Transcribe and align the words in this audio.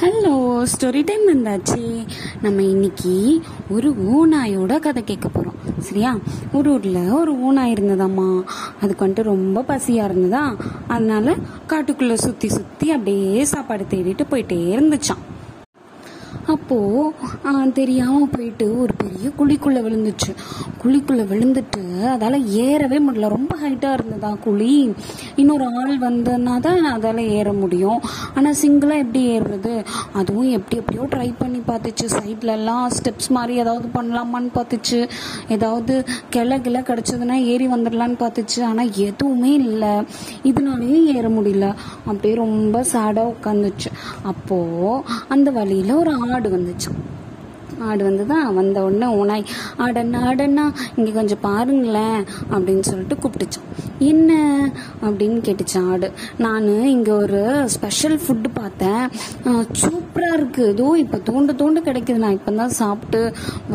Hello 0.00 0.64
story 0.72 1.02
time 1.04 1.28
வந்தாச்சு. 1.28 2.06
நம்ம 2.42 2.62
இன்னைக்கு 2.62 3.40
ஒரு 3.70 3.90
ஊனாயோட 3.90 4.78
கதை 4.78 5.04
கேட்க 5.04 5.28
போகிறோம் 5.28 5.54
சரியா? 5.78 6.16
ஒரு 6.52 6.72
ஊரில் 6.72 7.10
ஒரு 7.10 7.32
ஊனாய் 7.34 7.72
இருந்ததாம்மா. 7.72 8.42
அதுக்கு 8.82 9.06
வந்துட்டு 9.06 9.22
ரொம்ப 9.22 9.62
பசியாக 9.62 10.10
இருந்ததா? 10.10 10.56
அதனால 10.88 11.36
காட்டுக்குள்ளே 11.68 12.14
சுற்றி 12.14 12.48
சுற்றி 12.48 12.90
அப்படியே 12.90 13.44
சாப்பாடு 13.44 13.84
தேடிட்டு 13.90 14.26
போயிட்டே 14.30 14.60
இருந்துச்சான் 14.76 15.22
அப்போது 16.46 17.72
தெரியாமல் 17.72 18.32
போயிட்டு 18.32 18.66
ஒரு 18.80 18.94
பெரிய 19.02 19.26
குழிக்குள்ளே 19.38 19.80
விழுந்துச்சு. 19.86 20.32
குழிக்குள்ளே 20.82 21.24
விழுந்துட்டு 21.32 21.82
அதால் 22.12 22.36
ஏறவே 22.64 22.98
முடியல. 22.98 23.28
ரொம்ப 23.28 23.52
ஹைட்டாக 23.62 23.96
இருந்ததா 23.98 24.30
குழி. 24.44 24.92
இன்னொரு 25.36 25.66
ஆள் 25.78 25.94
வந்ததுன்னா 25.98 26.54
தான் 26.66 26.84
அதால் 26.92 27.22
ஏற 27.38 27.52
முடியும். 27.52 28.00
ஆனால் 28.34 28.58
சிங்கிளாக 28.62 29.02
எப்படி 29.04 29.22
ஏறுறது? 29.38 29.74
அதுவும் 30.12 30.50
எப்படி 30.50 30.78
எப்படியோ 30.82 31.06
ட்ரை 31.14 31.34
பண்ணி 31.38 31.62
பார்த்துச்சு. 31.66 32.06
சைட்லலாம் 32.16 32.86
ஸ்டெப்ஸ் 32.98 33.28
மாதிரி 33.28 33.54
ஏதாவது 33.58 33.88
பண்ணலாமான்னு 33.94 34.50
பார்த்துச்சு. 34.54 35.00
ஏதாவது 35.48 35.96
கிளை 36.30 36.60
கிளை 36.60 36.80
கிடச்சதுன்னா 36.80 37.38
ஏறி 37.52 37.66
வந்துடலான்னு 37.66 38.18
பார்த்துச்சு. 38.24 38.62
ஆனால் 38.62 38.92
எதுவுமே 38.94 39.52
இல்லை. 39.52 39.94
இதனாலேயும் 40.44 41.06
ஏற 41.16 41.28
முடியல. 41.28 41.74
அப்படியே 42.04 42.34
ரொம்ப 42.34 42.84
சேடாக 42.92 43.32
உட்காந்துச்சு. 43.34 43.90
அப்போது 44.22 45.02
அந்த 45.28 45.50
வழியில் 45.50 45.92
ஒரு 45.92 46.10
ஆள் 46.10 46.34
ஆடு 46.36 46.48
வந்துச்சு. 46.56 46.90
ஆடு 47.86 48.02
வந்து 48.04 48.24
தான் 48.26 48.54
வந்த 48.54 48.82
உடனே 48.86 49.08
ஓனாய் 49.20 49.44
ஆடண்ணா 49.84 50.18
ஆடண்ணா 50.28 50.64
இங்கே 50.96 51.12
கொஞ்சம் 51.12 51.42
பாருங்களேன் 51.46 52.20
அப்படின்னு 52.54 52.84
சொல்லிட்டு 52.90 53.16
கூப்பிட்டுச்சோம் 53.22 53.65
என்ன 54.10 54.30
அப்படின்னு 55.06 55.38
கேட்டுச்சு 55.46 55.78
ஆடு. 55.92 56.08
நான் 56.44 56.66
இங்கே 56.94 57.12
ஒரு 57.22 57.40
ஸ்பெஷல் 57.74 58.16
ஃபுட்டு 58.24 58.50
பார்த்தேன். 58.60 59.02
சூப்பராக 59.82 60.38
இருக்குது 60.38 60.70
ஏதோ 60.74 60.86
இப்போ 61.04 61.18
தோண்ட 61.30 61.52
தோண்ட 61.60 61.80
கிடைக்குது. 61.88 62.22
நான் 62.24 62.36
இப்போ 62.38 62.52
தான் 62.60 62.74
சாப்பிட்டு 62.80 63.20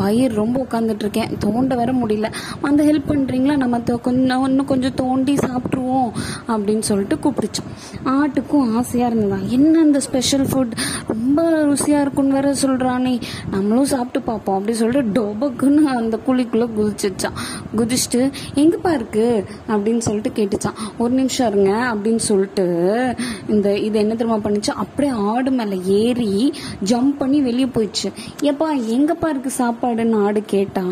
வயிறு 0.00 0.34
ரொம்ப 0.42 0.56
உட்காந்துட்டு 0.66 1.04
இருக்கேன். 1.06 1.32
தோண்ட 1.46 1.74
வர 1.82 1.90
முடியல. 2.02 2.30
வந்து 2.66 2.82
ஹெல்ப் 2.90 3.10
பண்ணுறீங்களா 3.12 3.56
நம்ம 3.64 3.80
கொஞ்சம் 4.08 4.44
இன்னும் 4.48 4.70
கொஞ்சம் 4.72 4.96
தோண்டி 5.02 5.34
சாப்பிட்ருவோம் 5.46 6.10
அப்படின்னு 6.52 6.84
சொல்லிட்டு 6.90 7.16
கூப்பிடுச்சோம் 7.24 7.68
ஆட்டுக்கும் 8.14 8.70
ஆசையாக 8.78 9.10
இருந்ததா? 9.10 9.38
என்ன 9.56 9.80
இந்த 9.88 10.00
ஸ்பெஷல் 10.06 10.46
ஃபுட் 10.50 10.74
ரொம்ப 11.12 11.42
ருசியாக 11.70 12.04
இருக்குன்னு 12.04 12.36
வேற 12.38 12.48
சொல்கிறானே 12.62 13.14
நம்மளும் 13.54 13.90
சாப்பிட்டு 13.92 14.20
பார்ப்போம் 14.28 14.56
அப்படி 14.58 14.74
சொல்லிட்டு 14.80 15.12
டொபக்குன்னு 15.18 15.82
அந்த 16.00 16.18
குழிக்குள்ளே 16.26 16.68
குதிச்சிச்சான் 16.78 17.38
குதிச்சுட்டு 17.78 18.20
எங்கப்பா 18.62 18.92
இருக்கு? 18.98 19.26
அப்படின்னு 19.92 20.08
சொல்லிட்டு 20.08 20.30
கேட்டுச்சான் 20.36 20.78
ஒரு 20.98 21.12
நிமிஷம் 21.14 21.48
இருங்க 21.50 21.72
அப்படின்னு 21.92 22.22
சொல்லிட்டு 22.26 22.64
இந்த 23.48 23.68
இது 23.86 23.96
என்ன 23.98 24.14
தெரியுமா 24.14 24.38
பண்ணிச்சு? 24.44 24.72
அப்படியே 24.82 25.12
ஆடு 25.30 25.50
மேலே 25.50 25.76
ஏறி 25.96 26.28
ஜம்ப் 26.90 27.18
பண்ணி 27.18 27.38
வெளியே 27.40 27.68
போயிடுச்சு. 27.74 28.08
ஏப்பா 28.50 28.68
எங்கப்பா 28.96 29.28
இருக்கு 29.28 29.50
சாப்பாடுன்னு 29.58 30.20
ஆடு 30.26 30.42
கேட்டா 30.54 30.84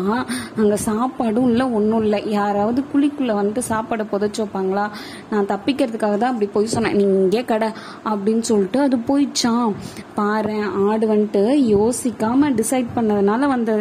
அங்கே 0.57 0.77
சாப்பாடும் 0.85 1.49
இல்லை 1.51 1.65
ஒன்றும் 1.77 2.03
இல்லை. 2.03 2.19
யாராவது 2.29 2.81
குழிக்குள்ளே 2.93 3.35
வந்துட்டு 3.39 3.63
சாப்பாடை 3.69 4.05
புதைச்சு 4.13 4.41
வைப்பாங்களா? 4.43 4.85
நான் 5.31 5.49
தப்பிக்கிறதுக்காக 5.53 6.17
தான் 6.23 6.31
அப்படி 6.33 6.49
போய் 6.57 6.73
சொன்னேன். 6.75 6.95
நீ 6.95 7.03
இங்கே 7.21 7.43
கடை 7.45 7.71
அப்படின்னு 8.05 8.45
சொல்லிட்டு 8.51 8.81
அது 8.87 8.99
போயிடுச்சான் 9.09 9.67
பாரு 10.19 10.59
ஆடு 10.87 11.07
வந்துட்டு 11.13 11.43
யோசிக்காம 11.75 12.53
டிசைட் 12.61 12.95
பண்ணதுனால 12.95 13.47
வந்த 13.55 13.71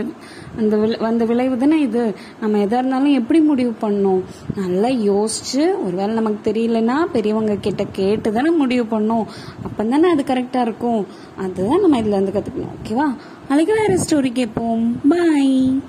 அந்த 0.60 0.76
விளை- 0.76 1.00
வந்த 1.00 1.24
விளைவு 1.24 1.56
தானே 1.56 1.80
இது. 1.80 2.14
நம்ம 2.40 2.58
எதாக 2.58 2.76
இருந்தாலும் 2.76 3.12
எப்படி 3.12 3.40
முடிவு 3.40 3.74
பண்ணோம்? 3.80 4.22
நல்லா 4.56 4.88
யோசிச்சு 4.88 5.84
ஒருவேளை 5.84 6.14
நமக்கு 6.14 6.52
தெரியலன்னா 6.52 7.04
பெரியவங்க 7.12 7.54
கிட்ட 7.54 7.86
கேட்டு 7.92 8.32
தானே 8.32 8.50
முடிவு 8.50 8.98
பண்ணோம். 8.98 9.24
அப்போ 9.64 9.84
தானே 9.84 10.10
அது 10.10 10.24
கரெக்டாக 10.26 10.60
இருக்கும். 10.60 11.06
அதுதான் 11.36 11.80
நம்ம 11.80 11.98
இதில் 11.98 12.10
வந்து 12.10 12.32
கற்றுக்கணும் 12.32 12.86
ஓகேவா 12.86 13.16
நாளைக்கு 13.48 13.74
வேறு 13.74 13.98
ஸ்டோரி 14.08 14.32
கேட்போம். 14.32 15.00
பாய் 15.08 15.80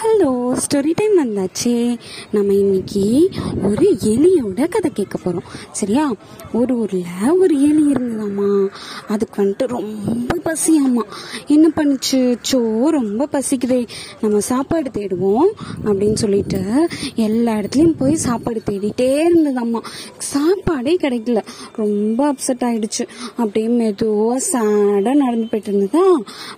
ஹலோ 0.00 0.30
ஸ்டோரி 0.62 0.92
டைம் 0.94 1.14
வந்தாச்சு. 1.24 1.98
நம்ம 2.30 2.54
இன்னைக்கு 2.54 3.30
ஒரு 3.62 3.96
எலியோட 4.04 4.68
கதை 4.68 4.90
கேட்க 4.94 5.18
போகிறோம் 5.18 5.48
சரியா? 5.72 6.14
ஒரு 6.52 6.78
ஊரில் 6.78 7.38
ஒரு 7.40 7.62
எலி 7.62 7.84
இருந்ததாம்மா 7.92 8.68
அதுக்கு 9.08 9.42
வந்துட்டு 9.42 9.66
ரொம்ப 9.66 10.36
பசியாமா. 10.44 11.04
என்ன 11.46 11.68
பண்ணுச்சு? 11.76 12.38
சோ 12.52 12.86
ரொம்ப 12.86 13.28
பசிக்குதே. 13.32 13.88
நம்ம 14.20 14.40
சாப்பாடு 14.40 14.90
தேடுவோம் 14.90 15.50
அப்படின்னு 15.84 16.12
சொல்லிட்டு 16.12 16.88
எல்லா 17.14 17.52
இடத்துலையும் 17.52 17.96
போய் 17.98 18.14
சாப்பாடு 18.14 18.62
தேடிட்டே 18.70 19.28
இருந்ததாம்மா 19.28 19.82
சாப்பாடே 20.18 20.96
கிடைக்கல. 20.96 21.42
ரொம்ப 21.72 22.32
அப்செட் 22.32 22.64
ஆயிடுச்சு. 22.68 23.08
அப்படியே 23.36 23.68
மெதுவாக 23.68 24.40
சேடாக 24.52 25.14
நடந்து 25.14 25.46
போயிட்டு 25.46 25.72
இருந்ததா? 25.72 26.06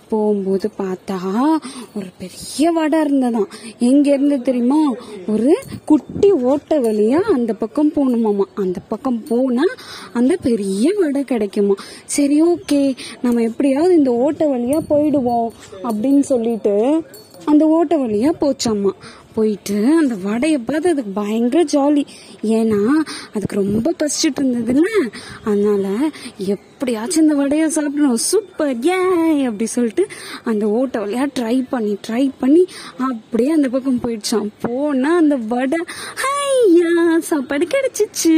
போகும்போது 0.09 0.69
பார்த்தா 0.77 1.19
ஒரு 1.95 2.05
பெரிய 2.17 2.71
வடை 2.71 2.97
இருந்ததாம் 3.29 3.51
எங்கேருந்து 3.79 4.41
தெரியுமா? 4.41 4.93
ஒரு 5.27 5.57
குட்டி 5.85 6.31
ஓட்டை 6.31 6.77
வழியா 6.77 7.19
அந்த 7.33 7.53
பக்கம் 7.53 7.91
போகணுமாமா. 7.95 8.43
அந்த 8.55 8.79
பக்கம் 8.87 9.23
போனால் 9.23 9.73
அந்த 10.13 10.37
பெரிய 10.43 10.93
வடை 10.99 11.23
கிடைக்குமா. 11.23 11.73
சரி 12.05 12.43
ஓகே. 12.43 12.95
நம்ம 13.21 13.41
எப்படியாவது 13.41 13.95
இந்த 13.95 14.11
ஓட்டை 14.11 14.47
வழியா 14.47 14.79
போயிடுவோம் 14.89 15.47
அப்படின்னு 15.83 16.19
சொல்லிட்டு 16.19 17.03
அந்த 17.45 17.67
ஓட்டை 17.67 17.97
வழியா 17.97 18.31
போச்சாம்மா 18.41 18.89
போயிட்டு 19.39 19.77
அந்த 19.99 20.15
வடையை 20.27 20.59
பார்த்து 20.59 20.93
அதுக்கு 20.93 21.13
பயங்கர 21.21 21.63
ஜாலி 21.73 22.05
ஏன்னா 22.55 22.81
அதுக்கு 23.33 23.55
ரொம்ப 23.63 23.93
பசிச்சுட்டு 23.99 24.41
இருந்ததுல்ல? 24.41 24.89
அதனால 25.43 25.85
எப்படியாச்சும் 26.55 27.23
இந்த 27.23 27.35
வடையை 27.35 27.67
சாப்பிடணும். 27.69 28.21
சூப்பர் 28.29 28.75
ஏ 28.85 28.97
அப்படி 29.45 29.65
சொல்லிட்டு 29.75 30.03
அந்த 30.43 30.65
ஓட்டை 30.77 30.97
வழியா 31.01 31.25
ட்ரை 31.39 31.55
பண்ணி 31.69 31.93
ட்ரை 32.07 32.23
பண்ணி 32.39 32.63
அப்படியே 33.09 33.51
அந்த 33.51 33.69
பக்கம் 33.69 34.01
போயிடுச்சான் 34.03 34.49
போனா 34.61 35.15
அந்த 35.15 35.35
வடை 35.53 35.79
ஐயா 36.31 36.91
சாப்பாடு 37.29 37.65
கிடைச்சிச்சு 37.65 38.35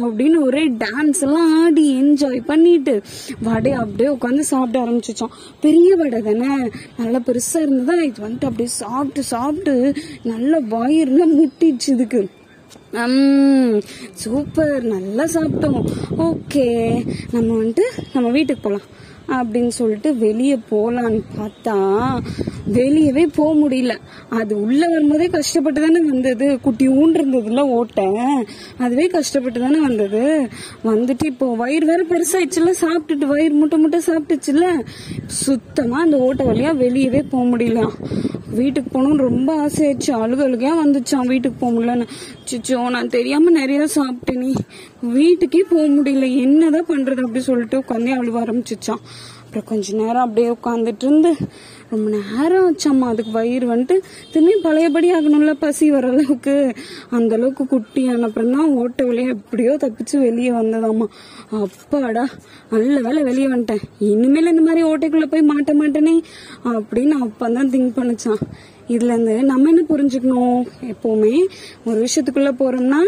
அப்படின்னு 0.00 0.38
ஒரே 0.40 0.64
டான்ஸ் 0.84 1.20
எல்லாம் 1.20 1.52
ஆடி 1.62 1.84
என்ஜாய் 2.02 2.40
பண்ணிட்டு 2.46 2.94
வடை 3.42 3.72
அப்படியே 3.82 4.10
உட்காந்து 4.16 4.44
சாப்பிட 4.52 4.76
ஆரம்பிச்சிச்சோம். 4.84 5.34
பெரிய 5.60 5.88
வடை 5.94 6.20
தானே? 6.20 6.50
நல்லா 6.98 7.20
பெருசா 7.26 7.58
இருந்ததா? 7.60 7.96
இது 8.02 8.20
வந்துட்டு 8.26 8.48
அப்படியே 8.50 8.70
சாப்பிட்டு 8.82 9.22
சாப்பிட்டு 9.32 9.74
நல்ல 10.32 10.60
வயிறுல 10.72 11.22
முட்டிடுச்சு 11.38 11.90
இதுக்கு. 11.96 12.22
சூப்பர். 14.22 14.82
நல்லா 14.94 15.24
சாப்பிட்டோம். 15.34 15.82
ஓகே 16.28 16.66
நம்ம 17.32 17.48
வந்துட்டு 17.62 17.86
நம்ம 18.14 18.28
வீட்டுக்கு 18.36 18.62
போகலாம் 18.62 18.88
அப்படின்னு 19.38 19.72
சொல்லிட்டு 19.78 20.10
வெளியே 20.24 20.56
போகலான்னு 20.70 21.20
பார்த்தா 21.38 21.76
வெளியவே 22.72 23.24
போக 23.34 23.50
முடியல. 23.60 23.92
அது 24.30 24.60
உள்ள 24.60 24.88
வரும்போதே 24.88 25.26
கஷ்டப்பட்டு 25.26 25.80
தானே 25.80 26.00
வந்தது. 26.00 26.60
குட்டி 26.60 26.88
ஊன்றிருந்ததுல 26.88 27.62
ஓட்டேன் 27.78 28.44
அதுவே 28.78 29.06
கஷ்டப்பட்டு 29.06 29.60
தானே 29.60 29.80
வந்தது. 29.80 30.48
வந்துட்டு 30.84 31.24
இப்போ 31.24 31.54
வயிறு 31.54 31.86
வேற 31.86 32.04
பெருசாயிடுச்சுல 32.04 32.72
சாப்பிட்டுட்டு 32.80 33.26
வயிறு 33.32 33.54
முட்டை 33.54 33.78
முட்டை 33.78 34.00
சாப்பிட்டுச்சுல 34.06 34.66
சுத்தமா 35.26 36.00
அந்த 36.00 36.16
ஓட்டை 36.16 36.46
வழியா 36.46 36.72
வெளியவே 36.84 37.22
போக 37.30 37.56
முடியல. 37.56 37.88
வீட்டுக்கு 38.54 38.90
போகணும்னு 38.92 39.26
ரொம்ப 39.28 39.66
ஆசையாச்சு 39.66 40.10
அழுக 40.22 40.42
அழுகையா 40.48 40.74
வந்துச்சான் 40.84 41.26
வீட்டுக்கு 41.26 41.58
போக 41.58 41.72
முடியலன்னு. 41.72 42.06
சிச்சோ 42.50 42.90
நான் 42.90 43.08
தெரியாம 43.08 43.50
நிறைய 43.50 43.86
நீ 44.32 44.52
வீட்டுக்கே 45.00 45.64
போக 45.70 45.86
முடியல. 45.86 46.36
என்னதான் 46.36 46.86
பண்றது 46.86 47.20
அப்படி 47.20 47.40
சொல்லிட்டு 47.40 47.78
உட்காந்தே 47.78 48.14
அழுவ 48.16 48.42
ஆரம்பிச்சிச்சான் 48.44 49.02
அப்புறம் 49.42 49.68
கொஞ்ச 49.68 49.96
நேரம் 49.96 50.22
அப்படியே 50.22 50.48
உட்காந்துட்டு 50.48 51.04
இருந்து 51.04 51.36
ரொம்ப 51.90 52.06
நேரம் 52.14 52.66
ஆச்சாம்மா. 52.68 53.06
அதுக்கு 53.12 53.32
வயிறு 53.38 53.66
வந்துட்டு 53.74 53.96
திரும்பி 54.32 54.54
பழையபடி 54.66 55.08
ஆகணும்ல 55.16 55.52
பசி 55.64 55.86
வர 55.90 56.08
அளவுக்கு. 56.14 56.56
அந்த 57.18 57.34
அளவுக்கு 57.36 57.66
குட்டி 57.66 58.02
அப்புறம் 58.08 58.54
தான் 58.56 58.72
ஓட்ட 58.80 59.04
வழியா 59.04 59.28
எப்படியோ 59.36 59.74
தப்பிச்சு 59.84 60.16
வெளியே 60.26 60.50
வந்ததாம்மா. 60.60 61.06
அப்பாடா 61.64 62.24
நல்ல 62.72 62.96
வேலை 63.06 63.22
வெளியே 63.22 63.48
வந்துட்டேன். 63.54 63.84
இனிமேல் 64.12 64.52
இந்த 64.54 64.64
மாதிரி 64.68 64.82
ஓட்டைக்குள்ள 64.90 65.28
போய் 65.34 65.50
மாட்ட 65.52 65.74
மாட்டேனே 65.82 66.16
அப்படின்னு 66.78 67.16
அப்பதான் 67.26 67.72
திங்க் 67.74 67.96
பண்ணிச்சான் 68.00 68.42
இதுல 68.88 69.12
இருந்து 69.14 69.42
நம்ம 69.42 69.68
என்ன 69.68 69.82
புரிஞ்சுக்கணும்? 69.88 70.60
எப்பவுமே 70.92 71.34
ஒரு 71.84 72.06
விஷயத்துக்குள்ள 72.06 72.50
போறோம்னா 72.60 73.00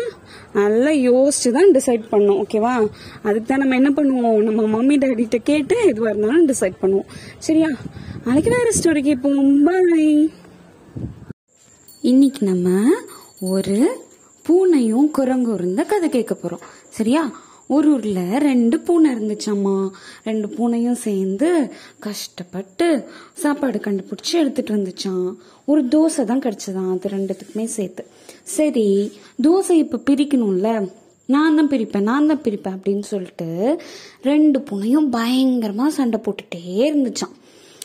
நல்லா 0.52 0.90
யோசிச்சு 1.08 1.50
தான் 1.50 1.70
டிசைட் 1.76 2.04
பண்ணோம் 2.12 2.40
ஓகேவா 2.42 2.74
அதுக்கு 3.22 3.46
தான் 3.46 3.62
நம்ம 3.62 3.74
என்ன 3.74 3.90
பண்ணுவோம்? 3.96 4.40
நம்ம 4.48 4.62
மம்மி 4.76 4.96
டேடிகிட்ட 5.04 5.36
கேட்டு 5.50 5.76
எதுவாக 5.86 6.12
இருந்தாலும் 6.12 6.48
டிசைட் 6.48 6.80
பண்ணுவோம். 6.82 7.10
சரியா? 7.38 7.70
நாளைக்கு 8.24 8.50
வேறு 8.50 8.78
ஸ்டோரி 8.78 9.02
கேட்போம். 9.02 9.64
பாய் 9.64 10.30
இன்னைக்கு 12.02 12.46
நம்ம 12.46 12.68
ஒரு 13.40 13.78
பூனையும் 14.46 15.08
குரங்கும் 15.18 15.54
இருந்த 15.54 15.82
கதை 15.82 16.08
கேட்க 16.08 16.34
போறோம். 16.34 16.66
சரியா? 16.88 17.22
ஒரு 17.74 17.88
ஊர்ல 17.92 18.20
ரெண்டு 18.38 18.76
பூனை 18.86 19.08
இருந்துச்சாம்மா. 19.14 19.74
ரெண்டு 20.28 20.46
பூனையும் 20.56 21.00
சேர்ந்து 21.06 21.48
கஷ்டப்பட்டு 22.06 22.86
சாப்பாடு 23.42 23.78
கண்டுபிடிச்சி 23.78 24.34
எடுத்துட்டு 24.42 24.74
வந்துச்சான் 24.76 25.26
ஒரு 25.64 25.82
தோசை 25.84 26.24
தான் 26.24 26.44
கிடைச்சதான் 26.46 26.90
அது 26.94 27.14
ரெண்டுத்துக்குமே 27.16 27.66
சேர்த்து. 27.78 28.04
சரி 28.56 28.88
தோசை 29.42 29.76
இப்ப 29.84 30.00
பிரிக்கணும்ல. 30.10 30.70
நான் 31.34 31.56
தான் 31.56 31.68
பிரிப்பேன் 31.68 32.08
நான் 32.10 32.26
தான் 32.26 32.44
பிரிப்பேன் 32.44 32.76
அப்படின்னு 32.76 33.06
சொல்லிட்டு 33.12 33.48
ரெண்டு 34.22 34.58
பூனையும் 34.60 35.10
பயங்கரமாக 35.16 35.96
சண்டை 35.98 36.20
போட்டுட்டே 36.24 36.62
இருந்துச்சான் 36.88 37.36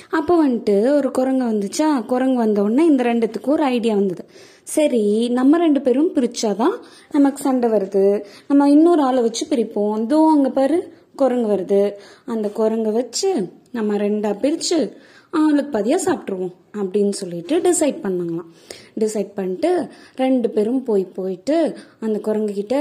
அப்போ 0.10 0.48
வந்துட்டு 0.48 0.96
ஒரு 0.96 1.12
குரங்கு 1.12 1.46
வந்துச்சா? 1.46 2.06
குரங்கு 2.06 2.46
வந்தோடனே 2.46 2.80
இந்த 2.80 3.04
ரெண்டுத்துக்கும் 3.04 3.56
ஒரு 3.58 3.64
ஐடியா 3.64 3.96
வந்தது. 3.96 4.26
சரி 4.64 5.30
நம்ம 5.30 5.58
ரெண்டு 5.58 5.82
பேரும் 5.82 6.14
பிரிச்சாதான் 6.16 6.76
நமக்கு 7.12 7.42
சண்டை 7.42 7.70
வருது. 7.70 8.24
நம்ம 8.48 8.70
இன்னொரு 8.70 9.02
ஆளை 9.02 9.22
வச்சு 9.22 9.46
பிரிப்போம். 9.50 10.02
இதோ 10.02 10.30
அங்கே 10.36 10.50
பாரு 10.50 10.94
குரங்கு 11.16 11.50
வருது. 11.56 11.92
அந்த 12.26 12.50
குரங்கை 12.50 12.92
வச்சு 12.92 13.50
நம்ம 13.72 13.96
ரெண்டா 13.96 14.32
பிரிச்சு 14.44 14.92
ஆளுக்கு 15.30 15.72
பதியாக 15.72 16.04
சாப்பிட்ருவோம் 16.06 16.54
அப்படின்னு 16.78 17.10
சொல்லிட்டு 17.10 17.56
டிசைட் 17.58 17.98
பண்ணாங்களாம். 18.06 18.52
டிசைட் 19.00 19.32
பண்ணிட்டு 19.36 19.88
ரெண்டு 20.16 20.50
பேரும் 20.50 20.84
போய் 20.84 21.06
போயிட்டு 21.06 21.78
அந்த 22.00 22.20
குரங்குகிட்ட 22.24 22.76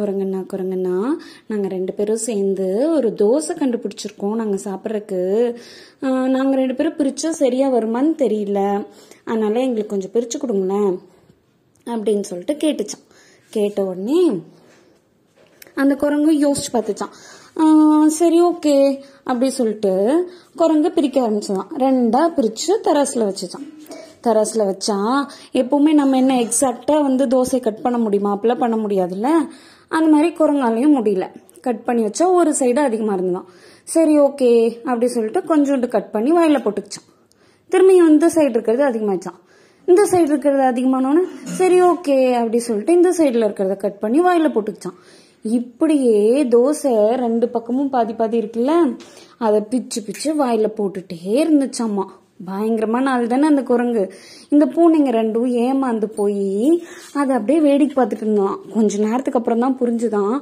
குரங்கண்ணா 0.00 0.40
குரங்கண்ணா. 0.52 0.98
நாங்கள் 1.46 1.72
ரெண்டு 1.76 1.92
பேரும் 1.92 2.24
சேர்ந்து 2.28 2.66
ஒரு 2.96 3.08
தோசை 3.22 3.52
கண்டுபிடிச்சிருக்கோம் 3.54 4.38
நாங்கள் 4.40 4.64
சாப்பிட்றதுக்கு. 4.64 5.22
நாங்கள் 6.36 6.58
ரெண்டு 6.62 6.74
பேரும் 6.74 6.98
பிரித்தா 7.00 7.30
சரியாக 7.42 7.80
வருமான்னு 7.80 8.14
தெரியல. 8.24 8.86
அதனால் 9.24 9.64
எங்களுக்கு 9.66 9.92
கொஞ்சம் 9.94 10.14
பிரித்து 10.16 10.38
கொடுங்களேன் 10.38 10.94
அப்படின்னு 11.86 12.28
சொல்லிட்டு 12.30 12.54
கேட்டுச்சான். 12.62 13.04
கேட்ட 13.50 13.84
உடனே 13.84 14.22
அந்த 15.74 15.94
குரங்கும் 16.00 16.38
யோசிச்சு 16.44 16.70
பார்த்துச்சான். 16.72 17.14
சரி 18.18 18.38
ஓகே 18.42 18.76
அப்படி 19.24 19.50
சொல்லிட்டு 19.50 19.92
குரங்கு 20.56 20.90
பிரிக்க 20.90 21.16
ஆரம்பிச்சதான். 21.20 21.70
ரெண்டா 21.84 22.22
பிரிச்சு 22.36 22.72
தராசுல 22.84 23.24
வச்சுச்சான். 23.30 23.66
தராசுல 24.26 24.62
வச்சா 24.70 24.96
எப்பவுமே 25.60 25.92
நம்ம 26.00 26.16
என்ன 26.16 26.32
எக்ஸாக்டா 26.44 26.96
வந்து 27.02 27.26
தோசை 27.26 27.60
கட் 27.60 27.82
பண்ண 27.82 27.98
முடியுமா? 27.98 28.30
அப்படிலாம் 28.36 28.62
பண்ண 28.64 28.76
முடியாதுல்ல? 28.76 29.28
அந்த 29.90 30.08
மாதிரி 30.10 30.28
குரங்காலையும் 30.34 30.96
முடியல. 30.98 31.26
கட் 31.60 31.84
பண்ணி 31.84 32.02
வச்சா 32.04 32.26
ஒரு 32.32 32.54
சைடு 32.58 32.78
அதிகமாக 32.78 33.20
இருந்ததான் 33.20 33.48
சரி 33.84 34.18
ஓகே 34.18 34.50
அப்படி 34.84 35.06
சொல்லிட்டு 35.06 35.40
கொஞ்சோண்டு 35.40 35.88
கட் 35.88 36.10
பண்ணி 36.10 36.30
வயலில் 36.30 36.62
போட்டுக்கிச்சான் 36.62 37.08
திரும்பியும் 37.70 38.08
இந்த 38.08 38.26
சைடு 38.34 38.50
இருக்கிறது 38.50 38.84
அதிகமாச்சான் 38.84 39.38
இந்த 39.88 40.02
சைடு 40.10 40.28
இருக்கிறது 40.28 40.62
அதிகமானோன்னு 40.62 41.22
சரி 41.44 41.82
ஓகே 41.82 42.32
அப்படி 42.32 42.58
சொல்லிட்டு 42.58 42.92
இந்த 42.92 43.10
சைடில் 43.10 43.46
இருக்கிறத 43.46 43.76
கட் 43.76 43.98
பண்ணி 43.98 44.20
வாயில 44.20 44.50
போட்டுக்கிச்சான் 44.54 44.98
இப்படியே 45.42 46.44
தோசை 46.44 46.92
ரெண்டு 47.16 47.48
பக்கமும் 47.48 47.90
பாதி 47.90 48.12
பாதி 48.12 48.40
இருக்குல்ல 48.40 48.72
அதை 49.38 49.60
பிச்சு 49.70 50.02
பிச்சு 50.02 50.30
வாயில 50.34 50.68
போட்டுட்டே 50.76 51.18
இருந்துச்சாம்மா. 51.42 52.06
பயங்கரமான 52.48 53.10
ஆள் 53.10 53.26
தானே 53.26 53.46
அந்த 53.46 53.62
குரங்கு. 53.62 54.02
இந்த 54.48 54.64
பூனைங்க 54.74 55.10
ரெண்டும் 55.18 55.48
ஏமாந்து 55.64 56.08
போய் 56.18 56.82
அதை 57.12 57.30
அப்படியே 57.36 57.60
வேடிக்கை 57.60 57.94
பார்த்துட்டு 57.96 58.26
இருந்தோம் 58.26 58.58
கொஞ்ச 58.74 58.98
நேரத்துக்கு 59.06 59.40
அப்புறம் 59.40 59.64
தான் 59.64 59.78
புரிஞ்சுதான் 59.80 60.34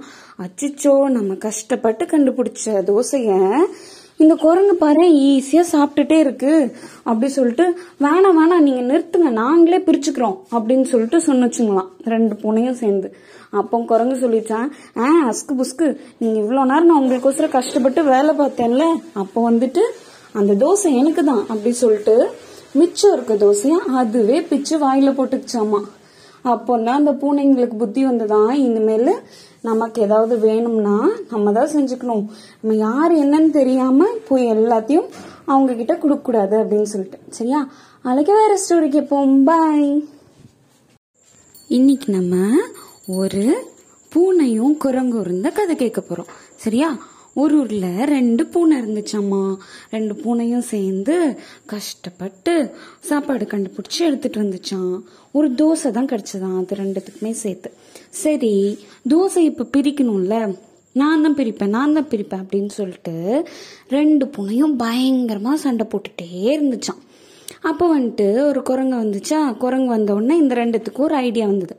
அச்சிச்சோ 0.45 0.95
நம்ம 1.17 1.35
கஷ்டப்பட்டு 1.47 2.05
கண்டுபிடிச்ச 2.05 2.77
தோசைய 2.91 3.39
இந்த 4.23 4.35
குரங்கு 4.35 4.75
பாரு 4.75 5.03
ஈஸியா 5.27 5.62
சாப்பிட்டுட்டே 5.73 6.17
இருக்கு. 6.19 6.53
அப்படி 7.03 7.29
சொல்லிட்டு 7.33 7.65
வேணாம் 8.05 8.39
வேணாம் 8.39 8.65
நீங்க 8.67 8.83
நிறுத்துங்க 8.89 9.31
நாங்களே 9.43 9.79
பிரிச்சுக்கிறோம் 9.79 10.37
அப்படின்னு 10.56 10.87
சொல்லிட்டு 10.93 11.19
சொன்னுச்சுங்களாம் 11.19 11.91
ரெண்டு 12.05 12.35
பூனையும் 12.35 12.81
சேர்ந்து. 12.83 13.09
அப்போ 13.50 13.79
குரங்கு 13.91 14.17
சொல்லிச்சான் 14.25 14.67
ஆ 14.97 15.29
அஸ்கு 15.29 15.55
புஸ்கு 15.61 15.87
நீங்க 16.19 16.37
இவ்வளோ 16.41 16.65
நேரம் 16.71 16.91
நான் 16.91 17.00
உங்களுக்கோசரம் 17.03 17.56
கஷ்டப்பட்டு 17.59 18.03
வேலை 18.05 18.35
பார்த்தேன்ல 18.39 18.87
அப்போ 19.15 19.50
வந்துட்டு 19.50 19.85
அந்த 20.38 20.52
தோசை 20.64 20.90
எனக்கு 21.00 21.23
தான் 21.25 21.44
அப்படி 21.52 21.73
சொல்லிட்டு 21.82 22.14
மிச்சம் 22.79 23.12
இருக்க 23.12 23.35
தோசையை 23.44 23.79
அதுவே 24.00 24.38
பிச்சு 24.50 24.75
வாயில 24.79 25.11
போட்டுக்குச்சாமா. 25.19 25.81
அப்போன்னா 26.44 26.93
அந்த 27.00 27.12
பூனைங்களுக்கு 27.20 27.76
புத்தி 27.79 28.02
வந்ததான் 28.06 28.50
இனிமேல் 28.67 29.11
நமக்கு 29.69 29.99
ஏதாவது 30.02 30.35
வேணும்னா 30.38 30.96
நம்ம 31.31 31.52
தான் 31.52 31.73
செஞ்சுக்கணும். 31.75 32.25
நம்ம 32.61 32.76
யார் 32.87 33.12
என்னன்னு 33.23 33.50
தெரியாம 33.50 34.06
போய் 34.29 34.52
எல்லாத்தையும் 34.52 35.08
அவங்க 35.44 35.73
கிட்ட 35.75 35.94
கொடுக்க 35.96 36.23
கூடாது 36.23 36.56
அப்படின்னு 36.62 36.90
சொல்லிட்டு. 36.93 37.19
சரியா? 37.38 37.61
அழைக்க 38.02 38.32
வேற 38.40 38.52
ஸ்டோரிக்கு 38.62 38.96
கேட்போம் 38.96 39.44
பாய் 39.44 39.90
இன்னைக்கு 41.76 42.08
நம்ம 42.12 42.37
ஒரு 43.20 43.44
பூனையும் 44.12 44.76
குரங்கும் 44.85 45.20
இருந்த 45.20 45.49
கதை 45.50 45.75
கேட்க 45.76 46.00
போறோம். 46.00 46.31
சரியா? 46.56 46.88
ஒரு 47.40 47.55
ஊர்ல 47.61 47.87
ரெண்டு 48.14 48.43
பூனை 48.52 48.76
இருந்துச்சாம்மா. 48.82 49.43
ரெண்டு 49.90 50.14
பூனையும் 50.23 50.67
சேர்ந்து 50.73 51.17
கஷ்டப்பட்டு 51.73 52.55
சாப்பாடு 53.08 53.44
கண்டுபிடிச்சி 53.44 54.00
எடுத்துட்டு 54.08 54.43
வந்துச்சான் 54.44 54.94
ஒரு 55.32 55.49
தோசை 55.61 55.90
தான் 55.90 56.11
கிடைச்சதான் 56.12 56.56
அது 56.61 56.81
ரெண்டுத்துக்குமே 56.82 57.32
சேர்த்து. 57.44 57.70
சரி 58.23 58.55
தோசை 59.08 59.43
இப்ப 59.50 59.69
பிரிக்கணும்ல. 59.76 60.37
நான் 61.00 61.23
தான் 61.23 61.37
பிரிப்பேன் 61.37 61.75
நான் 61.76 61.96
தான் 61.96 62.11
பிரிப்பேன் 62.12 62.43
அப்படின்னு 62.43 62.73
சொல்லிட்டு 62.79 63.14
ரெண்டு 63.88 64.25
பூனையும் 64.26 64.75
பயங்கரமா 64.85 65.52
சண்டை 65.64 65.87
போட்டுட்டே 65.90 66.29
இருந்துச்சான் 66.55 67.02
அப்போ 67.61 67.85
வந்துட்டு 67.99 68.26
ஒரு 68.49 68.61
குரங்கு 68.62 68.96
வந்துச்சா? 68.96 69.38
குரங்கு 69.56 69.87
வந்த 69.87 70.14
உடனே 70.14 70.35
இந்த 70.37 70.55
ரெண்டுத்துக்கும் 70.55 71.06
ஒரு 71.08 71.14
ஐடியா 71.26 71.46
வந்தது. 71.46 71.75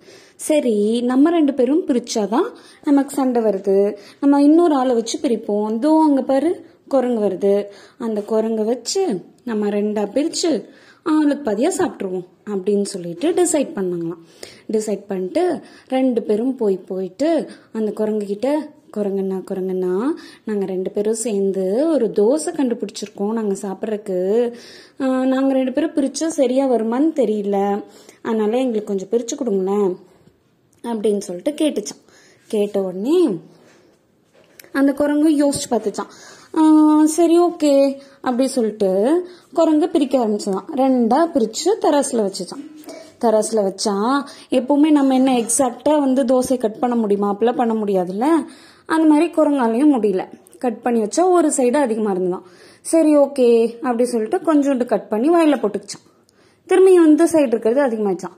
சரி 0.48 0.76
நம்ம 1.12 1.30
ரெண்டு 1.38 1.54
பேரும் 1.58 1.86
பிரிச்சாதான் 1.88 2.50
நமக்கு 2.88 3.14
சண்டை 3.20 3.40
வருது. 3.48 3.78
நம்ம 4.22 4.42
இன்னொரு 4.48 4.76
ஆளை 4.82 4.94
வச்சு 5.00 5.18
பிரிப்போம். 5.24 5.70
இதோ 5.78 5.92
அங்க 6.08 6.22
பாரு 6.32 6.52
குரங்கு 6.94 7.22
வருது. 7.26 7.56
அந்த 8.06 8.20
குரங்கை 8.32 8.64
வச்சு 8.72 9.04
நம்ம 9.50 9.70
ரெண்டா 9.78 10.04
பிரிச்சு 10.16 10.52
ஆளுக்கு 11.12 11.44
பாதியாக 11.48 11.78
சாப்பிட்ருவோம் 11.80 12.26
அப்படின்னு 12.52 12.88
சொல்லிட்டு 12.94 13.28
டிசைட் 13.40 13.70
பண்ணாங்களாம். 13.78 14.24
டிசைட் 14.76 15.04
பண்ணிட்டு 15.12 15.44
ரெண்டு 15.96 16.22
பேரும் 16.28 16.56
போய் 16.62 16.78
போயிட்டு 16.90 17.30
அந்த 17.78 17.90
குரங்கு 18.00 18.26
கிட்ட 18.34 18.50
குரங்கண்ணா 18.98 19.38
குரங்கண்ணா 19.50 19.96
நாங்கள் 20.48 20.70
ரெண்டு 20.74 20.90
பேரும் 20.96 21.22
சேர்ந்து 21.24 21.66
ஒரு 21.94 22.06
தோசை 22.20 22.52
கண்டுபிடிச்சிருக்கோம் 22.60 23.36
நாங்கள் 23.40 23.62
சாப்பிட்றதுக்கு. 23.66 24.20
நாங்கள் 25.34 25.58
ரெண்டு 25.60 25.74
பேரும் 25.76 25.96
பிரித்தா 25.98 26.30
சரியாக 26.42 26.72
வருமான்னு 26.76 27.12
தெரியல. 27.22 27.58
அதனால 28.28 28.52
எங்களுக்கு 28.66 28.92
கொஞ்சம் 28.92 29.12
பிரித்து 29.14 29.36
கொடுங்களேன். 29.36 29.92
அப்படின்னு 30.84 31.18
சொல்லிட்டு 31.18 31.52
கேட்டுச்சான். 31.52 32.02
கேட்ட 32.48 32.82
உடனே 32.82 33.38
அந்த 34.72 34.92
குரங்கு 34.94 35.30
யோசிச்சு 35.30 35.70
பார்த்துச்சான். 35.70 37.04
சரி 37.04 37.40
ஓகே 37.40 38.00
அப்படி 38.22 38.48
சொல்லிட்டு 38.48 38.90
குரங்கு 39.54 39.90
பிரிக்க 39.90 40.18
ஆரம்பிச்சதான். 40.18 40.68
ரெண்டா 40.76 41.20
பிரிச்சு 41.34 41.70
தராசுல 41.82 42.22
வச்சுச்சான். 42.28 42.66
தராசுல 43.22 43.62
வச்சா 43.70 44.24
எப்பவுமே 44.50 44.92
நம்ம 44.92 45.14
என்ன 45.14 45.32
எக்ஸாக்டா 45.32 46.00
வந்து 46.00 46.24
தோசை 46.24 46.58
கட் 46.58 46.80
பண்ண 46.80 46.96
முடியுமா? 46.96 47.36
அப்படிலாம் 47.36 47.56
பண்ண 47.56 47.74
முடியாதுல்ல? 47.74 48.26
அந்த 48.86 49.08
மாதிரி 49.08 49.32
குரங்காலையும் 49.32 49.96
முடியல. 49.96 50.28
கட் 50.58 50.82
பண்ணி 50.82 51.02
வச்சா 51.02 51.30
ஒரு 51.30 51.54
சைடு 51.58 51.76
அதிகமா 51.76 52.12
இருந்ததான். 52.12 52.42
சரி 52.82 53.18
ஓகே 53.18 53.76
அப்படி 53.76 54.06
சொல்லிட்டு 54.06 54.38
கொஞ்சோண்டு 54.38 54.86
கட் 54.86 55.10
பண்ணி 55.10 55.30
வயலில் 55.30 55.62
போட்டுக்கிச்சான். 55.62 56.06
திரும்பி 56.66 57.00
வந்து 57.00 57.26
சைடு 57.26 57.48
இருக்கிறது 57.48 57.82
அதிகமாச்சான் 57.82 58.38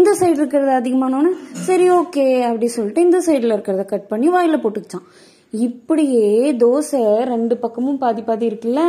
இந்த 0.00 0.12
சைடு 0.20 0.40
இருக்கிறது 0.40 0.72
அதிகமானோன்னு 0.72 1.32
சரி 1.66 1.90
ஓகே 1.90 2.26
அப்படி 2.42 2.68
சொல்லிட்டு 2.68 3.02
இந்த 3.02 3.18
சைடில் 3.26 3.54
இருக்கிறத 3.56 3.84
கட் 3.84 4.06
பண்ணி 4.06 4.28
வாயில் 4.28 4.62
போட்டுக்கிச்சான் 4.62 5.06
இப்படியே 5.50 6.52
தோசை 6.52 7.00
ரெண்டு 7.24 7.56
பக்கமும் 7.56 7.98
பாதி 7.98 8.22
பாதி 8.22 8.48
இருக்குல்ல 8.48 8.82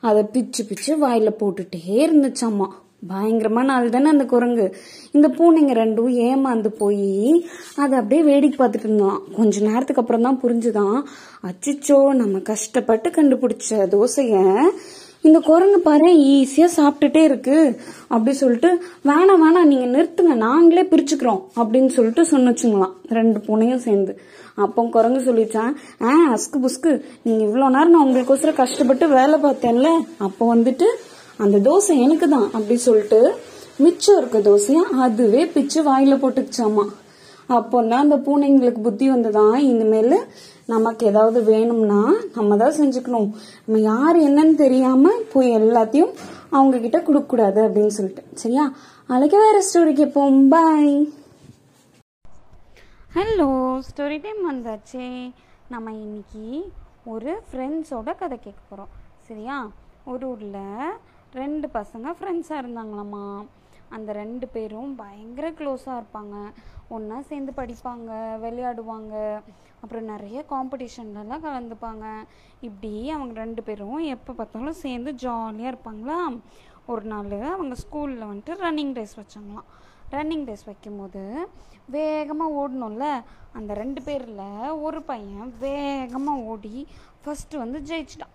அதை 0.00 0.22
பிச்சு 0.32 0.64
பிச்சு 0.64 0.98
வாயில் 0.98 1.38
போட்டுட்டே 1.40 1.82
இருந்துச்சாம்மா 2.06 2.68
பயங்கரமான 3.06 3.72
ஆள் 3.72 3.88
தானே 3.88 4.08
அந்த 4.08 4.24
குரங்கு. 4.24 4.66
இந்த 5.12 5.28
பூனைங்க 5.28 5.72
ரெண்டும் 5.80 6.12
ஏமாந்து 6.26 6.70
போய் 6.78 7.44
அதை 7.76 7.94
அப்படியே 7.98 8.22
வேடிக்கை 8.22 8.58
பார்த்துட்டு 8.60 8.86
இருந்தான். 8.88 9.18
கொஞ்ச 9.36 9.60
நேரத்துக்கு 9.60 10.02
அப்புறம் 10.02 10.22
தான் 10.22 10.40
புரிஞ்சுதான் 10.44 10.96
அச்சிச்சோ 11.48 11.98
நம்ம 12.14 12.38
கஷ்டப்பட்டு 12.38 13.10
கண்டுபிடிச்ச 13.10 13.80
தோசையை 13.94 14.44
இந்த 15.26 15.38
குரங்கு 15.38 15.78
பாரு 15.80 16.08
ஈஸியா 16.32 16.66
சாப்பிட்டுட்டே 16.76 17.22
இருக்கு. 17.22 17.80
அப்படி 18.08 18.36
சொல்லிட்டு 18.36 18.70
வேணாம் 19.04 19.42
வேணாம் 19.44 19.70
நீங்க 19.70 19.86
நிறுத்துங்க. 19.94 20.34
நாங்களே 20.34 20.82
பிரிச்சுக்கிறோம். 20.82 21.40
அப்படின்னு 21.56 21.88
சொல்லிட்டு 21.88 22.22
சொன்னுச்சுங்களாம். 22.22 22.94
ரெண்டு 23.08 23.38
பூனையும் 23.38 23.84
சேர்ந்து. 23.86 24.12
அப்போ 24.54 24.82
குரங்கு 24.90 25.20
சொல்லிச்சான் 25.20 25.72
ஆ 26.02 26.34
அஸ்கு 26.34 26.58
புஸ்கு 26.64 26.90
நீங்க 27.22 27.44
இவ்வளோ 27.44 27.68
நேரம் 27.76 27.90
நான் 27.90 28.06
உங்களுக்கோசரம் 28.06 28.60
கஷ்டப்பட்டு 28.60 29.08
வேலை 29.08 29.40
பார்த்தேன்ல. 29.42 29.90
அப்போ 30.18 30.54
வந்துட்டு 30.54 30.88
அந்த 31.36 31.58
தோசை 31.68 31.96
எனக்கு 31.98 32.28
தான் 32.28 32.46
அப்படி 32.58 32.76
சொல்லிட்டு 32.76 33.20
மிச்சம் 33.76 34.18
இருக்க 34.18 34.38
தோசையும் 34.50 34.90
அதுவே 35.06 35.46
பிச்சு 35.46 35.80
வாயில 35.82 36.18
போட்டுக்கிச்சாமா. 36.24 36.84
அப்போன்னா 37.48 37.96
அந்த 38.04 38.16
பூனைங்களுக்கு 38.16 38.82
புத்தி 38.82 39.10
வந்ததான் 39.10 39.56
இனிமேல் 39.70 40.18
நமக்கு 40.72 41.02
ஏதாவது 41.10 41.38
வேணும்னா 41.50 42.00
நம்ம 42.36 42.56
தான் 42.62 42.76
செஞ்சுக்கணும். 42.78 43.28
நம்ம 43.64 43.80
யார் 43.90 44.18
என்னன்னு 44.28 44.54
தெரியாம 44.62 45.12
போய் 45.32 45.56
எல்லாத்தையும் 45.60 46.12
அவங்க 46.56 46.76
கிட்ட 46.84 46.98
கொடுக்க 47.08 47.26
கூடாது 47.32 47.60
அப்படின்னு 47.66 47.94
சொல்லிட்டு. 47.96 48.22
சரியா? 48.42 48.64
அழைக்க 49.14 49.36
வேற 49.44 49.56
ஸ்டோரிக்கு 49.66 50.00
கேட்போம் 50.00 50.38
பாய் 50.54 50.94
ஹலோ 53.16 53.48
ஸ்டோரி 53.88 54.18
டைம் 54.22 54.40
வந்தாச்சே. 54.50 55.08
நம்ம 55.74 55.92
இன்னைக்கு 56.04 56.46
ஒரு 57.14 57.32
ஃப்ரெண்ட்ஸோட 57.48 58.10
கதை 58.22 58.38
கேட்க 58.38 58.60
போகிறோம் 58.68 58.92
சரியா? 59.28 59.56
ஒரு 60.12 60.24
ஊரில் 60.30 60.64
ரெண்டு 61.40 61.66
பசங்க 61.76 62.14
ஃப்ரெண்ட்ஸாக 62.18 62.62
இருந்தாங்களாம்மா 62.62 63.26
அந்த 63.96 64.10
ரெண்டு 64.22 64.46
பேரும் 64.54 64.92
பயங்கர 65.02 65.46
க்ளோஸாக 65.58 66.00
இருப்பாங்க. 66.00 66.36
ஒன்றா 66.88 67.20
சேர்ந்து 67.20 67.52
படிப்பாங்க 67.56 68.10
விளையாடுவாங்க. 68.44 69.42
அப்புறம் 69.80 70.04
நிறைய 70.04 70.44
காம்படிஷன்லலாம் 70.50 71.44
கலந்துப்பாங்க. 71.46 72.04
இப்படி 72.60 73.10
அவங்க 73.10 73.34
ரெண்டு 73.34 73.62
பேரும் 73.62 73.98
எப்போ 73.98 74.32
பார்த்தாலும் 74.32 74.82
சேர்ந்து 74.84 75.14
ஜாலியாக 75.14 75.72
இருப்பாங்களா? 75.72 76.40
ஒரு 76.86 77.02
நாள் 77.02 77.30
அவங்க 77.40 77.76
ஸ்கூலில் 77.82 78.30
வந்துட்டு 78.30 78.54
ரன்னிங் 78.64 78.94
ரேஸ் 78.94 79.18
வச்சாங்களாம். 79.20 79.68
ரன்னிங் 80.10 80.46
ரேஸ் 80.46 80.64
வைக்கும்போது 80.64 81.48
வேகமாக 81.86 82.56
ஓடணும்ல? 82.60 83.22
அந்த 83.52 83.74
ரெண்டு 83.74 84.02
பேரில் 84.02 84.70
ஒரு 84.70 85.02
பையன் 85.02 85.54
வேகமாக 85.60 86.40
ஓடி 86.40 86.86
ஃபஸ்ட்டு 87.24 87.56
வந்து 87.56 87.80
ஜெயிச்சிட்டான். 87.80 88.34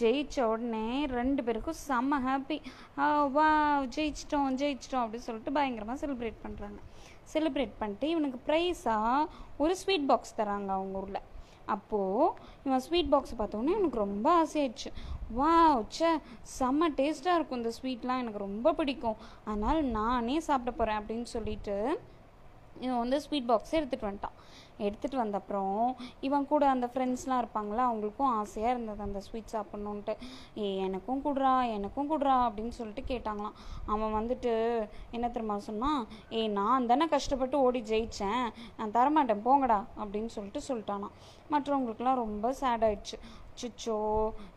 ஜெயிச்ச 0.00 0.36
உடனே 0.52 0.86
ரெண்டு 1.18 1.40
பேருக்கும் 1.46 1.80
செம்ம 1.88 2.18
ஹாப்பி 2.26 2.58
வா 3.36 3.48
ஜெயிச்சிட்டோம் 3.96 4.58
ஜெயிச்சிட்டோம் 4.62 5.04
அப்படின்னு 5.04 5.28
சொல்லிட்டு 5.28 5.56
பயங்கரமாக 5.58 6.00
செலிப்ரேட் 6.02 6.42
பண்ணுறாங்க 6.44 6.80
செலிப்ரேட் 7.32 7.78
பண்ணிட்டு 7.78 8.08
இவனுக்கு 8.08 8.38
ப்ரைஸாக 8.48 9.28
ஒரு 9.62 9.76
ஸ்வீட் 9.76 10.08
பாக்ஸ் 10.10 10.36
தராங்க 10.40 10.70
அவங்க 10.78 11.00
ஊரில். 11.02 11.22
அப்போது 11.74 12.26
இவன் 12.66 12.82
ஸ்வீட் 12.86 13.12
பாக்ஸ் 13.12 13.38
பார்த்தோன்னே 13.38 13.72
எனக்கு 13.78 13.98
ரொம்ப 14.04 14.26
ஆசையாயிடுச்சு. 14.42 14.90
வா 15.38 15.52
ச்சே 15.94 16.10
செம்ம 16.58 16.90
டேஸ்ட்டாக 16.98 17.38
இருக்கும் 17.38 17.60
இந்த 17.62 17.72
ஸ்வீட்லாம் 17.78 18.22
எனக்கு 18.22 18.44
ரொம்ப 18.44 18.72
பிடிக்கும். 18.80 19.18
அதனால் 19.44 19.80
நானே 19.98 20.36
சாப்பிட 20.48 20.72
போகிறேன் 20.76 21.00
அப்படின்னு 21.00 21.28
சொல்லிட்டு 21.36 21.76
இவன் 22.84 23.00
வந்து 23.02 23.18
ஸ்வீட் 23.24 23.50
பாக்ஸ் 23.50 23.74
எடுத்துகிட்டு 23.78 24.08
வந்துட்டான். 24.08 24.36
எடுத்துகிட்டு 24.86 25.18
வந்த 25.20 25.36
அப்புறம் 25.40 25.78
இவன் 26.26 26.48
கூட 26.50 26.64
அந்த 26.72 26.86
ஃப்ரெண்ட்ஸ்லாம் 26.92 27.40
இருப்பாங்களா 27.42 27.82
அவங்களுக்கும் 27.90 28.32
ஆசையாக 28.40 28.72
இருந்தது 28.74 29.02
அந்த 29.06 29.20
ஸ்வீட் 29.26 29.52
சாப்பிட்ணுன்ட்டு 29.54 30.14
ஏ 30.62 30.66
எனக்கும் 30.86 31.22
கொடுறா 31.26 31.52
எனக்கும் 31.76 32.10
கொடுறா 32.12 32.34
அப்படின்னு 32.46 32.74
சொல்லிட்டு 32.78 33.04
கேட்டாங்களாம். 33.12 33.56
அவன் 33.92 34.16
வந்துட்டு 34.18 34.52
என்ன 35.16 35.26
தெரியுமா 35.36 35.56
சொன்னான் 35.68 36.02
ஏ 36.38 36.42
நான் 36.58 36.90
தானே 36.90 37.06
கஷ்டப்பட்டு 37.14 37.58
ஓடி 37.66 37.82
ஜெயித்தேன் 37.92 38.46
நான் 38.78 38.94
தரமாட்டேன் 38.98 39.44
போங்கடா 39.48 39.80
அப்படின்னு 40.02 40.32
சொல்லிட்டு 40.36 40.62
சொல்லிட்டானான் 40.68 41.16
மற்றவங்களுக்குலாம் 41.54 42.22
ரொம்ப 42.24 42.52
சேட் 42.60 42.86
ஆயிடுச்சு. 42.88 43.18
சிச்சோ 43.60 43.98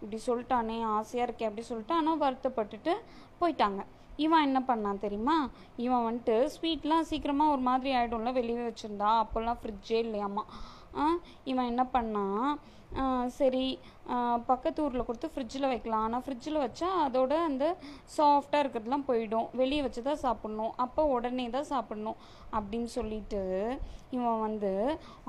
இப்படி 0.01 0.17
சொல்லிட்டானே 0.27 0.77
ஆசையாக 0.97 1.27
இருக்கே 1.27 1.47
அப்படி 1.49 1.65
சொல்லிட்டு 1.69 1.93
ஆனால் 1.99 2.21
வருத்தப்பட்டுட்டு 2.25 2.93
போயிட்டாங்க. 3.41 3.81
இவன் 4.25 4.45
என்ன 4.47 4.59
பண்ணான் 4.69 5.03
தெரியுமா? 5.05 5.37
இவன் 5.85 6.05
வந்துட்டு 6.07 6.35
ஸ்வீட்லாம் 6.55 7.07
சீக்கிரமாக 7.11 7.53
ஒரு 7.55 7.63
மாதிரி 7.69 7.91
ஆகிடும்ல 7.99 8.31
வெளியே 8.39 8.63
வச்சுருந்தா. 8.65 9.11
அப்போல்லாம் 9.23 9.61
ஃப்ரிட்ஜே 9.61 9.99
இல்லையாம்மா 10.07 10.45
இவன் 11.51 11.69
என்ன 11.71 11.83
பண்ணான்? 11.95 12.45
சரி 13.39 13.65
பக்கத்து 14.49 14.79
ஊரில் 14.83 15.05
கொடுத்து 15.07 15.27
ஃப்ரிட்ஜில் 15.33 15.69
வைக்கலாம். 15.71 16.05
ஆனால் 16.05 16.23
ஃப்ரிட்ஜில் 16.25 16.63
வச்சா 16.63 16.87
அதோட 17.03 17.33
அந்த 17.49 17.65
சாஃப்டாக 18.15 18.61
இருக்கிறதுலாம் 18.63 19.05
போயிடும். 19.09 19.49
வெளியே 19.59 19.81
வச்சு 19.85 20.01
தான் 20.07 20.23
சாப்பிட்ணும். 20.23 20.73
அப்போ 20.85 21.03
உடனே 21.15 21.45
தான் 21.57 21.69
சாப்பிட்ணும் 21.73 22.17
அப்படின்னு 22.57 22.89
சொல்லிட்டு 22.97 23.41
இவன் 24.17 24.43
வந்து 24.47 24.71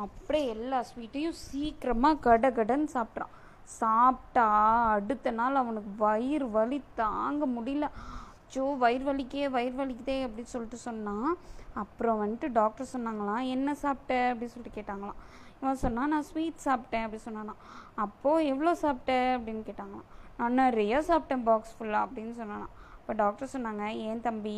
அப்படியே 0.04 0.46
எல்லா 0.54 0.80
ஸ்வீட்டையும் 0.90 1.38
சீக்கிரமாக 1.46 2.22
கட 2.28 2.50
கடன்னு 2.60 2.88
சாப்பிட்றான். 2.96 3.34
சாப்பிட்டா 3.80 4.46
அடுத்த 4.94 5.30
நாள் 5.40 5.60
அவனுக்கு 5.62 5.90
வயிறு 6.04 6.48
வலி 6.56 6.80
தாங்க 7.02 7.44
முடியல. 7.56 7.88
அச்சோ 8.50 8.62
வயிறு 8.78 9.04
வலிக்கே 9.08 9.42
வயிறு 9.54 9.76
வலிக்குதே 9.80 10.14
அப்படின்னு 10.26 10.52
சொல்லிட்டு 10.52 10.78
சொன்னான் 10.84 11.28
அப்புறம் 11.82 12.16
வந்துட்டு 12.22 12.46
டாக்டர் 12.52 12.88
சொன்னாங்களாம் 12.92 13.44
என்ன 13.54 13.74
சாப்பிட்ட 13.82 14.14
அப்படின்னு 14.30 14.52
சொல்லிட்டு 14.54 14.78
கேட்டாங்களாம். 14.78 15.18
இவன் 15.60 15.78
சொன்னான் 15.82 16.10
நான் 16.12 16.26
ஸ்வீட் 16.30 16.64
சாப்பிட்டேன் 16.64 17.04
அப்படி 17.06 17.20
சொன்னானா 17.26 17.54
அப்போது 18.04 18.48
எவ்வளோ 18.52 18.72
சாப்பிட்ட 18.82 19.12
அப்படின்னு 19.36 19.62
கேட்டாங்களாம். 19.68 20.08
நான் 20.38 20.58
நிறைய 20.62 21.02
சாப்பிட்டேன் 21.10 21.44
பாக்ஸ் 21.48 21.76
ஃபுல்லாக 21.76 22.06
அப்படின்னு 22.06 22.34
சொன்னானா 22.40 22.66
அப்போ 22.98 23.14
டாக்டர் 23.22 23.52
சொன்னாங்க 23.52 23.84
ஏன் 24.06 24.24
தம்பி 24.26 24.56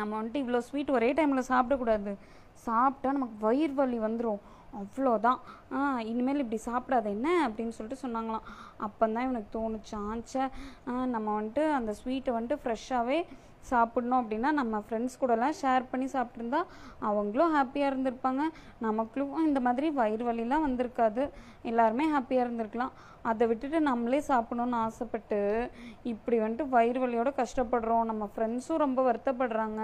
நம்ம 0.00 0.12
வந்துட்டு 0.20 0.42
இவ்வளோ 0.44 0.62
ஸ்வீட் 0.68 0.96
ஒரே 0.98 1.10
டைமில் 1.20 1.48
சாப்பிடக்கூடாது. 1.52 2.14
சாப்பிட்டா 2.68 3.16
நமக்கு 3.18 3.36
வயிறு 3.46 3.76
வலி 3.82 3.98
வந்துடும் 4.06 4.42
அவ்வளோதான். 4.72 5.40
ஆ 5.72 6.00
இனிமேல் 6.00 6.38
இப்படி 6.38 6.62
சாப்பிடாத 6.64 7.04
என்ன? 7.04 7.48
அப்படின்னு 7.48 7.68
சொல்லிட்டு 7.68 8.08
சொன்னாங்களாம். 8.08 8.46
அப்போ 8.76 9.08
தான் 9.08 9.22
இவனுக்கு 9.22 9.58
தோணுச்சான் 9.58 10.50
ஆ, 10.88 11.04
நம்ம 11.04 11.42
வந்துட்டு 11.42 11.72
அந்த 11.72 11.94
ஸ்வீட்டை 12.04 12.32
வந்துட்டு 12.32 12.58
ஃப்ரெஷ்ஷாகவே 12.64 13.26
சாப்பிட்ணும் 13.70 14.20
அப்படின்னா 14.22 14.50
நம்ம 14.50 14.82
ஃப்ரெண்ட்ஸ் 14.88 15.20
கூடலாம் 15.20 15.54
ஷேர் 15.62 15.84
பண்ணி 15.90 16.06
சாப்பிட்ருந்தா 16.06 16.64
அவங்களும் 16.98 17.54
ஹாப்பியாக 17.56 17.90
இருந்திருப்பாங்க. 17.90 18.42
நமக்கும் 18.78 19.46
இந்த 19.46 19.60
மாதிரி 19.60 19.90
வயிறு 19.90 20.32
வலிலாம் 20.32 20.66
வந்திருக்காது. 20.66 21.30
எல்லாருமே 21.62 22.06
ஹாப்பியாக 22.06 22.44
இருந்திருக்கலாம். 22.46 22.92
அதை 23.22 23.46
விட்டுட்டு 23.46 23.80
நம்மளே 23.80 24.22
சாப்பிடணும்னு 24.28 24.74
ஆசைப்பட்டு 24.74 25.70
இப்படி 26.02 26.38
வந்துட்டு 26.38 26.68
வயிறு 26.68 27.06
வலியோட 27.06 27.32
கஷ்டப்படுறோம். 27.36 28.04
நம்ம 28.04 28.30
ஃப்ரெண்ட்ஸும் 28.36 28.76
ரொம்ப 28.76 29.12
வருத்தப்படுறாங்க. 29.12 29.80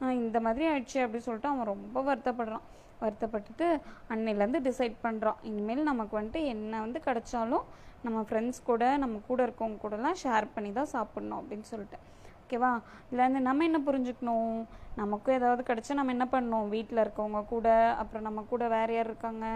இந்த 0.00 0.40
மாதிரி 0.40 0.66
ஆயிடுச்சு 0.68 0.94
அப்படின்னு 0.94 1.28
சொல்லிட்டு 1.28 1.48
அவன் 1.48 1.66
ரொம்ப 1.66 2.14
வருத்தப்படுறான். 2.14 2.66
வருத்தப்பட்டுட்டு 3.00 3.66
அன்னையிலேருந்து 4.12 4.60
டிசைட் 4.68 4.96
பண்ணுறோம் 5.02 5.40
இனிமேல் 5.42 5.88
நமக்கு 5.90 6.14
வந்துட்டு 6.18 6.42
என்ன 6.54 6.80
வந்து 6.80 7.00
கிடைச்சாலும் 7.06 7.66
நம்ம 8.04 8.18
ஃப்ரெண்ட்ஸ் 8.28 8.60
கூட 8.64 8.96
நம்ம 9.02 9.20
கூட 9.28 9.40
இருக்கவங்க 9.46 9.78
கூடலாம் 9.84 10.20
ஷேர் 10.22 10.46
பண்ணி 10.54 10.72
தான் 10.72 10.92
சாப்பிட்ணும் 10.92 11.38
அப்படின்னு 11.40 11.66
சொல்லிட்டு. 11.72 11.98
ஓகேவா 12.42 12.70
இதுலேருந்து 13.10 13.40
நம்ம 13.48 13.64
என்ன 13.64 13.78
புரிஞ்சுக்கணும்? 13.86 14.58
நமக்கும் 14.96 15.34
ஏதாவது 15.34 15.62
கிடைச்சா 15.68 15.94
நம்ம 15.94 16.12
என்ன 16.16 16.26
பண்ணணும்? 16.32 16.68
வீட்டில் 16.74 17.02
இருக்கவங்க 17.04 17.40
கூட 17.54 17.68
அப்புறம் 18.00 18.26
நம்ம 18.28 18.44
கூட 18.52 18.68
வேறு 18.68 18.94
யார் 18.94 19.06
இருக்காங்க? 19.06 19.46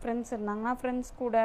ஃப்ரெண்ட்ஸ் 0.00 0.32
இருந்தாங்கன்னா 0.34 0.74
ஃப்ரெண்ட்ஸ் 0.80 1.12
கூட 1.22 1.36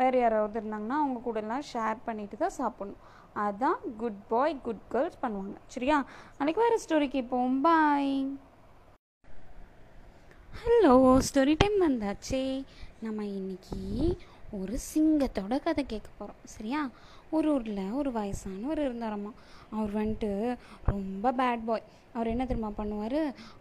வேறு 0.00 0.18
யாராவது 0.18 0.60
இருந்தாங்கன்னா 0.60 0.96
அவங்க 1.02 1.18
கூடலாம் 1.26 1.66
ஷேர் 1.72 1.98
பண்ணிட்டு 2.04 2.36
தான் 2.36 2.56
சாப்பிட்ணும். 2.58 3.02
அதுதான் 3.44 3.78
குட் 4.02 4.20
பாய் 4.28 4.56
குட் 4.66 4.84
கேர்ள்ஸ் 4.88 5.22
பண்ணுவாங்க. 5.22 5.56
சரியா? 5.74 5.96
நாளைக்கு 6.38 6.62
வேறு 6.64 6.82
ஸ்டோரி 6.84 7.08
கேட்போம். 7.08 7.56
பாய் 7.60 8.12
ஹலோ 10.60 10.92
ஸ்டோரி 11.26 11.54
டைம் 11.58 11.74
வந்தாச்சே. 11.80 12.40
நம்ம 13.00 13.24
இன்னைக்கு 13.24 13.78
ஒரு 14.58 14.78
சிங்கத்தோட 14.92 15.54
கதை 15.62 15.82
கேட்க 15.86 16.08
போகிறோம் 16.18 16.40
சரியா? 16.44 16.80
ஒரு 17.30 17.48
ஊரில் 17.54 17.90
ஒரு 17.92 18.10
வயசானவர் 18.10 18.80
இருந்தாரம்மா 18.86 19.32
அவர் 19.70 19.92
வந்துட்டு 19.96 20.30
ரொம்ப 20.84 21.32
பேட் 21.40 21.64
பாய் 21.64 21.84
அவர் 22.14 22.32
என்ன 22.32 22.44
தெரியுமா 22.46 22.70
பண்ணுவார்? 22.78 23.18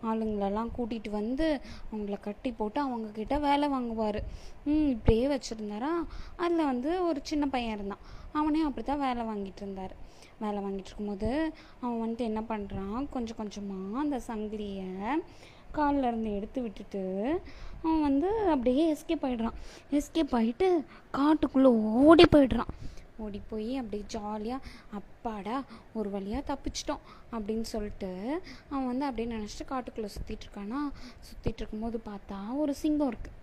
ஆளுங்களெல்லாம் 0.10 0.72
கூட்டிகிட்டு 0.78 1.10
வந்து 1.10 1.62
அவங்கள 1.92 2.20
கட்டி 2.20 2.52
போட்டு 2.52 2.80
அவங்கக்கிட்ட 2.86 3.40
வேலை 3.40 3.68
வாங்குவார். 3.68 4.20
ம் 4.66 4.90
இப்படியே 4.90 5.25
வச்சுருந்தாரா? 5.28 5.92
அதில் 6.38 6.70
வந்து 6.72 6.92
ஒரு 7.08 7.22
சின்ன 7.24 7.48
பையன் 7.48 7.75
இருந்தான். 7.78 8.06
அவனே 8.32 8.62
அப்படி 8.62 8.86
தான் 8.86 9.06
வேலை 9.08 9.25
வாங்கிட்டு 9.32 9.64
இருந்தார். 9.66 9.96
வேலை 10.40 10.62
வாங்கிட்டு 10.64 10.92
இருக்கும்போது 10.92 11.54
அவன் 11.82 12.00
வந்துட்டு 12.04 12.30
என்ன 12.32 12.44
பண்ணுறான் 12.54 13.10
கொஞ்சம் 13.10 13.42
கொஞ்சமாக 13.42 14.00
அந்த 14.00 14.20
சங்கிலியை 14.28 14.90
கால்ல 15.77 16.08
இருந்து 16.08 16.36
எடுத்து 16.36 16.62
விட்டுட்டு 16.62 17.03
அவன் 17.84 18.01
வந்து 18.01 18.29
அப்படியே 18.50 18.84
எஸ்கேப் 18.94 19.25
ஆயிடுறான். 19.27 19.58
எஸ்கேப் 19.91 20.36
ஆகிட்டு 20.39 20.67
காட்டுக்குள்ளே 21.13 21.72
ஓடி 22.03 22.25
போயிடுறான். 22.36 22.72
ஓடி 23.17 23.39
போய் 23.50 23.77
அப்படியே 23.77 24.03
ஜாலியாக 24.08 24.67
அப்பாடா 25.00 25.58
ஒரு 25.94 26.10
வழியாக 26.10 26.44
தப்பிச்சிட்டோம் 26.50 27.03
அப்படின்னு 27.32 27.67
சொல்லிட்டு 27.74 28.10
அவன் 28.70 28.88
வந்து 28.88 29.05
அப்படியே 29.05 29.27
நினச்சிட்டு 29.36 29.65
காட்டுக்குள்ளே 29.70 30.10
சுற்றிட்டு 30.15 30.46
இருக்கானா? 30.48 30.79
சுற்றிட்டு 31.27 31.62
இருக்கும்போது 31.63 32.00
பார்த்தா 32.10 32.39
ஒரு 32.63 32.74
சிங்கம் 32.84 33.12
இருக்குது 33.12 33.41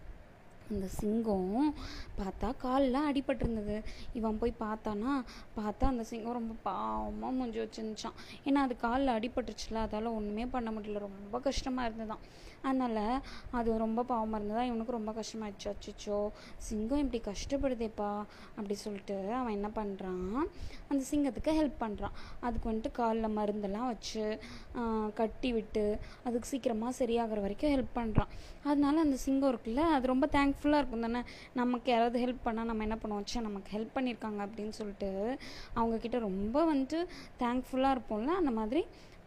அந்த 0.72 0.86
சிங்கம் 0.98 1.74
பார்த்தா 2.18 2.48
காலில் 2.56 2.98
அடிபட்டிருந்தது. 3.08 3.76
இவன் 4.12 4.38
போய் 4.38 4.60
பார்த்தானா? 4.60 5.12
பார்த்தா 5.56 5.84
அந்த 5.84 6.04
சிங்கம் 6.04 6.38
ரொம்ப 6.40 6.54
பாவமாக 6.64 7.36
மூஞ்சி 7.38 7.60
வச்சுருந்துச்சான் 7.60 8.18
ஏன்னா 8.44 8.60
அது 8.66 8.76
காலில் 8.76 9.14
அடிபட்டுருச்சுல 9.16 9.82
அதால் 9.86 10.14
ஒன்றுமே 10.14 10.46
பண்ண 10.46 10.70
முடியல. 10.70 10.98
ரொம்ப 10.98 11.38
கஷ்டமாக 11.40 11.88
இருந்ததுதான் 11.88 12.24
அதனால் 12.62 13.20
அது 13.58 13.78
ரொம்ப 13.84 14.00
பாவமாக 14.10 14.38
இருந்ததா? 14.38 14.62
இவனுக்கு 14.70 14.96
ரொம்ப 14.98 15.12
கஷ்டமாயிடுச்சு. 15.18 15.68
அச்சிச்சோ 15.72 16.18
சிங்கம் 16.66 17.02
இப்படி 17.04 17.20
கஷ்டப்படுதேப்பா 17.30 18.10
அப்படி 18.56 18.76
சொல்லிட்டு 18.84 19.16
அவன் 19.40 19.56
என்ன 19.58 19.70
பண்ணுறான் 19.78 20.28
அந்த 20.90 21.02
சிங்கத்துக்கு 21.10 21.52
ஹெல்ப் 21.60 21.82
பண்ணுறான் 21.84 22.16
அதுக்கு 22.40 22.66
வந்துட்டு 22.70 22.90
காலில் 22.92 23.34
மருந்தெல்லாம் 23.38 23.90
வச்சு 23.92 24.24
கட்டி 25.20 25.52
விட்டு 25.52 25.84
அதுக்கு 26.26 26.50
சீக்கிரமாக 26.52 26.92
சரியாகிற 27.00 27.40
வரைக்கும் 27.44 27.74
ஹெல்ப் 27.74 27.94
பண்ணுறான் 28.00 28.32
அதனால 28.64 29.00
அந்த 29.00 29.16
சிங்கம் 29.26 29.52
இருக்குல்ல 29.52 29.84
அது 29.94 30.12
ரொம்ப 30.12 30.26
தேங்க்ஃபுல்லாக 30.36 30.80
இருக்கும் 30.82 31.06
தானே? 31.06 31.22
நமக்கு 31.60 31.88
யாராவது 31.92 32.18
ஹெல்ப் 32.24 32.44
பண்ணால் 32.46 32.68
நம்ம 32.70 32.84
என்ன 32.88 32.96
பண்ணுவோம்? 33.02 33.24
ச்சே 33.28 33.40
நமக்கு 33.48 33.70
ஹெல்ப் 33.76 33.94
பண்ணியிருக்காங்க 33.96 34.40
அப்படின்னு 34.46 34.74
சொல்லிட்டு 34.80 35.10
அவங்கக்கிட்ட 35.78 36.18
ரொம்ப 36.28 36.56
வந்துட்டு 36.72 37.00
தேங்க்ஃபுல்லாக 37.42 37.96
இருப்போம்ல 37.96 38.34
அந்த 38.40 38.52
மாதிரி 38.58 38.82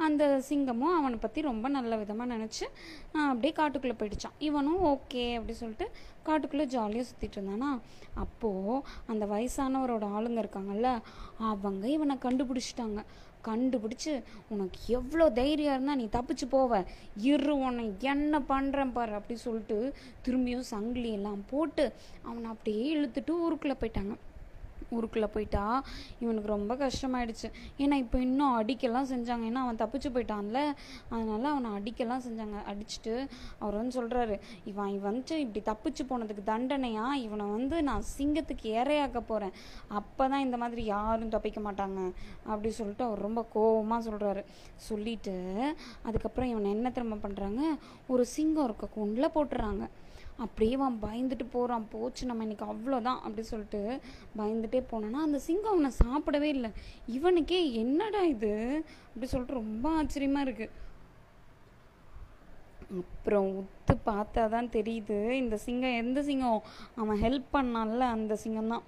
அந்த 0.08 0.24
சிங்கமும் 0.48 0.96
அவனை 0.98 1.18
பற்றி 1.24 1.40
ரொம்ப 1.50 1.68
நல்ல 1.76 1.98
விதமாக 2.02 2.32
நினச்சி 2.36 2.66
அப்படியே 3.26 3.54
காட்டுக்குள்ளே 3.60 3.96
போயிடுச்சான். 4.00 4.36
இவனும் 4.48 4.82
ஓகே 4.92 5.24
அப்படி 5.38 5.54
சொல்லிட்டு 5.60 5.88
காட்டுக்குள்ளே 6.28 6.66
ஜாலியாக 6.74 7.08
சுற்றிட்டு 7.10 7.38
இருந்தானா? 7.40 7.70
அப்போது 8.24 8.82
அந்த 9.12 9.24
வயசானவரோட 9.34 10.08
ஆளுங்க 10.18 10.40
இருக்காங்கல்ல 10.44 10.90
அவங்க 11.52 11.86
இவனை 11.96 12.18
கண்டுபிடிச்சிட்டாங்க. 12.26 13.02
கண்டுபிடிச்சு 13.48 14.14
உனக்கு 14.54 14.78
எவ்வளோ 14.98 15.26
தைரியம் 15.40 15.76
இருந்தால் 15.76 16.00
நீ 16.02 16.06
தப்பிச்சு 16.16 16.46
போவ. 16.54 16.84
இரு 17.32 17.56
உன்னை 17.66 17.84
என்ன 18.14 18.40
பண்ணுறேன் 18.52 18.94
பாரு 18.96 19.14
அப்படி 19.20 19.36
சொல்லிட்டு 19.48 19.78
திரும்பியும் 20.28 20.70
சங்கிலி 20.74 21.12
எல்லாம் 21.18 21.44
போட்டு 21.52 21.86
அவனை 22.30 22.48
அப்படியே 22.54 22.86
இழுத்துட்டு 22.96 23.36
ஊருக்குள்ளே 23.44 23.78
போயிட்டாங்க. 23.82 24.16
ஊருக்குள்ளே 24.92 25.30
போயிட்டா 25.36 25.84
இவனுக்கு 26.20 26.50
ரொம்ப 26.56 26.76
கஷ்டமாயிடுச்சு. 26.76 27.50
ஏன்னா 27.78 27.96
இப்போ 28.04 28.20
இன்னும் 28.20 28.56
அடிக்கெல்லாம் 28.60 29.10
செஞ்சாங்க. 29.14 29.44
ஏன்னா 29.52 29.64
அவன் 29.66 29.82
தப்பிச்சு 29.84 30.12
போயிட்டான்ல. 30.16 30.60
அதனால 31.10 31.44
அவனை 31.50 31.72
அடிக்கெல்லாம் 31.78 32.26
செஞ்சாங்க. 32.28 32.58
அடிச்சுட்டு 32.72 33.28
அவர் 33.60 33.80
வந்து 33.80 33.96
சொல்கிறாரு 34.00 34.38
இவன் 34.72 34.94
இவன் 34.98 35.10
வந்துட்டு 35.10 35.36
இப்படி 35.46 35.62
தப்பிச்சு 35.72 36.04
போனதுக்கு 36.12 36.44
தண்டனையா? 36.54 37.06
இவனை 37.26 37.46
வந்து 37.46 37.84
நான் 37.84 38.06
சிங்கத்துக்கு 38.18 38.68
ஏறையாக்க 38.80 39.20
போகிறேன் 39.32 39.54
அப்போ 39.88 40.24
தான் 40.28 40.46
இந்த 40.48 40.58
மாதிரி 40.58 40.84
யாரும் 40.86 41.34
தப்பிக்க 41.36 41.60
மாட்டாங்க. 41.68 42.00
அப்படி 42.52 42.70
சொல்லிட்டு 42.80 43.04
அவர் 43.04 43.26
ரொம்ப 43.28 43.46
கோவமாக 43.54 44.02
சொல்கிறாரு 44.10 44.44
சொல்லிட்டு 44.76 45.36
அதுக்கப்புறம் 46.08 46.50
இவனை 46.50 46.70
என்ன 46.72 46.90
திரும்ப 46.90 47.28
பண்ணுறாங்க 47.28 47.62
ஒரு 48.08 48.26
சிங்கம் 48.26 48.64
இருக்க 48.64 48.88
குண்டில் 48.98 49.34
போட்டுறாங்க. 49.36 49.86
அப்படியே 50.38 50.76
அவன் 50.76 50.98
பயந்துட்டு 51.02 51.46
போகிறான் 51.52 51.88
போச்சு 51.92 52.26
நம்ம 52.26 52.46
இன்றைக்கி 52.46 52.66
அவ்வளோதான் 52.72 53.22
அப்படி 53.26 53.44
சொல்லிட்டு 53.44 53.82
பயந்துட்டே 54.38 54.82
போனான்னா 54.92 55.20
அந்த 55.28 55.40
சிங்கம் 55.40 55.74
அவனை 55.74 55.92
சாப்பிடவே 56.06 56.50
இல்லை. 56.58 56.72
இவனுக்கே 57.18 57.72
என்னடா 57.74 58.22
இது? 58.22 58.54
அப்படி 59.08 59.28
சொல்லிட்டு 59.28 59.54
ரொம்ப 59.54 59.90
ஆச்சரியமாக 59.90 60.48
இருக்குது 60.48 60.84
அப்புறம் 63.00 63.48
உத்து 63.60 63.94
பார்த்தா 64.06 64.50
தான் 64.50 64.70
தெரியுது 64.70 65.32
இந்த 65.32 65.58
சிங்கம் 65.58 66.00
எந்த 66.04 66.20
சிங்கம்? 66.24 66.62
அவன் 66.96 67.22
ஹெல்ப் 67.22 67.48
பண்ணான்ல 67.54 68.00
அந்த 68.18 68.36
சிங்கம் 68.36 68.68
தான் 68.68 68.86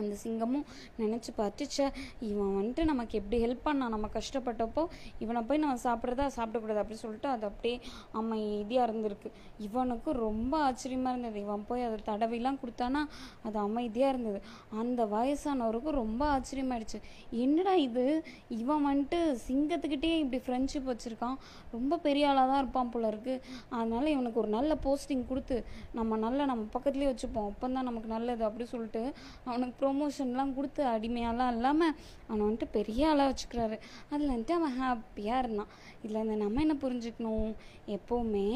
அந்த 0.00 0.16
சிங்கமும் 0.24 0.66
நினச்சி 0.98 1.30
பார்த்துச்சே 1.36 1.86
இவன் 2.20 2.52
வந்துட்டு 2.58 2.84
நமக்கு 2.84 3.18
எப்படி 3.18 3.38
ஹெல்ப் 3.44 3.64
பண்ணான்? 3.64 3.94
நம்ம 3.94 4.08
கஷ்டப்பட்டப்போ 4.18 4.86
இவனை 5.18 5.42
போய் 5.42 5.58
நம்ம 5.58 5.76
சாப்பிட்றதா 5.84 6.26
சாப்பிடக்கூடாது? 6.36 6.82
அப்படின்னு 6.82 7.04
சொல்லிட்டு 7.04 7.28
அது 7.28 7.46
அப்படியே 7.46 7.80
அமைதியாக 8.12 8.92
இருந்திருக்கு. 8.92 9.30
இவனுக்கு 9.58 10.12
ரொம்ப 10.12 10.58
ஆச்சரியமாக 10.58 11.18
இருந்தது. 11.18 11.40
இவன் 11.40 11.64
போய் 11.68 11.82
அதை 11.82 11.98
தடவிலாம் 12.10 12.58
கொடுத்தானா 12.62 13.02
அது 13.42 13.58
அமைதியாக 13.58 14.12
இருந்தது. 14.14 14.42
அந்த 14.70 15.04
வயசானவருக்கு 15.04 15.90
ரொம்ப 15.90 16.22
ஆச்சரியமாயிடுச்சு. 16.36 17.00
என்னடா 17.30 17.74
இது? 17.74 18.24
இவன் 18.48 18.86
வந்துட்டு 18.86 19.20
சிங்கத்துக்கிட்டே 19.48 20.12
இப்படி 20.24 20.40
ஃப்ரெண்ட்ஷிப் 20.46 20.90
வச்சுருக்கான். 20.92 21.36
ரொம்ப 21.72 21.98
பெரிய 21.98 22.28
ஆளாக 22.28 22.46
தான் 22.46 22.58
இருப்பான் 22.58 22.90
போல 22.90 23.06
இருக்கு. 23.06 23.42
அதனால 23.68 24.10
இவனுக்கு 24.10 24.40
ஒரு 24.40 24.48
நல்ல 24.48 24.76
போஸ்டிங் 24.84 25.26
கொடுத்து 25.28 25.64
நம்ம 25.92 26.16
நல்ல 26.16 26.44
நம்ம 26.44 26.66
பக்கத்துலேயே 26.72 27.10
வச்சுப்போம். 27.12 27.48
அப்போ 27.52 27.68
தான் 27.68 27.88
நமக்கு 27.90 28.08
நல்லது 28.08 28.44
அப்படி 28.44 28.64
சொல்லிட்டு 28.64 29.12
அவனுக்கு 29.44 29.74
ப்ரொமோஷன்லாம் 29.82 30.54
கொடுத்து 30.58 30.82
அடிமையாலாம் 30.94 31.52
இல்லாமல் 31.56 31.94
அவனை 32.28 32.42
வந்துட்டு 32.46 32.66
பெரிய 32.76 33.08
ஆளாக 33.12 33.30
வச்சுக்கிறாரு. 33.30 33.76
அதில் 34.10 34.32
வந்துட்டு 34.32 34.54
அவன் 34.58 34.76
ஹாப்பியாக 34.80 35.42
இருந்தான். 35.42 35.72
இதில் 36.02 36.22
இந்த 36.24 36.36
நம்ம 36.42 36.60
என்ன 36.64 36.74
புரிஞ்சுக்கணும்? 36.84 37.50
எப்போவுமே 37.96 38.46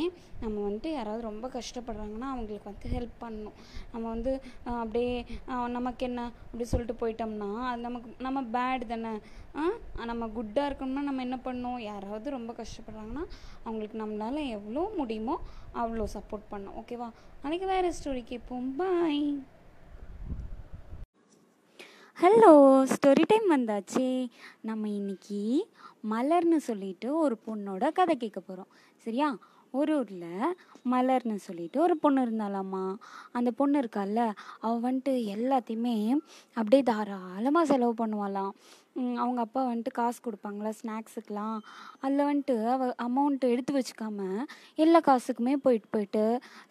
நம்ம 0.43 0.57
வந்துட்டு 0.67 0.91
யாராவது 0.97 1.23
ரொம்ப 1.31 1.47
கஷ்டப்படுறாங்கன்னா 1.57 2.29
அவங்களுக்கு 2.35 2.71
வந்து 2.71 2.93
ஹெல்ப் 2.95 3.17
பண்ணணும். 3.25 3.57
நம்ம 3.93 4.05
வந்து 4.15 4.33
அப்படியே 4.83 5.15
நமக்கு 5.77 6.05
என்ன? 6.09 6.23
அப்படி 6.47 6.67
சொல்லிட்டு 6.73 6.97
போயிட்டோம்னா 7.03 7.51
அது 7.71 7.83
நமக்கு 7.89 8.11
நம்ம 8.27 8.43
பேட் 8.57 8.87
தானே? 8.93 9.13
ஆ 9.59 10.05
நம்ம 10.13 10.29
குட்டாக 10.39 10.69
இருக்கணும்னா 10.71 11.05
நம்ம 11.09 11.23
என்ன 11.27 11.39
பண்ணணும்? 11.49 11.81
யாராவது 11.91 12.37
ரொம்ப 12.39 12.55
கஷ்டப்படுறாங்கன்னா 12.61 13.25
அவங்களுக்கு 13.67 13.99
நம்மளால 14.05 14.47
எவ்வளோ 14.59 14.85
முடியுமோ 15.01 15.37
அவ்வளோ 15.83 16.07
சப்போர்ட் 16.17 16.51
பண்ணோம் 16.55 16.79
ஓகேவா 16.83 17.11
அன்றைக்கி 17.45 17.67
வேறு 17.75 17.97
ஸ்டோரி 17.99 18.25
கேட்போம். 18.33 18.71
பாய் 18.81 19.23
ஹலோ 22.21 22.51
ஸ்டோரி 22.93 23.23
டைம் 23.27 23.51
வந்தாச்சே. 23.51 24.29
நம்ம 24.61 24.89
இன்னைக்கு 24.89 25.69
மலர்னு 26.11 26.57
சொல்லிட்டு 26.57 27.17
ஒரு 27.17 27.39
பொண்ணோட 27.47 27.93
கதை 27.93 28.17
கேட்க 28.17 28.41
போகிறோம் 28.41 28.71
சரியா? 28.97 29.37
ஒரு 29.71 29.99
ஊரில் 29.99 30.55
மலர்னு 30.91 31.35
சொல்லிட்டு 31.35 31.81
ஒரு 31.81 31.97
பொண்ணு 31.97 32.25
இருந்தாலாமா? 32.25 32.95
அந்த 33.33 33.51
பொண்ணு 33.51 33.81
இருக்கால்ல 33.81 34.33
அவள் 34.61 34.85
வந்துட்டு 34.87 35.13
எல்லாத்தையுமே 35.35 36.17
அப்படியே 36.55 36.83
தாராளமாக 36.83 37.67
செலவு 37.67 37.95
பண்ணுவாளாம். 37.99 38.51
அவங்க 39.23 39.41
அப்பா 39.41 39.61
வந்துட்டு 39.63 39.93
காசு 39.93 40.19
கொடுப்பாங்களா 40.25 40.71
ஸ்நாக்ஸுக்கெலாம் 40.81 41.57
அதில் 42.01 42.29
வந்துட்டு 42.29 42.57
அவ 42.75 42.89
அமௌண்ட்டு 43.07 43.51
எடுத்து 43.55 43.73
வச்சுக்காம 43.77 44.29
எல்லா 44.85 45.01
காசுக்குமே 45.09 45.55
போயிட்டு 45.65 45.89
போயிட்டு 45.91 46.25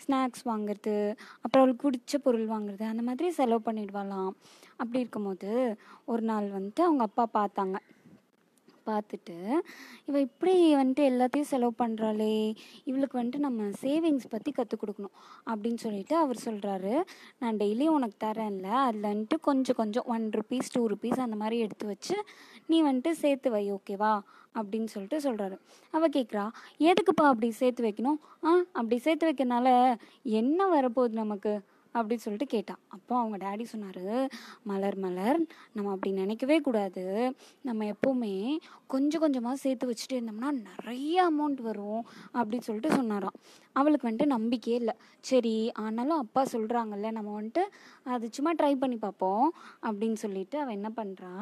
ஸ்நாக்ஸ் 0.03 0.45
வாங்குறது 0.51 0.95
அப்புறம் 1.43 1.63
அவளுக்கு 1.63 1.85
பிடிச்ச 1.85 2.21
பொருள் 2.25 2.47
வாங்குறது 2.53 2.85
அந்த 2.93 3.03
மாதிரி 3.09 3.29
செலவு 3.39 3.61
பண்ணிடுவாளாம். 3.67 4.31
அப்படி 4.81 5.01
இருக்கும்போது 5.03 5.51
ஒரு 6.05 6.23
நாள் 6.31 6.47
வந்துட்டு 6.57 6.81
அவங்க 6.87 7.03
அப்பா 7.09 7.25
பார்த்தாங்க. 7.37 7.77
பார்த்துட்டு 8.85 9.35
இவள் 10.05 10.21
இப்படி 10.21 10.75
வந்துட்டு 10.75 11.03
எல்லாத்தையும் 11.05 11.49
செலவு 11.49 11.73
பண்ணுறாளே 11.77 12.53
இவளுக்கு 12.83 13.19
வந்துட்டு 13.19 13.37
நம்ம 13.37 13.69
சேவிங்ஸ் 13.81 14.29
பற்றி 14.29 14.51
கற்றுக் 14.51 14.81
கொடுக்கணும் 14.83 15.15
அப்படின்னு 15.45 15.75
சொல்லிட்டு 15.75 16.17
அவர் 16.17 16.45
சொல்கிறாரு 16.45 16.93
நான் 17.39 17.57
டெய்லியும் 17.57 17.97
உனக்கு 17.97 18.25
தரேன்ல 18.25 18.69
அதில் 18.85 19.11
வந்துட்டு 19.13 19.39
கொஞ்சம் 19.39 19.75
கொஞ்சம் 19.75 20.03
ஒன் 20.07 20.29
ருபீஸ் 20.29 20.73
டூ 20.73 20.87
ருபீஸ் 20.87 21.19
அந்த 21.19 21.35
மாதிரி 21.35 21.59
எடுத்து 21.59 21.87
வச்சு 21.87 22.17
நீ 22.67 22.83
வந்துட்டு 22.83 23.11
சேர்த்து 23.11 23.49
வை 23.49 23.71
ஓகேவா 23.71 24.13
அப்படின்னு 24.55 24.85
சொல்லிட்டு 24.85 25.19
சொல்கிறாரு 25.19 25.55
அவள் 25.93 26.09
கேட்குறா 26.09 26.43
எதுக்குப்பா 26.79 27.25
அப்படி 27.25 27.51
சேர்த்து 27.51 27.83
வைக்கணும்? 27.87 28.19
ஆ 28.43 28.49
அப்படி 28.71 28.97
சேர்த்து 28.97 29.27
வைக்கிறனால 29.29 29.67
என்ன 30.23 30.67
வரப்போகுது 30.67 31.09
நமக்கு? 31.13 31.53
அப்படின்னு 31.97 32.23
சொல்லிட்டு 32.25 32.47
கேட்டான். 32.55 32.81
அப்போ 32.95 33.13
அவங்க 33.21 33.37
டேடி 33.45 33.65
சொன்னார் 33.73 34.05
மலர் 34.69 34.97
மலர் 35.05 35.39
நம்ம 35.75 35.91
அப்படி 35.95 36.11
நினைக்கவே 36.21 36.57
கூடாது. 36.67 37.03
நம்ம 37.67 37.85
எப்போவுமே 37.93 38.33
கொஞ்சம் 38.93 39.23
கொஞ்சமாக 39.25 39.61
சேர்த்து 39.63 39.89
வச்சுட்டே 39.91 40.17
இருந்தோம்னா 40.19 40.51
நிறைய 40.69 41.15
அமௌண்ட் 41.31 41.61
வரும் 41.69 42.03
அப்படின்னு 42.37 42.67
சொல்லிட்டு 42.69 42.91
சொன்னாராம். 42.99 43.37
அவளுக்கு 43.79 44.07
வந்துட்டு 44.07 44.33
நம்பிக்கையே 44.35 44.77
இல்லை. 44.81 44.95
சரி 45.29 45.55
ஆனாலும் 45.83 46.21
அப்பா 46.23 46.41
சொல்கிறாங்கல்ல 46.53 47.09
நம்ம 47.17 47.29
வந்துட்டு 47.39 47.63
அது 48.15 48.25
சும்மா 48.37 48.51
ட்ரை 48.59 48.73
பண்ணி 48.83 48.97
பார்ப்போம் 49.05 49.47
அப்படின்னு 49.87 50.19
சொல்லிட்டு 50.25 50.57
அவள் 50.63 50.77
என்ன 50.79 50.89
பண்ணுறா 50.99 51.33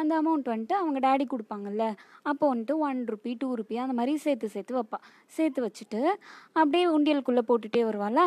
அந்த 0.00 0.12
அமௌண்ட் 0.22 0.52
வந்துட்டு 0.52 0.74
அவங்க 0.80 0.98
டேடி 1.06 1.24
கொடுப்பாங்கல்ல 1.30 1.84
அப்போ 2.30 2.44
வந்துட்டு 2.52 2.74
ஒன் 2.88 3.00
ருபி 3.12 3.32
டூ 3.38 3.48
ருபி 3.60 3.76
அந்த 3.84 3.94
மாதிரி 3.98 4.12
சேர்த்து 4.24 4.52
சேர்த்து 4.54 4.76
வைப்பா. 4.78 4.98
சேர்த்து 5.36 5.60
வச்சுட்டு 5.66 6.02
அப்படியே 6.58 6.86
உண்டியலுக்குள்ளே 6.96 7.44
போட்டுகிட்டே 7.48 7.82
வருவாளா 7.88 8.26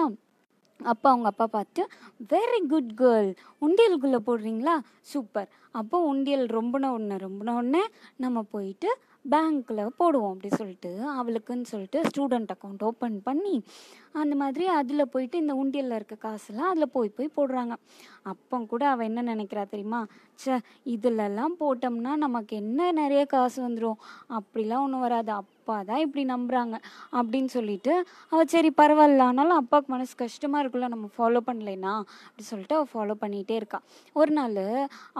அப்போ 0.84 1.10
அவங்க 1.10 1.28
அப்பா 1.28 1.48
பார்த்து 1.48 1.88
வெரி 2.34 2.60
குட் 2.68 2.92
கேர்ள் 2.98 3.32
உண்டியலுக்குள்ளே 3.66 4.20
போடுறீங்களா? 4.28 4.76
சூப்பர். 5.02 5.50
அப்போ 5.72 5.98
உண்டியல் 6.04 6.46
ரொம்பன 6.46 6.92
ஒன்று 6.92 7.16
ரொம்பன 7.16 7.56
ஒன்று 7.56 7.82
நம்ம 8.16 8.42
போயிட்டு 8.42 8.90
பேங்க்கில் 9.32 9.82
போடுவோம் 10.00 10.32
அப்படி 10.32 10.50
சொல்லிட்டு 10.56 10.92
அவளுக்குன்னு 11.20 11.62
சொல்லிட்டு 11.62 12.02
ஸ்டூடெண்ட் 12.02 12.52
அக்கௌண்ட் 12.54 12.84
ஓப்பன் 12.84 13.22
பண்ணி 13.24 13.64
அந்த 14.12 14.36
மாதிரி 14.36 14.66
அதில் 14.68 15.10
போயிட்டு 15.10 15.38
இந்த 15.38 15.54
உண்டியலில் 15.54 15.96
இருக்க 15.96 16.16
காசெல்லாம் 16.16 16.70
அதில் 16.70 16.90
போய் 16.90 17.10
போய் 17.10 17.36
போடுறாங்க. 17.36 17.74
அப்போ 18.22 18.60
கூட 18.60 18.90
அவள் 18.90 19.06
என்ன 19.06 19.36
நினைக்கிறா 19.36 19.64
தெரியுமா? 19.68 20.06
ச்சே 20.44 20.60
இதிலெல்லாம் 20.86 21.56
போட்டோம்னா 21.60 22.16
நமக்கு 22.16 22.56
என்ன 22.56 22.92
நிறைய 22.92 23.26
காசு 23.26 23.70
வந்துடும் 23.70 24.02
அப்படிலாம் 24.30 24.82
ஒன்றும் 24.82 25.00
வராது. 25.00 25.32
அப்பா 25.62 25.84
தான் 25.90 26.04
இப்படி 26.04 26.24
நம்புகிறாங்க 26.26 26.76
அப்படின்னு 27.18 27.50
சொல்லிட்டு 27.56 27.94
அவள் 28.32 28.52
சரி 28.54 28.70
பரவாயில்ல 28.78 29.26
ஆனாலும் 29.30 29.58
அப்பாவுக்கு 29.62 29.90
மனசு 29.94 30.14
கஷ்டமாக 30.16 30.62
இருக்குல்ல 30.64 30.88
நம்ம 30.94 31.08
ஃபாலோ 31.16 31.40
பண்ணலைன்னா 31.50 31.92
அப்படி 32.28 32.44
சொல்லிட்டு 32.50 32.76
அவள் 32.76 32.92
ஃபாலோ 32.94 33.16
பண்ணிகிட்டே 33.24 33.56
இருக்கா. 33.62 33.80
ஒரு 34.16 34.32
நாள் 34.32 34.60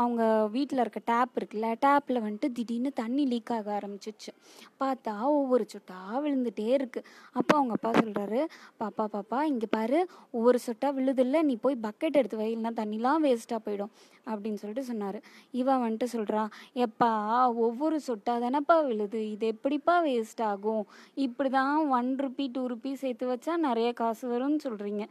அவங்க 0.02 0.22
வீட்டில் 0.56 0.80
இருக்க 0.80 1.00
டேப் 1.06 1.36
இருக்குல்ல 1.40 1.68
டேப்பில் 1.86 2.22
வந்துட்டு 2.26 2.50
திடீர்னு 2.52 2.92
தண்ணி 2.94 3.26
லீக் 3.26 3.52
ஆக 3.52 3.80
ஆரம்பிச்சிச்சு 3.80 4.32
பார்த்தா 4.82 5.14
ஒவ்வொரு 5.40 5.66
சொட்டாக 5.74 6.22
விழுந்துட்டே 6.26 6.68
இருக்குது 6.80 7.08
அப்போ 7.36 7.54
அவங்க 7.58 7.76
அப்பா 7.78 7.92
சொல்கிறாரு 8.00 8.42
பாப்பா 8.80 9.06
பாப்பா 9.16 9.42
இங்கே 9.44 9.70
பாரு 9.70 10.00
ஒவ்வொரு 10.32 10.60
சொட்டாக 10.68 10.96
விழுதில்ல 11.00 11.42
நீ 11.42 11.56
போய் 11.66 11.78
பக்கெட் 11.88 12.20
எடுத்து 12.22 12.42
வை 12.42 12.50
இல்லைன்னா 12.56 12.74
தண்ணிலாம் 12.82 13.26
வேஸ்ட்டாக 13.28 13.62
போயிடும் 13.66 13.94
அப்படின்னு 14.26 14.60
சொல்லிட்டு 14.64 14.90
சொன்னார். 14.90 15.20
இவன் 15.52 15.82
வந்துட்டு 15.84 16.08
சொல்கிறான் 16.16 16.50
எப்பா 16.86 17.10
ஒவ்வொரு 17.66 17.98
சொட்டாக 18.08 18.38
தானேப்பா 18.44 18.76
விழுது 18.88 19.20
இது 19.32 19.46
எப்படிப்பா 19.48 19.96
வேஸ்ட் 20.04 20.31
ஆகும். 20.48 20.84
இப்படி 21.18 21.50
தான் 21.50 21.88
ஒன் 21.90 22.10
ருபி 22.20 22.46
டூ 22.52 22.62
ருபி 22.68 22.94
சேர்த்து 22.94 23.26
வச்சா 23.28 23.56
நிறைய 23.58 23.94
காசு 23.94 24.24
வரும்னு 24.28 24.60
சொல்கிறீங்க 24.64 25.04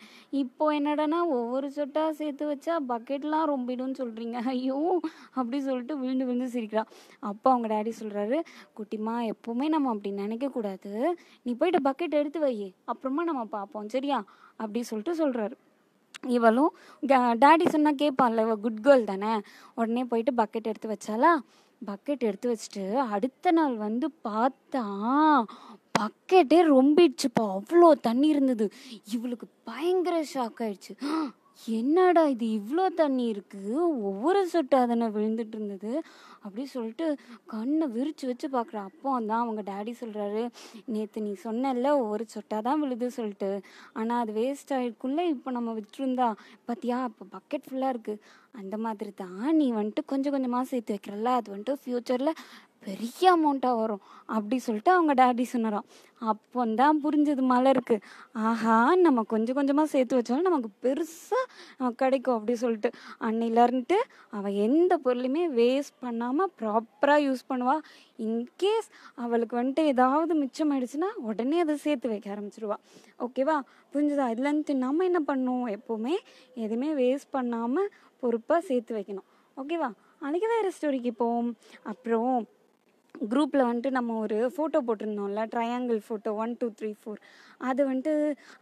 இப்போ 0.43 0.73
என்னடானா 0.73 1.21
ஒவ்வொரு 1.37 1.71
சொட்டா 1.77 2.11
சேர்த்து 2.11 2.47
வச்சா 2.53 2.77
பக்கெட்லாம் 2.89 3.49
ரொம்பிடும்னு 3.53 4.01
சொல்கிறீங்க 4.03 4.37
ஐயோ 4.47 4.79
அப்படி 5.35 5.61
சொல்லிட்டு 5.61 5.99
விழுந்து 5.99 6.25
விழுந்து 6.25 6.49
சிரிக்கிறான் 6.49 6.91
அப்போ 7.23 7.51
அவங்க 7.51 7.69
டேடி 7.75 7.93
சொல்கிறாரு 8.01 8.39
குட்டிமா 8.79 9.17
எப்போவுமே 9.33 9.69
நம்ம 9.69 9.91
அப்படி 9.95 10.13
நினைக்கக்கூடாது 10.15 10.93
நீ 11.47 11.53
போயிட்டு 11.55 11.81
பக்கெட் 11.89 12.21
எடுத்து 12.21 12.41
வை. 12.41 12.55
அப்புறமா 12.85 13.23
நம்ம 13.23 13.45
பார்ப்போம். 13.57 13.89
சரியா? 13.89 14.19
அப்படி 14.57 14.83
சொல்லிட்டு 14.83 15.15
சொல்கிறாரு 15.23 15.57
இவளும் 16.37 16.73
டேடி 17.43 17.67
சொன்னால் 17.69 18.01
கேட்பான்ல 18.03 18.45
இவள் 18.47 18.61
குட் 18.61 18.81
கேர்ள் 18.87 19.05
தானே? 19.05 19.33
உடனே 19.75 20.05
போயிட்டு 20.05 20.33
பக்கெட் 20.33 20.71
எடுத்து 20.73 20.89
வச்சாலா 20.89 21.31
பக்கெட் 21.87 22.19
எடுத்து 22.19 22.47
வச்சுட்டு 22.53 22.95
அடுத்த 22.97 23.51
நாள் 23.51 23.77
வந்து 23.77 24.11
பார்த்தா 24.25 24.85
பக்கெட்டே 25.99 26.59
ரொம்பிடுச்சுப்பா. 26.75 27.43
அவ்வளோ 27.43 27.93
தண்ணி 28.01 28.29
இருந்தது. 28.29 28.73
இவளுக்கு 29.13 29.47
பயங்கர 29.65 30.23
ஷாக் 30.35 30.59
ஆயிடுச்சு. 30.59 30.93
என்னடா 31.79 32.23
இது 32.33 32.47
இவ்வளோ 32.59 32.85
தண்ணி 33.01 33.25
இருக்குது 33.33 33.73
ஒவ்வொரு 34.11 34.41
சொட்டாக 34.53 34.85
தானே 34.91 35.07
விழுந்துட்டு 35.17 35.57
இருந்தது. 35.59 35.93
அப்படி 36.45 36.63
சொல்லிட்டு 36.75 37.07
கண்ணை 37.53 37.87
விரிச்சு 37.97 38.25
வச்சு 38.31 38.47
பார்க்குற 38.55 38.79
அப்போ 38.89 39.09
தான் 39.31 39.43
அவங்க 39.45 39.63
டேடி 39.71 39.93
சொல்கிறாரு 40.03 40.43
நேற்று 40.95 41.25
நீ 41.27 41.33
சொன்னல 41.45 41.93
ஒவ்வொரு 42.03 42.27
சொட்டாக 42.35 42.63
தான் 42.69 42.83
விழுது 42.85 43.09
சொல்லிட்டு. 43.19 43.51
ஆனால் 43.99 44.21
அது 44.23 44.35
வேஸ்ட் 44.41 44.75
ஆகிருக்கும்ல 44.79 45.25
இப்போ 45.35 45.51
நம்ம 45.59 45.75
விட்டுருந்தா. 45.81 46.29
பார்த்தியா 46.69 46.99
இப்போ 47.11 47.27
பக்கெட் 47.37 47.69
ஃபுல்லாக 47.69 47.95
இருக்குது 47.95 48.23
அந்த 48.61 48.77
மாதிரி 48.85 49.13
தான். 49.23 49.45
நீ 49.61 49.67
வந்துட்டு 49.81 50.05
கொஞ்சம் 50.13 50.35
கொஞ்சமாக 50.37 50.71
சேர்த்து 50.73 50.95
வைக்கிறல்ல. 50.97 51.33
அது 51.41 51.49
வந்துட்டு 51.55 51.83
ஃப்யூச்சரில் 51.83 52.33
பெரிய 52.87 53.25
அமௌண்ட்டாக 53.37 53.79
வரும். 53.81 54.03
அப்படி 54.37 54.57
சொல்லிட்டு 54.67 54.91
அவங்க 54.97 55.13
டேடி 55.21 55.45
சொன்னாராம். 55.53 55.87
அப்போ 56.31 56.63
தான் 56.81 56.99
புரிஞ்சது 57.05 57.43
மலருக்கு 57.51 57.97
ஆஹா 58.49 58.77
நம்ம 59.05 59.23
கொஞ்சம் 59.33 59.57
கொஞ்சமாக 59.59 59.89
சேர்த்து 59.93 60.19
வச்சாலும் 60.19 60.49
நமக்கு 60.49 60.71
பெருசாக 60.85 61.91
கிடைக்கும் 62.01 62.37
அப்படி 62.37 62.55
சொல்லிட்டு. 62.63 62.91
அன்னையிலருந்துட்டு 63.29 63.99
அவள் 64.39 64.59
எந்த 64.67 64.93
பொருளையுமே 65.05 65.45
வேஸ்ட் 65.59 65.97
பண்ணாமல் 66.05 66.53
ப்ராப்பராக 66.61 67.25
யூஸ் 67.27 67.49
பண்ணுவாள் 67.51 67.83
இன்கேஸ் 68.27 68.91
அவளுக்கு 69.25 69.57
வந்துட்டு 69.61 69.85
ஏதாவது 69.95 70.35
மிச்சம் 70.43 70.73
ஆயிடுச்சுன்னா 70.75 71.11
உடனே 71.31 71.59
அதை 71.65 71.77
சேர்த்து 71.87 72.13
வைக்க 72.13 72.29
ஆரம்பிச்சிருவா. 72.37 72.79
ஓகேவா 73.27 73.57
புரிஞ்சுதா? 73.95 74.27
இதுலேருந்து 74.35 74.77
நம்ம 74.87 75.05
என்ன 75.11 75.23
பண்ணுவோம்? 75.31 75.69
எப்போவுமே 75.77 76.15
எதுவுமே 76.65 76.91
வேஸ்ட் 77.03 77.35
பண்ணாமல் 77.39 77.91
பொறுப்பாக 78.23 78.63
சேர்த்து 78.71 78.95
வைக்கணும். 78.99 79.29
ஓகேவா 79.57 79.91
அன்றைக்கி 80.25 80.49
வேறு 80.55 80.71
ஸ்டோரிக்கு 80.77 81.13
போவோம். 81.21 81.53
அப்புறம் 81.93 82.35
குரூப்பில் 83.21 83.67
வந்துட்டு 83.69 83.91
நம்ம 83.91 84.17
ஒரு 84.19 84.37
photo 84.55 84.79
போட்டிருந்தோம்ல 84.87 85.43
triangle 85.55 85.99
photo 86.07 86.31
one 86.43 86.53
two 86.61 86.67
three 86.79 86.91
four 87.01 87.21
அது 87.69 87.83
வந்துட்டு 87.89 88.13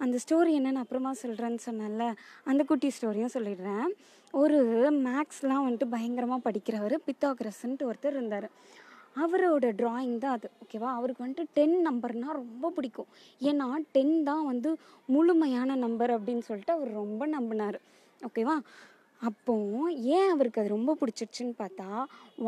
அந்த 0.05 0.17
ஸ்டோரி 0.25 0.53
என்னென்னு 0.59 0.83
அப்புறமா 0.85 1.13
சொல்கிறேன்னு 1.23 1.61
சொன்னேன்ல. 1.67 2.05
அந்த 2.51 2.65
குட்டி 2.65 2.89
ஸ்டோரியும் 2.97 3.35
சொல்லிடுறேன். 3.37 3.87
ஒரு 4.35 4.59
மேக்ஸ்லாம் 5.07 5.65
வந்துட்டு 5.67 5.89
பயங்கரமாக 5.95 6.41
படிக்கிறவர் 6.47 6.97
பித்தாகிரஸ்ன்ட்டு 7.07 7.89
ஒருத்தர் 7.91 8.17
இருந்தார். 8.19 8.49
அவரோட 9.25 9.67
ட்ராயிங் 9.81 10.19
தான் 10.25 10.35
அது 10.37 10.49
ஓகேவா 10.63 10.89
அவருக்கு 10.99 11.25
வந்துட்டு 11.25 11.47
டென் 11.59 11.77
நம்பர்னால் 11.89 12.39
ரொம்ப 12.43 12.71
பிடிக்கும். 12.77 13.09
ஏன்னா 13.41 13.69
டென் 13.93 14.17
தான் 14.31 14.45
வந்து 14.45 14.73
முழுமையான 15.15 15.77
நம்பர் 15.85 16.13
அப்படின்னு 16.17 16.47
சொல்லிட்டு 16.51 16.73
அவர் 16.73 16.91
ரொம்ப 17.03 17.27
நம்பினார். 17.37 17.79
ஓகேவா 18.21 18.57
அப்போ 19.21 19.55
ஏன் 20.17 20.31
அவருக்கு 20.33 20.61
அது 20.61 20.77
ரொம்ப 20.77 20.97
பிடிச்சிருச்சுன்னு 21.01 21.55
பார்த்தா 21.63 21.89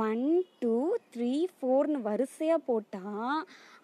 ஒன் 0.04 0.24
டூ 0.59 0.74
த்ரீ 1.14 1.33
ஃபோர்னு 1.54 1.98
வரிசையாக 2.02 2.66
போட்டால் 2.66 3.40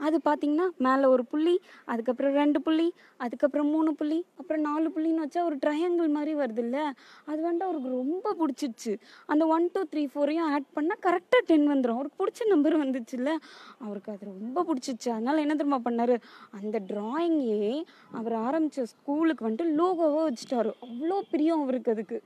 அது 0.07 0.17
பார்த்திங்கன்னா 0.25 0.67
மேலே 0.77 1.05
ஒரு 1.05 1.25
புள்ளி 1.25 1.55
அதுக்கப்புறம் 1.93 2.35
ரெண்டு 2.35 2.59
புள்ளி 2.63 2.87
அதுக்கப்புறம் 3.25 3.71
மூணு 3.71 3.91
புள்ளி 3.95 4.19
அப்புறம் 4.41 4.63
நாலு 4.63 4.89
புள்ளின்னு 4.95 5.25
வச்சா 5.25 5.43
ஒரு 5.45 5.57
ட்ரையாங்கிள் 5.65 6.09
மாதிரி 6.09 6.33
வருது 6.41 6.59
இல்லை 6.59 6.83
அது 7.29 7.39
வந்துட்டு 7.47 7.67
அவருக்கு 7.69 7.91
ரொம்ப 7.91 8.35
பிடிச்சிருச்சு. 8.41 8.93
அந்த 9.27 9.47
ஒன் 9.47 9.71
டூ 9.75 9.83
த்ரீ 9.93 10.03
ஃபோரையும் 10.15 10.49
ஆட் 10.55 10.69
பண்ணால் 10.77 11.03
கரெக்டாக 11.07 11.43
டென் 11.51 11.67
வந்துடும் 11.73 11.99
அவருக்கு 11.99 12.21
பிடிச்ச 12.23 12.49
நம்பர் 12.49 12.77
வந்துச்சுல்ல? 12.85 13.33
அவருக்கு 13.79 14.13
அது 14.13 14.31
ரொம்ப 14.35 14.65
பிடிச்சிச்சு 14.69 15.09
அதனால் 15.17 15.43
என்ன 15.45 15.57
தெரியுமா 15.57 15.81
பண்ணார்? 15.89 16.15
அந்த 16.59 16.77
ட்ராயிங்கே 16.93 17.85
அவர் 18.19 18.37
ஆரம்பித்த 18.47 18.87
ஸ்கூலுக்கு 18.95 19.49
வந்துட்டு 19.49 19.77
லோகோவாக 19.81 20.27
வச்சுட்டாரு. 20.29 20.73
அவ்வளோ 20.87 21.19
பிரியம் 21.33 21.63
அவருக்கு 21.63 21.95
அதுக்கு. 21.97 22.21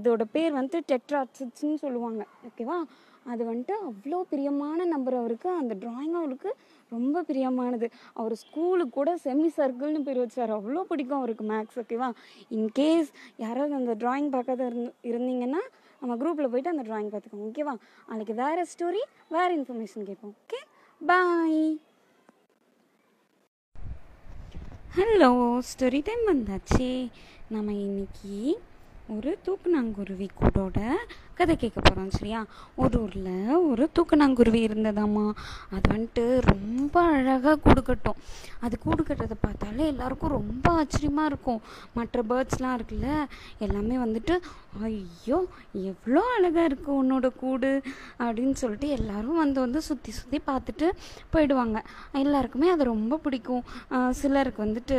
அதோட 0.00 0.24
பேர் 0.34 0.58
வந்து 0.60 0.80
டெட்ராட்ஸ்ன்னு 0.90 1.78
சொல்லுவாங்க. 1.84 2.24
ஓகேவா 2.48 2.78
அது 3.32 3.42
வந்துட்டு 3.48 3.74
அவ்வளோ 3.88 4.18
பிரியமான 4.30 4.84
நம்பர் 4.92 5.16
அவருக்கு. 5.22 5.48
அந்த 5.60 5.72
ட்ராயிங் 5.82 6.14
அவருக்கு 6.20 6.50
ரொம்ப 6.92 7.22
பிரியமானது. 7.28 7.86
அவர் 8.20 8.34
ஸ்கூலுக்கு 8.42 8.94
கூட 8.98 9.10
செமி 9.24 9.48
சர்க்கிள்னு 9.58 10.00
பேர் 10.06 10.20
வச்சார். 10.22 10.52
அவ்வளோ 10.56 10.82
பிடிக்கும் 10.90 11.18
அவருக்கு 11.18 11.44
மேக்ஸ் 11.50 11.78
ஓகேவா 11.82 12.08
இன்கேஸ் 12.58 13.10
யாராவது 13.44 13.76
அந்த 13.80 13.94
ட்ராயிங் 14.02 14.30
பார்க்காத 14.36 14.64
இருந்து 14.70 14.90
இருந்தீங்கன்னா 15.10 15.62
நம்ம 16.02 16.16
குரூப்பில் 16.22 16.50
போயிட்டு 16.52 16.72
அந்த 16.72 16.84
ட்ராயிங் 16.88 17.12
பார்த்துக்கோங்க 17.12 17.50
ஓகேவா 17.50 17.74
நாளைக்கு 18.10 18.36
வேறு 18.42 18.64
ஸ்டோரி 18.72 19.02
வேறு 19.36 19.52
இன்ஃபர்மேஷன் 19.58 20.08
கேட்போம் 20.10 20.34
okay 20.42 20.60
bye 21.00 21.62
hello 24.96 25.32
story 25.70 26.00
time 26.08 26.24
வந்தாச்சு. 26.32 26.88
நம்ம 27.54 27.72
இன்னைக்கு 27.86 28.38
ஒரு 29.10 29.30
தூக்குநாங்குருவி 29.44 30.28
கூடோட 30.40 30.78
கதை 31.40 31.54
கேட்க 31.56 31.78
போகிறோம் 31.80 32.14
சரியா? 32.16 32.38
ஒரு 32.82 32.96
ஊரில் 33.02 33.60
ஒரு 33.68 33.84
தூக்கணாங்குருவி 33.96 34.60
இருந்ததாம்மா. 34.68 35.22
அது 35.74 35.86
வந்துட்டு 35.92 36.24
ரொம்ப 36.48 36.94
அழகாக 37.12 37.54
கூடு 37.66 37.82
கட்டும். 37.82 38.18
அது 38.66 38.74
கூடு 38.82 39.02
கட்டுறதை 39.08 39.36
பார்த்தாலே 39.44 39.84
எல்லாருக்கும் 39.92 40.34
ரொம்ப 40.38 40.66
ஆச்சரியமாக 40.80 41.30
இருக்கும். 41.30 41.60
மற்ற 41.98 42.24
பேர்ட்ஸ்லாம் 42.30 42.74
இருக்குல்ல 42.78 43.08
எல்லாமே 43.66 43.96
வந்துட்டு 44.04 44.34
ஐயோ 44.88 45.38
எவ்வளோ 45.92 46.22
அழகாக 46.34 46.66
இருக்குது 46.70 46.98
உன்னோட 47.02 47.30
கூடு 47.42 47.70
அப்படின்னு 48.24 48.56
சொல்லிட்டு 48.62 48.90
எல்லாரும் 48.98 49.40
வந்து 49.44 49.58
வந்து 49.64 49.82
சுற்றி 49.88 50.12
சுற்றி 50.18 50.40
பார்த்துட்டு 50.50 50.88
போயிடுவாங்க. 51.32 51.78
எல்லாருக்குமே 52.24 52.68
அது 52.74 52.84
ரொம்ப 52.92 53.20
பிடிக்கும். 53.24 53.64
சிலருக்கு 54.20 54.64
வந்துட்டு 54.66 54.98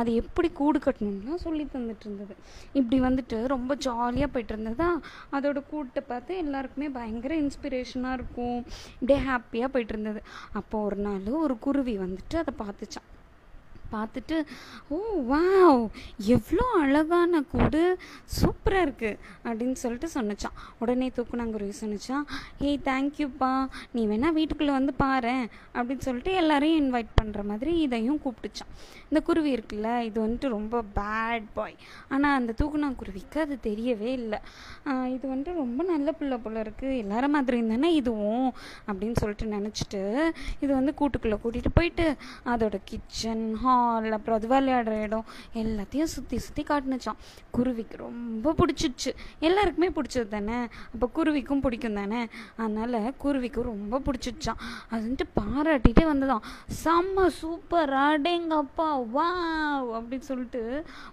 அது 0.00 0.10
எப்படி 0.22 0.50
கூடு 0.62 0.80
கட்டணும்லாம் 0.86 1.44
சொல்லி 1.46 1.66
தந்துட்டு 1.76 2.06
இருந்தது. 2.08 2.34
இப்படி 2.80 2.98
வந்துட்டு 3.08 3.38
ரொம்ப 3.56 3.74
ஜாலியாக 3.88 4.32
போயிட்டு 4.34 4.54
இருந்ததா? 4.56 4.90
அதோட 5.36 5.64
கூப்பிட்டு 5.70 6.02
பார்த்து 6.02 6.36
எல்லாருக்குமே 6.36 6.88
பயங்கர 6.88 7.34
இன்ஸ்பிரேஷனாக 7.40 8.16
இருக்கும். 8.18 8.58
இப்படியே 9.00 9.20
ஹாப்பியாக 9.28 9.72
போயிட்டு 9.74 9.94
இருந்தது. 9.94 10.22
அப்போ 10.52 10.78
ஒரு 10.82 10.96
நாள் 10.96 11.28
ஒரு 11.44 11.56
குருவி 11.58 11.96
வந்துட்டு 11.98 12.36
அதை 12.36 12.54
பார்த்துச்சான் 12.58 13.08
பார்த்துட்டு 13.92 14.36
ஓ 14.88 14.98
வாவ் 15.30 15.82
எவ்வளோ 16.34 16.66
அழகான 16.80 17.14
கூடு 17.50 17.82
சூப்பராக 18.36 18.84
இருக்குது 18.84 19.18
அப்படின்னு 19.44 19.76
சொல்லிட்டு 19.76 20.08
சொன்னச்சான் 20.14 20.56
உடனே 20.78 21.08
தூக்குனாங்குருவி 21.16 21.74
சொன்னிச்சான் 21.80 22.24
ஏய் 22.60 22.82
தேங்க்யூப்பா 22.84 23.52
நீ 23.92 24.02
வேணால் 24.06 24.36
வீட்டுக்குள்ளே 24.36 24.72
வந்து 24.72 24.94
பாரு 24.96 25.36
அப்படின்னு 25.74 26.06
சொல்லிட்டு 26.06 26.32
எல்லாரையும் 26.34 26.80
இன்வைட் 26.82 27.16
பண்ணுற 27.20 27.42
மாதிரி 27.44 27.72
இதையும் 27.80 28.20
கூப்பிட்டுச்சான் 28.24 28.72
இந்த 29.08 29.20
குருவி 29.22 29.50
இருக்குல்ல 29.52 29.90
இது 30.02 30.18
வந்துட்டு 30.20 30.48
ரொம்ப 30.50 30.76
பேட் 30.94 31.48
பாய் 31.54 31.76
ஆனால் 32.08 32.36
அந்த 32.38 32.52
தூக்குனாங்குருவிக்கு 32.58 33.38
அது 33.40 33.56
தெரியவே 33.66 34.10
இல்லை. 34.18 34.38
இது 35.14 35.24
வந்துட்டு 35.28 35.54
ரொம்ப 35.56 35.82
நல்ல 35.84 36.12
பிள்ளை 36.12 36.38
போல 36.38 36.62
இருக்குது 36.62 36.98
எல்லார 37.02 37.24
மாதிரி 37.28 37.58
தானே 37.68 37.90
இதுவும் 37.94 38.48
அப்படின்னு 38.88 39.16
சொல்லிட்டு 39.16 39.46
நினச்சிட்டு 39.54 40.02
இது 40.60 40.72
வந்து 40.74 40.94
கூட்டுக்குள்ளே 40.98 41.38
கூட்டிகிட்டு 41.42 41.72
போயிட்டு 41.74 42.06
அதோட 42.46 42.76
கிச்சன் 42.84 43.46
ஹால் 43.56 43.74
அப்புறம் 44.16 44.38
அது 44.38 44.48
விளையாடுற 44.48 45.02
இடம் 45.02 45.26
எல்லாத்தையும் 45.54 46.12
சுற்றி 46.14 46.38
சுற்றி 46.38 46.62
காட்டுனுச்சான் 46.62 47.20
குருவிக்கு 47.50 47.96
ரொம்ப 47.96 48.54
பிடிச்சிச்சு 48.58 49.10
எல்லாருக்குமே 49.40 49.88
பிடிச்சது 49.88 50.28
தானே? 50.28 50.58
அப்போ 50.94 51.06
குருவிக்கும் 51.14 51.60
பிடிக்கும் 51.60 51.94
தானே? 51.94 52.20
அதனால் 52.56 53.14
குருவிக்கும் 53.18 53.64
ரொம்ப 53.64 54.00
பிடிச்சிச்சான் 54.06 54.60
அது 54.90 55.00
வந்துட்டு 55.06 55.28
பாராட்டிகிட்டே 55.40 56.04
வந்ததாம். 56.12 56.44
செம்ம 56.84 57.26
சூப்பர் 57.40 57.92
அடேங்கப்பா 58.04 58.88
வா 59.10 59.28
அப்படின்னு 59.96 60.28
சொல்லிட்டு 60.30 60.62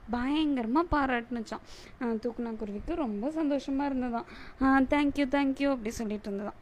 பயங்கரமாக 0.09 0.85
பாராட்டுனுச்சான் 0.95 1.65
தூக்குனா 2.23 2.55
குருவிக்கு 2.55 2.95
ரொம்ப 2.95 3.31
சந்தோஷமாக 3.31 3.89
இருந்ததான் 3.89 4.29
தேங்க்யூ 4.93 5.27
தேங்க்யூ 5.35 5.69
அப்படி 5.71 5.91
சொல்லிட்டு 5.91 6.29
இருந்ததான் 6.29 6.59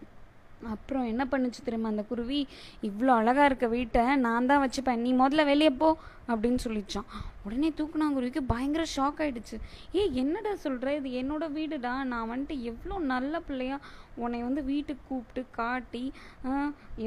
அப்புறம் 0.69 1.05
என்ன 1.05 1.25
பண்ணுச்சு 1.31 1.61
தெரியுமா 1.63 1.89
அந்த 1.89 2.03
குருவி? 2.03 2.47
இவ்வளோ 2.83 3.07
அழகாக 3.07 3.45
இருக்க 3.45 3.67
வீட்டை. 3.67 4.15
நான் 4.15 4.45
தான் 4.45 4.67
வச்சுப்பேன். 4.67 4.97
நீ 4.97 5.13
முதல்ல 5.13 5.45
வெளியே 5.45 5.69
போ. 5.69 5.97
அப்படின்னு 6.31 6.59
சொல்லிச்சான். 6.65 7.09
உடனே 7.45 7.69
தூக்குனாங்குருவிக்கு 7.77 8.41
பயங்கர 8.51 8.83
ஷாக் 8.95 9.21
ஆயிடுச்சு. 9.23 9.57
ஏ 9.97 10.01
என்னடா 10.21 10.51
சொல்கிற 10.65 10.95
இது 10.99 11.09
என்னோட 11.21 11.45
வீடுடா. 11.57 11.93
நான் 12.11 12.31
வந்துட்டு 12.31 12.55
எவ்வளோ 12.71 12.97
நல்ல 13.13 13.39
பிள்ளையா 13.47 13.77
உன்னை 14.23 14.39
வந்து 14.45 14.61
வீட்டுக்கு 14.69 15.03
கூப்பிட்டு 15.09 15.41
காட்டி 15.57 16.01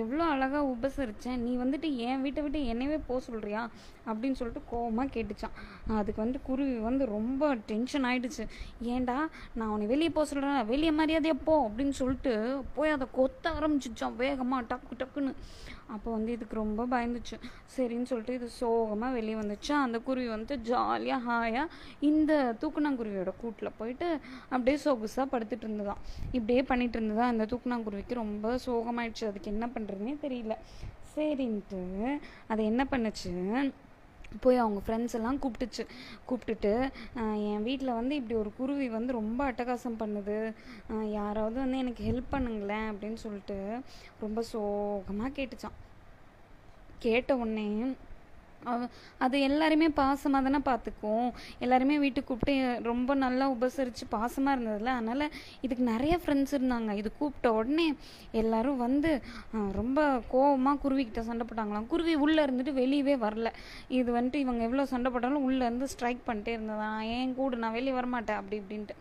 எவ்வளோ 0.02 0.22
அழகாக 0.34 0.62
உபசரித்தேன் 0.74 1.42
நீ 1.46 1.52
வந்துட்டு 1.62 1.88
என் 2.06 2.22
வீட்டை 2.24 2.42
விட்டு 2.44 2.60
என்னவே 2.72 2.98
போக 3.08 3.18
சொல்கிறியா 3.26 3.62
அப்படின்னு 4.08 4.38
சொல்லிட்டு 4.40 4.62
கோபமாக 4.70 5.12
கேட்டுச்சான். 5.16 5.56
அதுக்கு 6.00 6.20
வந்து 6.24 6.38
குருவி 6.48 6.76
வந்து 6.88 7.04
ரொம்ப 7.16 7.52
டென்ஷன் 7.70 8.06
ஆயிடுச்சு. 8.10 8.46
ஏன்டா 8.94 9.18
நான் 9.58 9.72
உன்னை 9.74 9.88
வெளியே 9.92 10.12
போக 10.16 10.26
சொல்கிறேன் 10.30 10.66
வெளியே 10.72 10.92
மரியாதையா 11.00 11.36
போ 11.48 11.56
அப்படின்னு 11.68 11.96
சொல்லிட்டு 12.00 12.34
போய் 12.78 12.94
அதை 12.96 13.08
கொத்த 13.18 13.54
ஆரம்பிச்சிச்சான். 13.58 14.18
வேகமாக 14.24 14.68
டக்கு 14.72 15.00
டக்குன்னு. 15.02 15.34
அப்போ 15.94 16.10
வந்து 16.12 16.32
இதுக்கு 16.32 16.54
ரொம்ப 16.54 16.86
பயந்துச்சு. 16.86 17.36
சரின்னு 17.76 18.02
சொல்லிட்டு 18.02 18.34
இது 18.34 18.48
சோகமாக 18.48 19.12
வெளியே 19.12 19.34
வந்துச்சு. 19.34 19.72
அந்த 19.72 19.98
குருவி 19.98 20.28
வந்து 20.28 20.58
ஜாலியாக 20.58 21.22
ஹாயாக 21.26 21.72
இந்த 22.00 22.32
தூக்குனாங்குருவியோட 22.62 23.32
கூட்டில் 23.40 23.76
போயிட்டு 23.78 24.08
அப்படியே 24.50 24.76
சொகுசாக 24.84 25.26
படுத்துட்டு 25.32 25.66
இருந்ததான் 25.68 26.02
இப்படியே 26.32 26.62
பண்ணிட்டு 26.62 26.98
இருந்ததா 26.98 27.26
அந்த 27.26 27.46
தூக்குனாங்குருவிக்கு 27.52 28.14
ரொம்ப 28.14 28.58
சோகமாயிடுச்சு. 28.66 29.24
அதுக்கு 29.30 29.52
என்ன 29.54 29.68
பண்ணுறதுனே 29.74 30.16
தெரியல. 30.26 30.56
சரின்ட்டு 31.16 31.82
அது 32.48 32.64
என்ன 32.64 32.86
பண்ணுச்சு? 32.90 33.32
போய் 34.40 34.62
அவங்க 34.62 34.80
ஃப்ரெண்ட்ஸ் 34.86 35.16
எல்லாம் 35.18 35.38
கூப்பிட்டுச்சு. 35.42 35.84
கூப்பிட்டுட்டு 36.28 36.72
என் 37.50 37.62
வீட்டில் 37.62 37.98
வந்து 38.00 38.14
இப்படி 38.20 38.36
ஒரு 38.42 38.52
குருவி 38.58 38.88
வந்து 38.88 39.12
ரொம்ப 39.20 39.40
அட்டகாசம் 39.50 40.00
பண்ணுது. 40.02 40.38
யாராவது 41.18 41.56
வந்து 41.64 41.78
எனக்கு 41.84 42.04
ஹெல்ப் 42.10 42.34
பண்ணுங்களேன் 42.34 42.88
அப்படின்னு 42.92 43.20
சொல்லிட்டு 43.26 43.58
ரொம்ப 44.24 44.42
சோகமாக 44.52 45.34
கேட்டுச்சான் 45.38 45.78
கேட்ட 47.06 47.36
உடனே 47.36 47.68
அது 49.24 49.36
எல்லாருமே 49.48 49.88
பாசமாக 50.00 50.42
தானே 50.46 50.60
பார்த்துக்கும் 50.68 51.28
எல்லாருமே 51.64 51.96
வீட்டுக்கு 52.04 52.28
கூப்பிட்டு 52.30 52.54
ரொம்ப 52.90 53.14
நல்லா 53.24 53.44
உபசரித்து 53.54 54.04
பாசமாக 54.14 54.54
இருந்ததில்ல 54.56 54.92
அதனால் 54.98 55.26
இதுக்கு 55.64 55.84
நிறைய 55.92 56.14
ஃப்ரெண்ட்ஸ் 56.22 56.54
இருந்தாங்க. 56.58 56.90
இது 57.00 57.08
கூப்பிட்ட 57.18 57.52
உடனே 57.58 57.86
எல்லாரும் 58.42 58.82
வந்து 58.86 59.10
ரொம்ப 59.78 60.06
கோவமாக 60.32 60.80
குருவிக்கிட்ட 60.84 61.22
சண்டை 61.28 61.46
போட்டாங்களாம். 61.48 61.88
குருவி 61.92 62.14
உள்ளே 62.26 62.40
இருந்துட்டு 62.46 62.74
வெளியவே 62.80 63.16
வரல. 63.26 63.50
இது 63.98 64.08
வந்துட்டு 64.18 64.42
இவங்க 64.44 64.62
எவ்வளோ 64.68 64.86
சண்டை 64.92 65.10
போட்டாலும் 65.14 65.46
உள்ளே 65.48 65.62
இருந்து 65.68 65.88
ஸ்ட்ரைக் 65.94 66.22
பண்ணிட்டே 66.28 66.54
இருந்ததா? 66.56 66.90
ஏன் 67.16 67.34
கூடு 67.38 67.62
நான் 67.64 67.76
வெளியே 67.78 67.96
வரமாட்டேன் 68.00 68.40
அப்படி 68.40 68.58
இப்படின்ட்டு. 68.62 68.96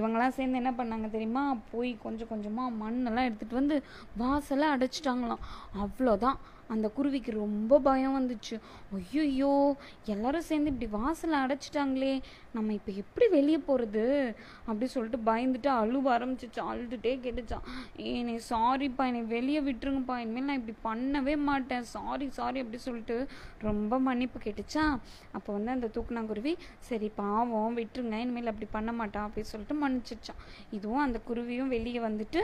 இவங்களாம் 0.00 0.36
சேர்ந்து 0.38 0.60
என்ன 0.62 0.72
பண்ணாங்க 0.80 1.08
தெரியுமா? 1.16 1.44
போய் 1.72 1.92
கொஞ்சம் 2.04 2.30
கொஞ்சமாக 2.32 2.76
மண்ணெல்லாம் 2.82 3.28
எடுத்துகிட்டு 3.28 3.60
வந்து 3.62 3.78
வாசலை 4.22 4.68
அடைச்சிட்டாங்களாம். 4.74 5.44
அவ்வளோதான் 5.84 6.38
அந்த 6.74 6.86
குருவிக்கு 6.96 7.32
ரொம்ப 7.42 7.78
பயம் 7.86 8.16
வந்துச்சு. 8.18 8.56
ஐயோ 8.98 9.52
எல்லாரும் 10.14 10.46
சேர்ந்து 10.48 10.70
இப்படி 10.72 10.88
வாசலை 10.98 11.36
அடைச்சிட்டாங்களே 11.44 12.12
நம்ம 12.56 12.72
இப்போ 12.78 12.92
எப்படி 13.02 13.26
வெளியே 13.34 13.58
போகிறது 13.68 14.04
அப்படி 14.68 14.86
சொல்லிட்டு 14.94 15.18
பயந்துட்டு 15.30 15.70
அழுவ 15.80 16.10
ஆரம்பிச்சிச்சு. 16.16 16.60
அழுதுகிட்டே 16.70 17.12
கேட்டுச்சான் 17.24 17.66
என்னை 18.12 18.36
சாரிப்பா 18.50 19.06
என்னை 19.10 19.22
வெளியே 19.34 19.60
விட்டுருங்கப்பா. 19.68 20.16
இனிமேல் 20.24 20.48
நான் 20.48 20.60
இப்படி 20.62 20.76
பண்ணவே 20.88 21.36
மாட்டேன். 21.50 21.86
சாரி 21.94 22.28
சாரி 22.38 22.60
அப்படி 22.64 22.80
சொல்லிட்டு 22.86 23.18
ரொம்ப 23.68 23.98
மன்னிப்பு 24.08 24.40
கேட்டுச்சா. 24.46 24.84
அப்போ 25.36 25.50
வந்து 25.58 25.74
அந்த 25.76 25.90
தூக்குனாங்குருவி 25.96 26.54
சரி 26.90 27.10
பாவம் 27.22 27.78
விட்டுருங்க. 27.80 28.16
இனிமேல் 28.26 28.52
அப்படி 28.52 28.70
பண்ண 28.76 28.92
மாட்டான் 29.00 29.26
அப்படி 29.28 29.46
சொல்லிட்டு 29.52 29.76
மன்னிச்சிச்சான் 29.82 30.42
இதுவும் 30.78 31.04
அந்த 31.06 31.20
குருவியும் 31.30 31.72
வெளியே 31.76 32.02
வந்துட்டு 32.08 32.42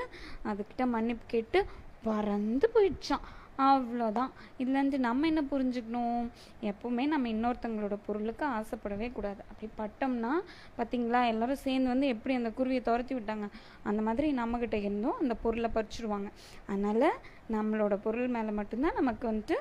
அதுக்கிட்ட 0.51 0.87
மன்னிப்பு 0.97 1.27
கேட்டு 1.35 1.61
பறந்து 2.07 2.67
போயிடுச்சான் 2.75 3.27
அவ்வளோதான். 3.63 4.31
இதுலேருந்து 4.59 4.99
நம்ம 5.07 5.27
என்ன 5.27 5.43
புரிஞ்சுக்கணும்? 5.51 6.25
எப்போவுமே 6.71 7.05
நம்ம 7.13 7.29
இன்னொருத்தங்களோட 7.29 7.97
பொருளுக்கு 8.07 8.45
ஆசைப்படவே 8.59 9.09
கூடாது. 9.13 9.43
அப்படி 9.51 9.69
பட்டோம்னா 9.81 10.33
பார்த்தீங்களா 10.79 11.21
எல்லோரும் 11.33 11.63
சேர்ந்து 11.67 11.93
வந்து 11.95 12.07
எப்படி 12.15 12.35
அந்த 12.35 12.53
குருவியை 12.59 12.83
துரத்தி 12.83 13.15
விட்டாங்க? 13.15 13.49
அந்த 13.83 14.03
மாதிரி 14.03 14.29
நம்மக்கிட்ட 14.37 14.79
இருந்தும் 14.85 15.21
அந்த 15.21 15.37
பொருளை 15.45 15.71
பறிச்சிடுவாங்க 15.75 16.31
அதனால் 16.67 17.09
நம்மளோட 17.53 17.95
பொருள் 18.03 18.35
மேலே 18.37 18.53
மட்டும்தான் 18.61 19.01
நமக்கு 19.01 19.27
வந்துட்டு 19.33 19.59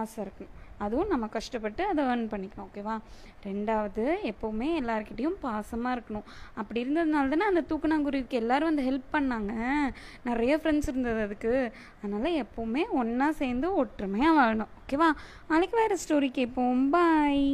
ஆசை 0.00 0.18
இருக்கணும் 0.24 0.56
அதுவும் 0.84 1.10
நம்ம 1.12 1.26
கஷ்டப்பட்டு 1.36 1.82
அதை 1.90 2.04
ஏர்ன் 2.10 2.26
பண்ணிக்கணும் 2.32 2.66
ஓகேவா 2.68 2.94
ரெண்டாவது 3.46 4.04
எப்போவுமே 4.30 4.68
எல்லாருக்கிட்டேயும் 4.80 5.38
பாசமாக 5.46 5.94
இருக்கணும். 5.96 6.26
அப்படி 6.60 6.78
இருந்ததுனால 6.84 7.32
தானே 7.34 7.46
அந்த 7.50 7.64
தூக்குனாங்குருவிக்கு 7.70 8.40
எல்லாரும் 8.42 8.70
வந்து 8.70 8.86
ஹெல்ப் 8.88 9.14
பண்ணாங்க. 9.16 9.52
நிறைய 10.28 10.54
ஃப்ரெண்ட்ஸ் 10.62 10.90
இருந்தது 10.92 11.20
அதுக்கு. 11.26 11.54
அதனால் 12.02 12.38
எப்போவுமே 12.44 12.84
ஒன்றா 13.00 13.28
சேர்ந்து 13.42 13.68
ஒற்றுமையாக 13.82 14.38
வாழணும் 14.40 14.72
ஓகேவா 14.80 15.10
நாளைக்கு 15.50 15.76
வேறு 15.82 15.98
ஸ்டோரி 16.04 16.30
கேட்போம். 16.40 16.82
பாய் 16.96 17.44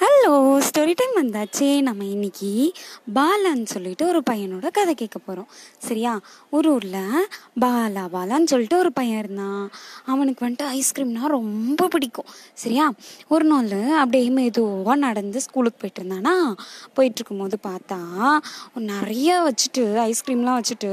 ஹலோ 0.00 0.32
ஸ்டோரி 0.66 0.94
டைம் 0.94 1.14
வந்தாச்சே. 1.16 1.82
நம்ம 1.82 2.04
இன்னைக்கு 2.04 2.72
பாலான்னு 3.14 3.62
சொல்லிட்டு 3.64 4.06
ஒரு 4.06 4.22
பையனோட 4.30 4.70
கதை 4.70 4.94
கேட்க 4.94 5.18
போகிறோம் 5.18 5.48
சரியா? 5.78 6.20
ஒரு 6.50 6.72
ஊரில் 6.72 7.28
பாலா 7.60 8.02
பாலான்னு 8.14 8.44
சொல்லிட்டு 8.44 8.78
ஒரு 8.78 8.92
பையன் 8.92 9.18
இருந்தான். 9.18 9.70
அவனுக்கு 10.06 10.46
வந்துட்டு 10.46 10.64
ஐஸ்கிரீம்னா 10.78 11.26
ரொம்ப 11.26 11.88
பிடிக்கும். 11.88 12.24
சரியா? 12.54 12.92
ஒரு 13.28 13.44
நாள் 13.44 13.70
அப்படியே 13.70 14.28
மெதுவாக 14.30 14.96
நடந்து 14.96 15.40
ஸ்கூலுக்கு 15.40 15.78
போயிட்டு 15.80 16.02
இருந்தானா? 16.02 16.52
போயிட்டு 16.94 17.22
இருக்கும்போது 17.24 17.58
பார்த்தா 17.66 18.00
நிறைய 18.74 19.48
வச்சுட்டு 19.48 19.86
ஐஸ்கிரீம்லாம் 20.08 20.60
வச்சுட்டு 20.60 20.92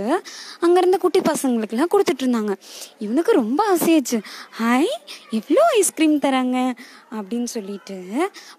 அங்கேருந்து 0.61 0.97
குட்டி 0.97 1.19
பசங்களுக்குலாம் 1.19 1.93
கொடுத்துட்டு 1.93 2.23
இருந்தாங்க. 2.23 2.55
இவனுக்கு 2.99 3.31
ரொம்ப 3.31 3.75
ஆசையாச்சு. 3.75 4.21
ஹாய் 4.61 4.95
எவ்வளோ 5.29 5.61
ஐஸ்கிரீம் 5.75 6.19
தராங்க? 6.19 6.75
அப்படின்னு 7.11 7.43
சொல்லிட்டு 7.43 7.97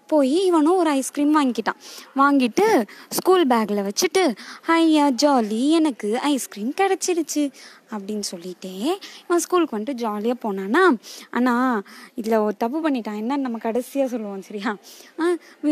போய் 0.07 0.34
இவனும் 0.43 0.75
ஒரு 0.75 0.89
ஐஸ்கிரீம் 0.89 1.35
வாங்கிக்கிட்டான். 1.37 1.79
வாங்கிட்டு 2.15 2.87
ஸ்கூல் 3.09 3.47
பேக்கில் 3.47 3.89
வச்சுட்டு 3.89 4.35
ஐயா 4.65 5.07
ஜாலி 5.07 5.69
எனக்கு 5.69 6.19
ஐஸ்கிரீம் 6.19 6.73
கிடச்சிருச்சு. 6.81 7.51
அப்படின்னு 7.91 8.25
சொல்லிட்டே 8.31 8.73
இவன் 9.21 9.39
ஸ்கூலுக்கு 9.39 9.75
வந்துட்டு 9.75 10.01
ஜாலியாக 10.01 10.37
போனானா 10.43 10.83
ஆனால் 11.31 11.79
இதில் 12.15 12.37
ஒரு 12.37 12.55
தப்பு 12.57 12.79
பண்ணிட்டான் 12.81 13.19
என்னன்னு 13.19 13.45
நம்ம 13.45 13.57
கடைசியாக 13.57 14.09
சொல்லுவோம் 14.09 14.41
சரியா? 14.41 14.71
ஆ, 15.19 15.25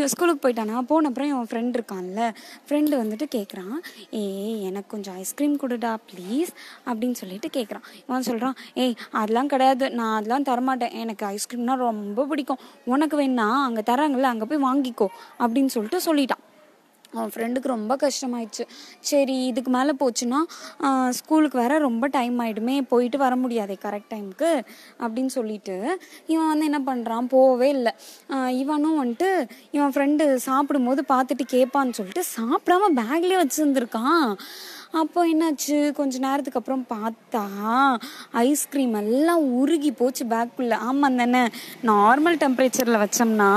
ஸ்கூலுக்கு 0.08 0.44
போயிட்டானா? 0.44 0.82
போன 0.84 1.08
அப்புறம் 1.08 1.28
இவன் 1.28 1.50
ஃப்ரெண்ட் 1.50 1.76
இருக்கான்ல 1.76 2.22
ஃப்ரெண்டு 2.68 2.94
வந்துட்டு 3.02 3.28
கேட்குறான் 3.36 3.76
ஏய் 4.14 4.64
எனக்கு 4.64 4.90
கொஞ்சம் 4.90 5.18
ஐஸ்கிரீம் 5.18 5.60
கொடுடா 5.60 5.94
ப்ளீஸ் 6.10 6.52
அப்படின்னு 6.88 7.12
சொல்லிட்டு 7.14 7.50
கேட்குறான் 7.54 7.86
இவன் 8.02 8.22
சொல்கிறான் 8.22 8.56
ஏய் 8.76 8.96
அதெல்லாம் 9.14 9.48
கிடையாது 9.48 9.92
நான் 9.92 10.16
அதெல்லாம் 10.16 10.44
தரமாட்டேன் 10.44 10.96
எனக்கு 10.96 11.26
ஐஸ்கிரீம்னா 11.30 11.76
ரொம்ப 11.84 12.26
பிடிக்கும் 12.26 12.64
உனக்கு 12.86 13.18
வேணா 13.18 13.48
அங்கே 13.64 13.84
தராங்கல்ல 13.86 14.34
அங்கே 14.34 14.46
போய் 14.46 14.64
வாங்கிக்கோ 14.64 15.08
அப்படின்னு 15.40 15.66
சொல்லிட்டு 15.68 16.00
சொல்லிட்டான். 16.06 16.44
அவன் 17.14 17.32
ஃப்ரெண்டுக்கு 17.34 17.74
ரொம்ப 17.76 17.98
கஷ்டமாயிடுச்சு. 18.04 18.66
சரி 19.12 19.36
இதுக்கு 19.52 19.72
மேலே 19.78 19.94
போச்சுன்னா 20.02 20.40
ஸ்கூலுக்கு 21.20 21.58
வேற 21.64 21.74
ரொம்ப 21.88 22.08
டைம் 22.18 22.38
ஆகிடுமே 22.46 22.76
போயிட்டு 22.94 23.18
வர 23.26 23.34
முடியாதே 23.44 23.78
கரெக்ட் 23.86 24.12
டைமுக்கு 24.14 24.52
அப்படின்னு 25.04 25.34
சொல்லிட்டு 25.38 25.78
இவன் 26.34 26.52
வந்து 26.52 26.70
என்ன 26.70 26.82
பண்ணுறான் 26.90 27.32
போகவே 27.36 27.70
இல்லை. 27.78 27.94
இவனும் 28.62 29.00
வந்துட்டு 29.02 29.30
இவன் 29.78 29.94
ஃப்ரெண்டு 29.96 30.26
சாப்பிடும்போது 30.50 31.04
பார்த்துட்டு 31.14 31.46
கேட்பான்னு 31.56 31.98
சொல்லிட்டு 32.00 32.24
சாப்பிடாம 32.38 32.92
பேக்லேயே 33.02 33.42
வச்சுருந்துருக்கான். 33.44 34.30
அப்போ 34.94 35.22
என்னாச்சு? 35.28 35.92
கொஞ்ச 35.92 36.20
நேரத்துக்கு 36.20 36.60
அப்புறம் 36.60 36.84
பார்த்தா 36.90 37.42
ஐஸ்கிரீம் 38.42 38.94
எல்லாம் 38.94 39.44
உருகி 39.60 39.92
போச்சு 39.92 40.26
பேக்குள்ளே 40.26 40.78
ஆமாம் 40.88 41.18
தானே 41.18 41.42
நார்மல் 41.84 42.38
டெம்பரேச்சரில் 42.44 43.00
வச்சோம்னா 43.04 43.50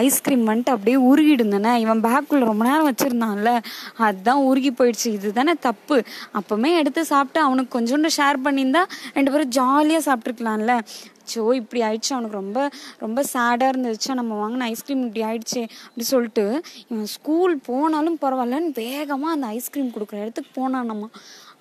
ஐஸ்கிரீம் 0.00 0.44
வந்துட்டு 0.48 0.74
அப்படியே 0.74 0.98
உருகிடும் 1.10 1.48
தானே? 1.48 1.80
இவன் 1.80 2.02
பேக்குள்ளே 2.04 2.50
ரொம்ப 2.50 2.64
நேரம் 2.64 2.88
வச்சுருந்தான்ல. 2.90 3.52
அதுதான் 3.98 4.42
உருகி 4.42 4.72
போயிடுச்சு. 4.72 5.06
இதுதானே 5.18 5.54
தப்பு. 5.60 5.98
அப்போவுமே 6.34 6.76
எடுத்து 6.78 7.04
சாப்பிட்டு 7.04 7.40
அவனுக்கு 7.40 7.78
கொஞ்சோண்டு 7.78 8.10
ஷேர் 8.18 8.44
பண்ணியிருந்தா 8.44 8.84
ரெண்டு 9.14 9.32
பேரும் 9.32 9.48
ஜாலியாக 9.50 10.04
சாப்பிட்ருக்கலாம்ல 10.08 10.74
அச்சோ 11.24 11.54
இப்படி 11.60 11.82
ஆயிடுச்சு. 11.88 12.12
அவனுக்கு 12.16 12.40
ரொம்ப 12.42 12.58
ரொம்ப 13.04 13.20
சேடாக 13.32 13.72
இருந்துச்சு. 13.72 14.10
நம்ம 14.20 14.32
வாங்கின 14.42 14.66
ஐஸ்கிரீம் 14.74 15.04
இப்படி 15.06 15.24
ஆயிடுச்சு 15.30 15.62
அப்படி 15.86 16.06
சொல்லிட்டு 16.12 16.46
இவன் 16.90 17.10
ஸ்கூல் 17.16 17.54
போனாலும் 17.70 18.18
பரவாயில்லன்னு 18.24 18.72
வேகமாக 18.84 19.36
அந்த 19.36 19.46
ஐஸ்கிரீம் 19.58 19.94
கொடுக்குற 19.96 20.20
இடத்துக்கு 20.24 20.52
போனானாமா. 20.60 21.08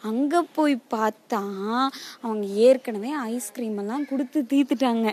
அங்கே 0.10 0.39
போய் 0.56 0.73
பார்த்தா 0.93 1.41
அவங்க 2.23 2.45
ஏற்கனவே 2.67 3.12
ஐஸ்கிரீம் 3.34 3.78
எல்லாம் 3.84 4.08
கொடுத்து 4.10 4.39
தீத்துட்டாங்க 4.54 5.10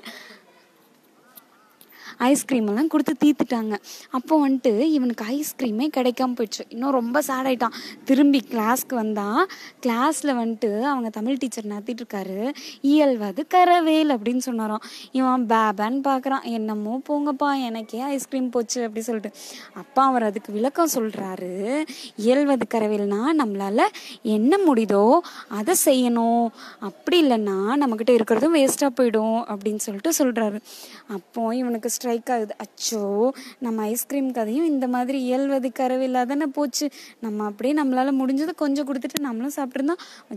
ஐஸ்கிரீம் 2.29 2.69
எல்லாம் 2.71 2.91
கொடுத்து 2.93 3.13
தீத்துட்டாங்க. 3.25 3.75
அப்போ 4.17 4.35
வந்துட்டு 4.47 4.73
இவனுக்கு 4.97 5.25
ஐஸ்கிரீமே 5.37 5.87
கிடைக்காம 5.97 6.35
போயிடுச்சு. 6.39 6.65
இன்னும் 6.69 6.95
ரொம்ப 6.99 7.23
சேட் 7.29 7.49
ஆயிட்டான். 7.51 7.77
திரும்பி 8.09 8.41
கிளாஸ்க்கு 8.53 8.95
வந்தா 9.01 9.27
கிளாஸில் 9.87 10.33
வந்துட்டு 10.41 10.71
அவங்க 10.93 11.11
தமிழ் 11.19 11.41
டீச்சர் 11.43 11.71
நடத்திட்டு 11.73 12.05
இருக்காரு. 12.05 12.39
இயல்வது 12.93 13.45
கரவேல் 13.55 14.13
அப்படின்னு 14.17 14.45
சொன்னாராம். 14.49 14.85
இவன் 15.19 15.47
பேபேன்னு 15.53 16.01
பார்க்குறான் 16.09 16.45
என்னமோ 16.59 16.95
போங்கப்பா 17.09 17.51
எனக்கே 17.69 18.03
ஐஸ்கிரீம் 18.15 18.51
போச்சு 18.57 18.79
அப்படி 18.87 19.05
சொல்லிட்டு. 19.09 19.33
அப்பா 19.83 20.05
அவர் 20.11 20.29
அதுக்கு 20.29 20.51
விளக்கம் 20.59 20.95
சொல்கிறாரு 20.95 21.53
இயல்வது 22.25 22.67
கரவேல்னா 22.75 23.21
நம்மளால 23.43 23.81
என்ன 24.37 24.53
முடியுதோ 24.69 25.05
அதை 25.59 25.75
செய்யணும். 25.85 26.47
அப்படி 26.89 27.17
இல்லைன்னா 27.25 27.57
நம்மக்கிட்ட 27.81 28.13
இருக்கிறதும் 28.19 28.57
வேஸ்ட்டாக 28.59 28.93
போயிடும் 28.99 29.39
அப்படின்னு 29.53 29.83
சொல்லிட்டு 29.87 30.13
சொல்கிறாரு 30.19 30.59
அப்போ 31.17 31.43
இவனுக்கு 31.61 31.89
ஸ்ட்ரைக் 32.11 32.31
ஆகுது. 32.35 32.55
அச்சோ 32.63 33.01
நம்ம 33.65 33.83
ஐஸ்கிரீம் 33.91 34.31
கதையும் 34.37 34.69
இந்த 34.71 34.87
மாதிரி 34.95 35.19
இயல்வது 35.27 35.69
கரவில்லா 35.81 36.23
தானே 36.31 36.47
போச்சு. 36.57 36.87
நம்ம 37.25 37.45
அப்படியே 37.49 37.73
நம்மளால் 37.81 38.11
முடிஞ்சதை 38.21 38.53
கொஞ்சம் 38.63 38.87
கொடுத்துட்டு 38.89 39.19
நம்மளும் 39.27 39.55
சாப்பிட்ருந்தா 39.57 39.95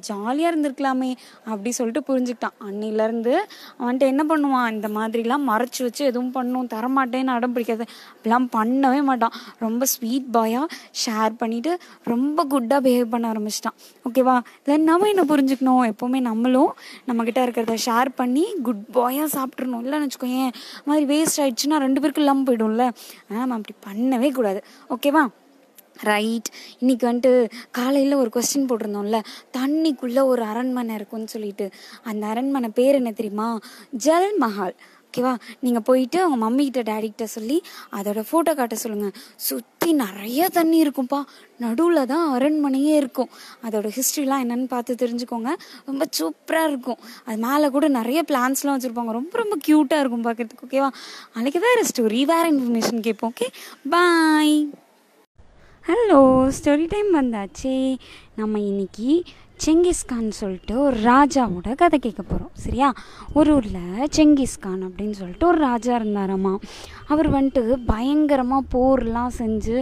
ஜாலியாக 0.07 0.49
இருந்திருக்கலாமே 0.51 1.09
அப்படி 1.51 1.71
சொல்லிட்டு 1.77 2.01
புரிஞ்சுக்கிட்டான். 2.09 2.55
அன்னிலேருந்து 2.67 3.33
அவன்கிட்ட 3.79 4.05
என்ன 4.13 4.25
பண்ணுவான்? 4.31 4.67
இந்த 4.75 4.91
மாதிரிலாம் 4.97 5.47
மறைச்சு 5.51 5.81
வச்சு 5.87 6.03
எதுவும் 6.11 6.31
பண்ணும் 6.37 6.67
தரமாட்டேன்னு 6.75 7.33
அடம் 7.37 7.55
பிடிக்காது. 7.55 7.87
அப்படிலாம் 8.11 8.47
பண்ணவே 8.57 8.99
மாட்டான். 9.09 9.35
ரொம்ப 9.65 9.87
ஸ்வீட் 9.93 10.29
பாயாக 10.37 10.67
ஷேர் 11.05 11.33
பண்ணிட்டு 11.41 11.73
ரொம்ப 12.13 12.45
குட்டாக 12.53 12.81
பிஹேவ் 12.87 13.11
பண்ண 13.15 13.33
ஆரம்பிச்சிட்டான். 13.33 13.77
ஓகேவா 14.09 14.37
தென் 14.69 14.87
நம்ம 14.91 15.09
என்ன 15.13 15.25
புரிஞ்சுக்கணும்? 15.33 15.83
எப்போவுமே 15.93 16.21
நம்மளும் 16.29 16.71
நம்மக்கிட்ட 17.09 17.41
இருக்கிறத 17.47 17.79
ஷேர் 17.87 18.11
பண்ணி 18.21 18.45
குட் 18.69 18.85
பாயாக 18.99 19.27
சாப்பிட்றணும் 19.37 19.83
இல்லைன்னு 19.85 20.07
வச்சுக்கோயேன். 20.07 20.39
ஏன் 20.43 20.53
மாதிரி 20.87 21.05
வேஸ்ட் 21.13 21.39
ஆயிடுச்சுன்னா 21.63 21.83
ரெண்டு 21.85 21.99
பேருக்கும் 21.99 22.25
இல்லாமல் 22.25 22.47
போயிடும்ல? 22.47 22.83
ஆனால் 23.29 23.47
நம்ம 23.47 23.59
அப்படி 23.59 23.75
பண்ணவே 23.87 24.31
கூடாது. 24.31 24.63
ஓகேவா 24.89 25.23
ரைட் 26.09 26.49
இன்னைக்கு 26.79 27.05
வந்துட்டு 27.07 27.31
காலையில் 27.71 28.13
ஒரு 28.13 28.29
கொஸ்டின் 28.35 28.69
போட்டிருந்தோம்ல. 28.69 29.17
தண்ணிக்குள்ளே 29.57 30.21
ஒரு 30.31 30.43
அரண்மனை 30.43 30.95
இருக்கும்னு 30.95 31.27
சொல்லிட்டு. 31.27 31.65
அந்த 32.03 32.23
அரண்மனை 32.25 32.69
பேர் 32.79 32.99
என்ன 32.99 33.11
தெரியுமா? 33.11 33.59
ஜல் 34.05 34.31
மஹால். 34.41 34.75
ஓகேவா? 35.13 35.31
நீங்கள் 35.59 35.83
போயிட்டு 35.87 36.17
அவங்க 36.21 36.37
மம்மிக்கிட்ட 36.43 36.81
டேடிக்கிட்ட 36.89 37.23
சொல்லி 37.23 37.57
அதோட 37.97 38.19
ஃபோட்டோ 38.29 38.55
காட்ட 38.55 38.75
சொல்லுங்கள் 38.75 39.13
சுற்றி 39.47 39.93
நிறைய 39.93 40.49
தண்ணி 40.49 40.77
இருக்கும்ப்பா 40.83 41.19
நடுவில் 41.63 42.05
தான் 42.05 42.25
அரண்மனையே 42.35 42.93
இருக்கும். 42.95 43.29
அதோட 43.65 43.87
ஹிஸ்ட்ரிலாம் 43.97 44.43
என்னென்னு 44.43 44.67
பார்த்து 44.67 44.95
தெரிஞ்சுக்கோங்க. 45.01 45.51
ரொம்ப 45.85 46.05
சூப்பராக 46.19 46.71
இருக்கும். 46.71 46.99
அது 47.25 47.37
மேலே 47.37 47.69
கூட 47.69 47.87
நிறைய 47.87 48.23
பிளான்ஸ்லாம் 48.31 48.77
வச்சுருப்பாங்க. 48.77 49.13
ரொம்ப 49.19 49.37
ரொம்ப 49.43 49.57
க்யூட்டாக 49.67 50.03
இருக்கும் 50.03 50.25
பார்க்குறதுக்கு 50.27 50.67
ஓகேவா? 50.69 50.89
நாளைக்கு 51.35 51.59
வேறு 51.59 51.83
ஸ்டோரி 51.91 52.23
வேறு 52.33 52.49
இன்ஃபர்மேஷன் 52.53 53.05
கேட்போம் 53.09 53.33
okay? 53.35 53.49
Bye 53.89 54.67
hello 55.85 56.19
story 56.57 56.85
time 56.87 57.09
வந்தாச்சே. 57.15 57.97
நம்ம 58.35 58.59
இன்னைக்கு 58.59 59.23
செங்கிஸ்கான் 59.63 60.29
சொல்லிட்டு 60.29 60.79
ஒரு 60.79 60.97
ராஜாவோட 60.99 61.75
கதை 61.75 61.99
கேட்க 61.99 62.21
போகிறோம் 62.21 62.49
சரியா? 62.53 62.93
ஒரு 63.33 63.49
ஊரில் 63.55 64.07
செங்கிஸ்கான் 64.17 64.81
அப்படின்னு 64.85 65.11
சொல்லிட்டு 65.11 65.47
ஒரு 65.47 65.57
ராஜா 65.57 65.97
இருந்தாராம்மா 65.99 66.53
அவர் 67.07 67.31
வந்துட்டு 67.33 67.61
பயங்கரமாக 67.85 68.63
போர்லாம் 68.73 69.33
செஞ்சு 69.37 69.75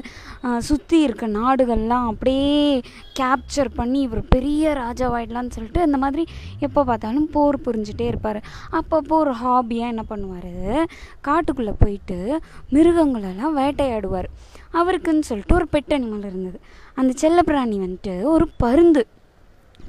சுற்றி 0.57 1.01
இருக்க 1.01 1.27
நாடுகள்லாம் 1.27 2.07
அப்படியே 2.11 2.81
கேப்சர் 3.19 3.71
பண்ணி 3.75 4.01
இவர் 4.01 4.23
பெரிய 4.27 4.73
ராஜாவாயிடலான்னு 4.73 5.55
சொல்லிட்டு 5.57 5.81
இந்த 5.81 5.97
மாதிரி 5.97 6.25
எப்போ 6.59 6.83
பார்த்தாலும் 6.83 7.29
போர் 7.29 7.59
புரிஞ்சுட்டே 7.65 8.07
இருப்பார். 8.07 8.41
அப்பப்போ 8.71 9.15
ஒரு 9.23 9.33
ஹாபியாக 9.43 9.93
என்ன 9.93 10.05
பண்ணுவார்? 10.09 10.85
காட்டுக்குள்ளே 11.27 11.73
போயிட்டு 11.79 12.39
மிருகங்களெல்லாம் 12.71 13.57
வேட்டையாடுவார். 13.61 14.29
அவருக்குன்னு 14.73 15.29
சொல்லிட்டு 15.31 15.55
ஒரு 15.55 15.67
பெட் 15.71 15.95
அனிமல் 15.97 16.29
இருந்தது. 16.31 16.59
அந்த 16.95 17.13
செல்லப்பிராணி 17.23 17.79
வந்துட்டு 17.87 18.21
ஒரு 18.21 18.47
பருந்து. 18.57 19.03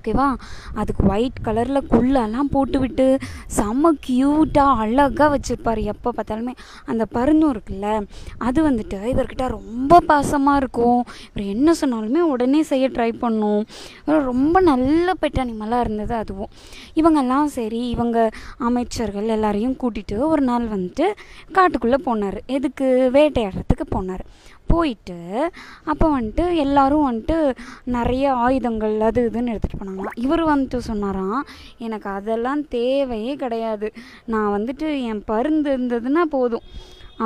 ஓகேவா? 0.03 0.35
அதுக்கு 0.75 1.09
ஒயிட் 1.09 1.41
கலரில் 1.45 1.89
குள்ளெல்லாம் 1.91 2.51
போட்டுவிட்டு 2.51 3.19
செம்ம 3.57 3.91
க்யூட்டாக 4.07 4.77
அழகாக 4.77 5.39
வச்சுருப்பார். 5.39 5.83
எப்போ 5.83 6.13
பார்த்தாலுமே 6.17 6.55
அந்த 6.85 7.07
பருந்தும் 7.15 7.53
இருக்குல்ல 7.53 8.07
அது 8.39 8.71
வந்துட்டு 8.71 8.99
இவர்கிட்ட 9.13 9.47
ரொம்ப 9.49 10.01
பாசமாக 10.09 10.57
இருக்கும். 10.57 11.05
இவர் 11.29 11.51
என்ன 11.55 11.75
சொன்னாலுமே 11.81 12.19
உடனே 12.19 12.63
செய்ய 12.63 12.89
ட்ரை 12.89 13.13
பண்ணும். 13.19 13.65
ரொம்ப 14.05 14.61
நல்ல 14.61 15.13
பெட் 15.23 15.41
அனிமலாக 15.43 15.81
இருந்தது 15.81 16.15
அதுவும். 16.15 16.49
இவங்கெல்லாம் 16.95 17.45
சரி 17.45 17.89
இவங்க 17.89 18.31
அமைச்சர்கள் 18.59 19.29
எல்லாரையும் 19.29 19.77
கூட்டிகிட்டு 19.83 20.19
ஒரு 20.19 20.43
நாள் 20.43 20.69
வந்துட்டு 20.69 21.07
காட்டுக்குள்ளே 21.53 21.99
போனார். 22.07 22.39
எதுக்கு? 22.47 23.11
வேட்டையாடுறதுக்கு 23.13 23.87
போனார். 23.91 24.25
போயிட்டு 24.67 25.51
அப்போ 25.85 26.21
வந்துட்டு 26.21 26.57
எல்லாரும் 26.57 27.07
வந்துட்டு 27.11 27.57
நிறைய 27.85 28.33
ஆயுதங்கள் 28.33 29.01
அது 29.01 29.31
இதுன்னு 29.33 29.55
எடுத்துகிட்டு 29.55 29.81
போனாங்களாம். 29.81 30.17
இவர் 30.17 30.45
வந்துட்டு 30.47 30.77
சொன்னாராம் 30.77 31.47
எனக்கு 31.79 32.11
அதெல்லாம் 32.11 32.69
தேவையே 32.69 33.37
கிடையாது. 33.37 33.93
நான் 34.27 34.61
வந்துட்டு 34.61 35.03
என் 35.03 35.23
பருந்து 35.25 35.77
இருந்ததுன்னா 35.77 36.23
போதும். 36.23 36.63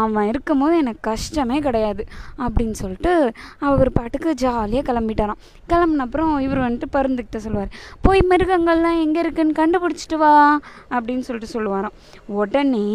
அவன் 0.02 0.28
இருக்கும் 0.30 0.62
போது 0.62 0.74
எனக்கு 0.82 1.02
கஷ்டமே 1.10 1.58
கிடையாது 1.66 2.02
அப்படின்னு 2.44 2.76
சொல்லிட்டு 2.82 3.12
அவர் 3.68 3.90
பாட்டுக்கு 3.98 4.30
ஜாலியாக 4.42 4.84
கிளம்பிட்டாராம். 4.88 5.40
கிளம்புன 5.70 6.04
அப்புறம் 6.06 6.32
இவர் 6.46 6.60
வந்துட்டு 6.64 6.88
பருந்துக்கிட்ட 6.96 7.38
சொல்லுவார் 7.44 7.70
போய் 8.06 8.20
மிருகங்கள்லாம் 8.30 8.98
எங்கே 9.04 9.20
இருக்குன்னு 9.24 9.54
கண்டுபிடிச்சிட்டு 9.60 10.18
வா 10.22 10.32
அப்படின்னு 10.96 11.24
சொல்லிட்டு 11.28 11.52
சொல்லுவாராம். 11.54 11.94
உடனே 12.40 12.86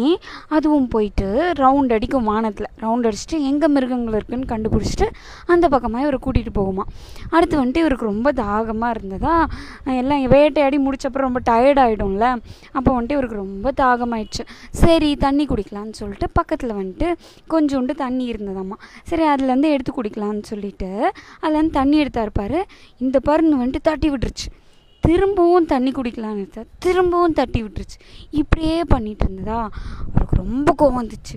அதுவும் 0.56 0.88
போயிட்டு 0.94 1.28
ரவுண்ட் 1.62 1.94
அடிக்கும் 1.96 2.28
வானத்தில் 2.30 2.70
ரவுண்ட் 2.84 3.08
அடிச்சுட்டு 3.08 3.38
எங்கே 3.50 3.70
மிருகங்கள் 3.76 4.16
இருக்குன்னு 4.18 4.50
கண்டுபிடிச்சிட்டு 4.54 5.08
அந்த 5.54 5.64
பக்கமாக 5.74 6.04
இவரை 6.06 6.20
கூட்டிகிட்டு 6.26 6.54
போகுமா 6.60 6.86
அடுத்து 7.34 7.54
வந்துட்டு 7.60 7.82
இவருக்கு 7.84 8.10
ரொம்ப 8.12 8.32
தாகமாக 8.42 8.94
இருந்ததா 8.96 9.36
எல்லாம் 10.00 10.24
வேட்டையாடி 10.36 10.78
முடிச்சப்பறம் 10.86 11.28
ரொம்ப 11.28 11.42
டயர்ட் 11.50 11.82
ஆகிடும்ல 11.84 12.26
அப்போ 12.76 12.90
வந்துட்டு 12.96 13.16
இவருக்கு 13.18 13.42
ரொம்ப 13.44 13.72
தாகமாயிடுச்சு. 13.82 14.44
சரி 14.82 15.10
தண்ணி 15.26 15.46
குடிக்கலான்னு 15.46 15.98
சொல்லிட்டு 16.00 16.26
பக்கத்தில் 16.38 16.70
வந்துட்டு 16.70 16.90
கொஞ்சோண்டு 17.50 17.94
தண்ணி 17.94 18.30
இருந்ததாம்மா 18.32 18.78
சரி 19.04 19.22
அதுலேருந்து 19.22 19.68
எடுத்து 19.74 19.92
குடிக்கலான்னு 19.92 20.42
சொல்லிட்டு 20.42 21.12
அதுலேருந்து 21.42 21.70
தண்ணி 21.70 21.96
எடுத்தா 21.96 22.22
இருப்பார் 22.22 22.66
இந்த 22.98 23.20
பருன்னு 23.26 23.60
வந்துட்டு 23.62 23.80
தட்டி 23.82 24.10
விட்டுருச்சு. 24.10 24.48
திரும்பவும் 25.00 25.66
தண்ணி 25.66 25.90
குடிக்கலான்னு 25.90 26.36
எடுத்தா 26.36 26.62
திரும்பவும் 26.78 27.32
தட்டி 27.32 27.62
விட்டுருச்சு. 27.62 27.98
இப்படியே 28.30 28.84
பண்ணிட்டு 28.84 29.24
இருந்ததா? 29.24 29.70
அவருக்கு 30.08 30.36
ரொம்ப 30.36 30.74
கோவம் 30.78 31.04
வந்துச்சு. 31.04 31.36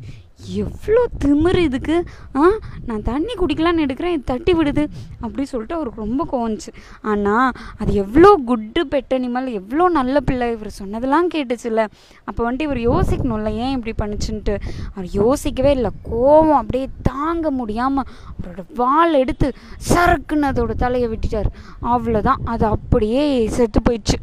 எவ்வளோ 0.63 1.01
திமிரு 1.23 1.61
இதுக்கு? 1.69 1.95
ஆ 2.35 2.49
நான் 2.85 3.03
தண்ணி 3.03 3.33
குடிக்கலான்னு 3.33 3.83
எடுக்கிறேன் 3.85 4.15
இது 4.15 4.23
தட்டி 4.31 4.53
விடுது. 4.53 4.83
அப்படி 5.21 5.45
சொல்லிட்டு 5.45 5.77
அவருக்கு 5.77 6.03
ரொம்ப 6.05 6.27
கோவந்துச்சு 6.31 6.71
ஆனால் 7.01 7.51
அது 7.77 7.93
எவ்வளோ 7.93 8.31
குட்டு 8.49 8.83
பெட் 8.93 9.15
அனிமல் 9.17 9.47
எவ்வளோ 9.59 9.89
நல்ல 9.89 10.19
பிள்ளை 10.19 10.51
இவர் 10.51 10.69
சொன்னதெல்லாம் 10.81 11.29
கேட்டுச்சுல்ல. 11.29 11.85
அப்போ 12.23 12.39
வந்துட்டு 12.45 12.67
இவர் 12.69 12.81
யோசிக்கணும்ல 12.91 13.51
ஏன் 13.65 13.73
இப்படி 13.77 13.95
பண்ணுச்சுன்ட்டு. 14.01 14.55
அவர் 14.93 15.09
யோசிக்கவே 15.11 15.71
இல்லை. 15.71 15.91
கோவம் 16.11 16.59
அப்படியே 16.61 16.87
தாங்க 17.01 17.51
முடியாமல் 17.51 18.07
அவரோட 18.35 18.63
வால் 18.75 19.13
எடுத்து 19.13 19.49
சறுக்குன்னு 19.93 20.51
அதோட 20.51 20.75
தலையை 20.85 21.09
விட்டுட்டார். 21.09 21.51
அவ்வளோதான் 21.81 22.43
அது 22.45 22.65
அப்படியே 22.65 23.47
செத்து 23.47 23.81
போயிடுச்சு. 23.89 24.19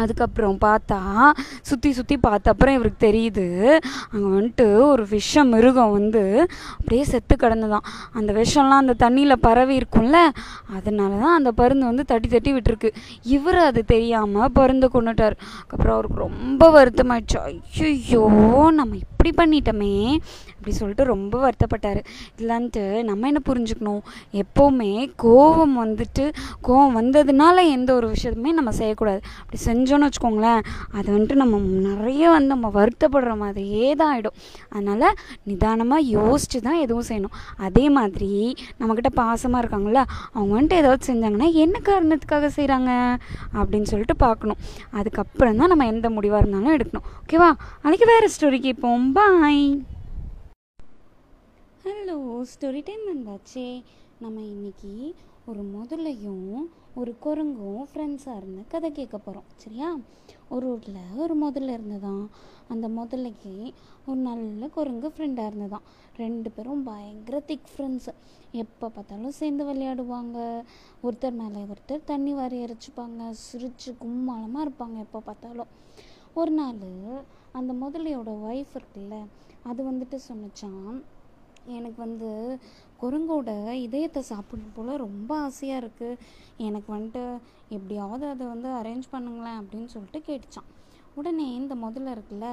அதுக்கப்புறம் 0.00 0.58
பார்த்தா 0.64 0.98
சுற்றி 1.62 1.92
சுற்றி 1.92 2.16
பார்த்த 2.16 2.52
அப்புறம் 2.52 2.74
இவருக்கு 2.74 3.06
தெரியுது. 3.06 3.46
அங்கே 4.10 4.28
வந்துட்டு 4.36 4.66
ஒரு 4.92 5.06
விஷ 5.06 5.44
மிருகம் 5.44 5.92
வந்து 5.92 6.22
அப்படியே 6.78 7.04
செத்து 7.04 7.36
கிடந்ததான் 7.36 7.88
அந்த 8.12 8.32
விஷம்லாம் 8.32 8.82
அந்த 8.84 8.96
தண்ணியில் 9.04 9.42
பரவி 9.46 9.78
இருக்கும்ல 9.80 10.20
அதனால 10.76 11.10
தான் 11.24 11.36
அந்த 11.38 11.52
பருந்து 11.52 11.84
வந்து 11.84 12.04
தட்டி 12.04 12.28
தட்டி 12.28 12.52
விட்டுருக்கு. 12.52 12.90
இவர் 13.22 13.60
அது 13.68 13.84
தெரியாமல் 13.84 14.52
பருந்து 14.52 14.88
கொண்டுட்டார். 14.94 15.36
அதுக்கப்புறம் 15.52 15.96
அவருக்கு 15.96 16.24
ரொம்ப 16.26 16.70
வருத்தமாயிடுச்சு. 16.78 17.38
ஐயோ 17.90 18.24
நம்ம 18.78 18.96
இப்படி 18.96 19.32
பண்ணிட்டோமே. 19.36 19.94
அப்படி 20.62 20.76
சொல்லிட்டு 20.80 21.04
ரொம்ப 21.12 21.36
வருத்தப்பட்டார். 21.44 22.00
இல்லைன்ட்டு 22.40 22.82
நம்ம 23.08 23.26
என்ன 23.30 23.40
புரிஞ்சுக்கணும்? 23.48 24.02
எப்போவுமே 24.42 24.90
கோபம் 25.22 25.72
வந்துட்டு 25.82 26.24
கோவம் 26.66 26.94
வந்ததுனால 26.98 27.64
எந்த 27.76 27.90
ஒரு 27.98 28.06
விஷயத்துமே 28.12 28.50
நம்ம 28.58 28.70
செய்யக்கூடாது. 28.80 29.20
அப்படி 29.40 29.58
செஞ்சோன்னு 29.68 30.08
வச்சுக்கோங்களேன் 30.08 30.60
அது 30.98 31.08
வந்துட்டு 31.14 31.36
நம்ம 31.42 31.58
நிறைய 31.88 32.22
வந்து 32.34 32.50
நம்ம 32.54 32.70
வருத்தப்படுற 32.78 33.32
மாதிரியே 33.42 33.88
தான் 34.00 34.12
ஆகிடும் 34.14 34.38
அதனால் 34.74 35.06
நிதானமாக 35.50 36.08
யோசித்து 36.16 36.60
தான் 36.68 36.80
எதுவும் 36.84 37.08
செய்யணும். 37.10 37.36
அதே 37.66 37.84
மாதிரி 37.98 38.30
நம்மக்கிட்ட 38.80 39.12
பாசமாக 39.20 39.62
இருக்காங்கள 39.64 39.98
அவங்க 40.36 40.52
வந்துட்டு 40.56 40.80
ஏதாவது 40.82 41.08
செஞ்சாங்கன்னா 41.10 41.50
என்ன 41.64 41.76
காரணத்துக்காக 41.90 42.50
செய்கிறாங்க 42.58 42.90
அப்படின்னு 43.60 43.90
சொல்லிட்டு 43.92 44.16
பார்க்கணும். 44.26 44.60
அதுக்கப்புறம் 45.00 45.60
தான் 45.62 45.72
நம்ம 45.74 45.90
எந்த 45.94 46.10
முடிவாக 46.18 46.42
இருந்தாலும் 46.44 46.76
எடுக்கணும். 46.78 47.08
ஓகேவா? 47.22 47.50
அன்றைக்கி 47.84 48.08
வேறு 48.14 48.34
ஸ்டோரி 48.36 48.60
கேட்போம். 48.68 49.06
பாய் 49.18 49.64
ஹலோ 51.84 52.16
ஸ்டோரி 52.50 52.80
டைம் 52.84 53.04
வந்தாச்சே. 53.12 53.82
நம்ம 54.20 54.40
இன்னைக்கு 54.40 55.14
ஒரு 55.46 55.62
முதலையும் 55.62 56.58
ஒரு 56.94 57.14
குரங்கும் 57.24 57.80
ஃப்ரெண்ட்ஸாக 57.92 58.36
இருந்த 58.36 58.60
கதை 58.68 58.92
கேட்க 58.92 59.18
போகிறோம் 59.18 59.48
சரியா? 59.56 59.88
ஒரு 60.48 60.66
ஊரில் 60.72 61.16
ஒரு 61.16 61.34
முதல்ல 61.46 61.74
இருந்ததான் 61.78 62.26
அந்த 62.68 62.88
முதலைக்கு 62.88 63.54
ஒரு 64.06 64.18
நல்ல 64.18 64.68
குரங்கு 64.68 65.08
ஃப்ரெண்டாக 65.08 65.50
இருந்ததான் 65.52 65.88
ரெண்டு 66.16 66.50
பேரும் 66.50 66.82
பயங்கர 66.82 67.40
திக் 67.40 67.72
ஃப்ரெண்ட்ஸு 67.76 68.14
எப்போ 68.52 68.88
பார்த்தாலும் 68.88 69.38
சேர்ந்து 69.40 69.66
விளையாடுவாங்க. 69.72 70.64
ஒருத்தர் 71.02 71.38
மேலே 71.40 71.66
ஒருத்தர் 71.72 72.04
தண்ணி 72.04 72.34
வாரி 72.34 72.64
இறைச்சிப்பாங்க 72.64 73.34
சிரிச்சு 73.46 73.92
கும்மாளமாக 74.04 74.66
இருப்பாங்க 74.66 74.98
எப்போ 74.98 75.20
பார்த்தாலும். 75.20 75.72
ஒரு 76.34 76.50
நாள் 76.50 76.76
அந்த 77.52 77.72
முதலையோட 77.82 78.30
ஒய்ஃப் 78.50 78.78
இருக்குல்ல 78.80 79.16
அது 79.62 79.80
வந்துட்டு 79.92 80.18
சொன்னிச்சான் 80.28 81.02
எனக்கு 81.78 81.98
வந்து 82.06 82.30
குரங்கோட 83.02 83.50
இதயத்தை 83.86 84.22
சாப்பிடணும் 84.22 84.76
போல் 84.76 85.02
ரொம்ப 85.06 85.30
ஆசையாக 85.46 85.82
இருக்குது 85.82 86.20
எனக்கு 86.66 86.88
வந்துட்டு 86.94 87.22
எப்படியாவது 87.76 88.24
அதை 88.28 88.46
வந்து 88.46 88.68
அரேஞ்ச் 88.80 89.12
பண்ணுங்களேன் 89.12 89.60
அப்படின்னு 89.60 89.90
சொல்லிட்டு 89.94 90.20
கேட்டுச்சான். 90.28 90.70
உடனே 91.20 91.46
இந்த 91.54 91.74
முதல்ல 91.84 92.12
இருக்குல்ல 92.16 92.48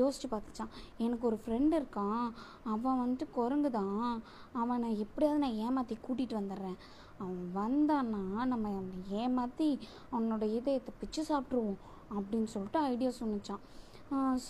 யோசிச்சு 0.00 0.28
பார்த்துச்சான். 0.30 0.72
எனக்கு 1.04 1.24
ஒரு 1.30 1.38
ஃப்ரெண்டு 1.42 1.74
இருக்கான். 1.80 2.26
அவன் 2.72 3.00
வந்துட்டு 3.02 3.26
குரங்கு 3.38 3.70
தான். 3.70 4.22
அவனை 4.62 4.90
எப்படியாவது 5.04 5.42
நான் 5.44 5.60
ஏமாற்றி 5.66 5.96
கூட்டிகிட்டு 6.06 6.40
வந்துடுறேன். 6.40 6.78
அவன் 7.22 7.42
வந்தான்னா 7.60 8.22
நம்ம 8.52 8.64
அவனை 8.74 8.98
ஏமாற்றி 9.22 9.68
அவனோட 10.12 10.44
இதயத்தை 10.58 10.94
பிச்சு 11.00 11.22
சாப்பிட்ருவோம் 11.30 11.80
அப்படின்னு 12.16 12.50
சொல்லிட்டு 12.54 12.80
ஐடியா 12.92 13.10
சொன்னிச்சான். 13.20 13.64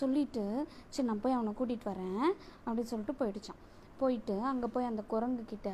சொல்லிட்டு 0.01 0.43
சரி 0.89 1.07
நான் 1.07 1.23
போய் 1.23 1.37
அவனை 1.37 1.53
கூட்டிகிட்டு 1.59 1.91
வரேன் 1.93 2.27
அப்படின்னு 2.65 2.91
சொல்லிட்டு 2.91 3.19
போயிடுச்சான். 3.21 3.59
போயிட்டு 4.01 4.35
அங்கே 4.51 4.67
போய் 4.73 4.89
அந்த 4.89 5.03
குரங்கு 5.13 5.43
கிட்ட 5.51 5.69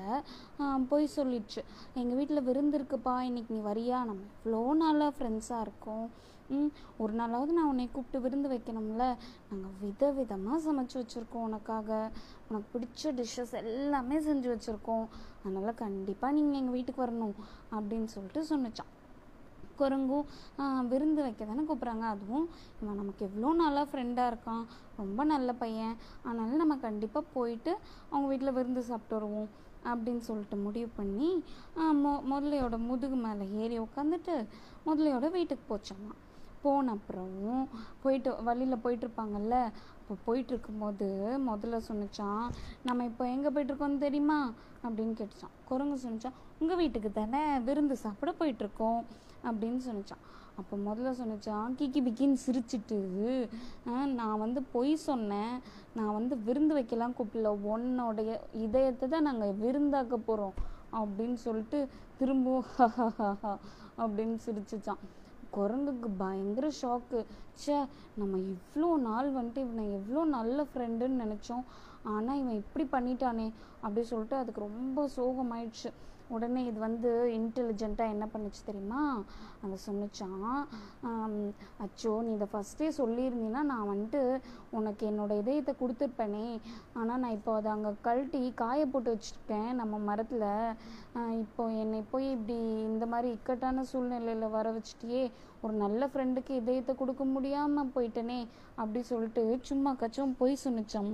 போய் 0.91 1.05
சொல்லிடுச்சு. 1.17 1.61
எங்கள் 2.01 2.17
வீட்டில் 2.19 2.47
விருந்து 2.49 2.77
இருக்குப்பா 2.79 3.15
இன்னைக்கு 3.29 3.51
நீ 3.55 3.61
வரியா? 3.71 3.99
நம்ம 4.09 4.23
இவ்வளோ 4.37 4.61
நாளாக 4.83 5.11
ஃப்ரெண்ட்ஸாக 5.17 5.65
இருக்கோம். 5.67 6.07
ஒரு 7.03 7.13
நாளாவது 7.19 7.51
நான் 7.57 7.69
உன்னை 7.69 7.85
கூப்பிட்டு 7.93 8.17
விருந்து 8.23 8.47
வைக்கணும்ல. 8.51 9.05
நாங்கள் 9.49 9.77
வித 9.83 10.11
விதமாக 10.17 10.57
சமைச்சு 10.65 10.97
வச்சுருக்கோம் 11.01 11.45
உனக்காக. 11.49 11.89
உனக்கு 12.49 12.67
பிடிச்ச 12.73 13.13
டிஷ்ஷஸ் 13.19 13.55
எல்லாமே 13.61 14.17
செஞ்சு 14.27 14.49
வச்சுருக்கோம். 14.53 15.07
அதனால் 15.45 15.79
கண்டிப்பாக 15.83 16.35
நீங்கள் 16.37 16.59
எங்கள் 16.61 16.77
வீட்டுக்கு 16.77 17.05
வரணும் 17.05 17.35
அப்படின்னு 17.77 18.09
சொல்லிட்டு 18.15 18.43
சொன்னிச்சான் 18.51 18.91
குரங்கும் 19.79 20.25
விருந்து 20.91 21.21
வைக்க 21.25 21.45
தானே 21.45 21.63
கூப்பிட்றாங்க. 21.69 22.05
அதுவும் 22.13 22.47
இவன் 22.81 22.99
நமக்கு 23.01 23.25
எவ்வளோ 23.29 23.51
நாளாக 23.61 23.85
ஃப்ரெண்டாக 23.91 24.31
இருக்கான். 24.33 24.63
ரொம்ப 25.01 25.23
நல்ல 25.33 25.51
பையன். 25.63 25.95
அதனால 26.25 26.57
நம்ம 26.63 26.77
கண்டிப்பாக 26.87 27.31
போயிட்டு 27.37 27.73
அவங்க 28.09 28.27
வீட்டில் 28.33 28.55
விருந்து 28.59 28.83
சாப்பிட்டு 28.91 29.17
வருவோம் 29.17 29.49
அப்படின்னு 29.91 30.23
சொல்லிட்டு 30.27 30.57
முடிவு 30.65 30.89
பண்ணி 30.99 31.29
மொ 32.03 32.11
முதலையோட 32.31 32.77
முதுகு 32.89 33.17
மேலே 33.25 33.45
ஏறி 33.63 33.75
உட்காந்துட்டு 33.79 34.35
முதலையோட 34.85 35.25
வீட்டுக்கு 35.35 35.65
போச்சாமா 35.71 36.13
போன 36.65 36.91
அப்புறம் 36.97 37.33
போயிட்டு 38.03 38.31
வழியில் 38.47 38.83
போயிட்டுருப்பாங்கல்ல? 38.85 39.57
அப்போ 39.99 40.15
போயிட்டுருக்கும்போது 40.27 41.07
முதல்ல 41.49 41.77
சொன்னிச்சான் 41.89 42.45
நம்ம 42.87 43.05
இப்போ 43.11 43.23
எங்கே 43.35 43.51
போயிட்டுருக்கோம்னு 43.55 44.03
தெரியுமா? 44.05 44.39
அப்படின்னு 44.85 45.13
கேட்டுச்சான். 45.19 45.55
குரங்கு 45.69 45.97
சொன்னிச்சான் 46.05 46.39
உங்கள் 46.61 46.79
வீட்டுக்கு 46.81 47.09
தானே 47.11 47.43
விருந்து 47.67 47.95
சாப்பிட 48.05 48.31
போயிட்டுருக்கோம்? 48.41 49.01
அப்படின்னு 49.49 49.81
சொன்னிச்சான். 49.87 50.23
அப்போ 50.59 50.75
முதல்ல 50.87 51.09
சொன்னிச்சான் 51.21 51.73
கிக்கி 51.79 52.01
பிக்கின்னு 52.03 52.37
சிரிச்சிட்டு 52.43 52.99
நான் 54.19 54.41
வந்து 54.43 54.59
பொய் 54.75 54.93
சொன்னேன். 55.07 55.55
நான் 55.97 56.15
வந்து 56.17 56.35
விருந்து 56.47 56.73
வைக்கலாம் 56.77 57.17
கூப்பிடல. 57.17 57.49
உன்னோடைய 57.73 58.31
இதயத்தை 58.65 59.07
தான் 59.13 59.27
நாங்கள் 59.29 59.57
விருந்தாக்க 59.63 60.17
போகிறோம் 60.29 60.55
அப்படின்னு 60.99 61.37
சொல்லிட்டு 61.47 61.79
திரும்பவும் 62.19 62.71
அப்படின்னு 64.03 64.37
சிரிச்சிச்சான். 64.45 65.01
குரங்குக்கு 65.57 66.09
பயங்கர 66.17 66.67
ஷாக்கு 66.81 67.19
ச்சே 67.59 67.77
நம்ம 68.19 68.37
இவ்வளோ 68.53 68.89
நாள் 69.07 69.29
வந்துட்டு 69.33 69.61
இவனை 69.65 69.85
எவ்வளோ 69.99 70.23
நல்ல 70.37 70.65
ஃப்ரெண்டுன்னு 70.71 71.21
நினச்சோம். 71.23 71.65
ஆனால் 72.13 72.39
இவன் 72.41 72.61
இப்படி 72.63 72.85
பண்ணிட்டானே 72.95 73.47
அப்படி 73.81 74.03
சொல்லிட்டு 74.11 74.35
அதுக்கு 74.35 74.65
ரொம்ப 74.67 75.07
சோகமாயிடுச்சு. 75.15 75.91
உடனே 76.33 76.61
இது 76.65 76.79
வந்து 76.79 77.09
இன்டெலிஜென்ட்டாக 77.37 78.13
என்ன 78.13 78.25
பண்ணுச்சு 78.33 78.61
தெரியுமா? 78.69 79.01
அதை 79.63 79.75
சொன்னிச்சான் 79.85 80.43
அச்சோ 81.85 82.13
நீ 82.25 82.31
இதை 82.37 82.47
ஃபஸ்ட்டே 82.53 82.89
சொல்லியிருந்தீன்னா 82.99 83.61
நான் 83.71 83.89
வந்துட்டு 83.93 84.21
உனக்கு 84.77 85.03
என்னோட 85.11 85.31
இதயத்தை 85.41 85.73
கொடுத்துருப்பேனே. 85.81 86.47
ஆனால் 86.99 87.21
நான் 87.23 87.37
இப்போ 87.39 87.53
அதை 87.59 87.71
அங்கே 87.75 87.91
கழட்டி 88.07 88.41
காய 88.63 88.85
போட்டு 88.85 89.13
வச்சுருக்கேன் 89.15 89.71
நம்ம 89.81 89.97
மரத்தில். 90.09 90.49
இப்போ 91.43 91.63
என்னை 91.83 92.01
போய் 92.13 92.27
இப்படி 92.37 92.57
இந்த 92.89 93.05
மாதிரி 93.13 93.29
இக்கட்டான 93.37 93.83
சூழ்நிலையில் 93.91 94.53
வர 94.57 94.71
வச்சுட்டியே 94.77 95.23
ஒரு 95.65 95.75
நல்ல 95.83 96.07
ஃப்ரெண்டுக்கு 96.11 96.53
இதயத்தை 96.61 96.93
கொடுக்க 97.01 97.23
முடியாமல் 97.35 97.91
போயிட்டனே 97.95 98.39
அப்படி 98.81 99.01
சொல்லிட்டு 99.11 99.43
சும்மா 99.69 99.91
கச்சும் 100.01 100.35
போய் 100.41 100.63
சொன்னிச்சாம். 100.63 101.13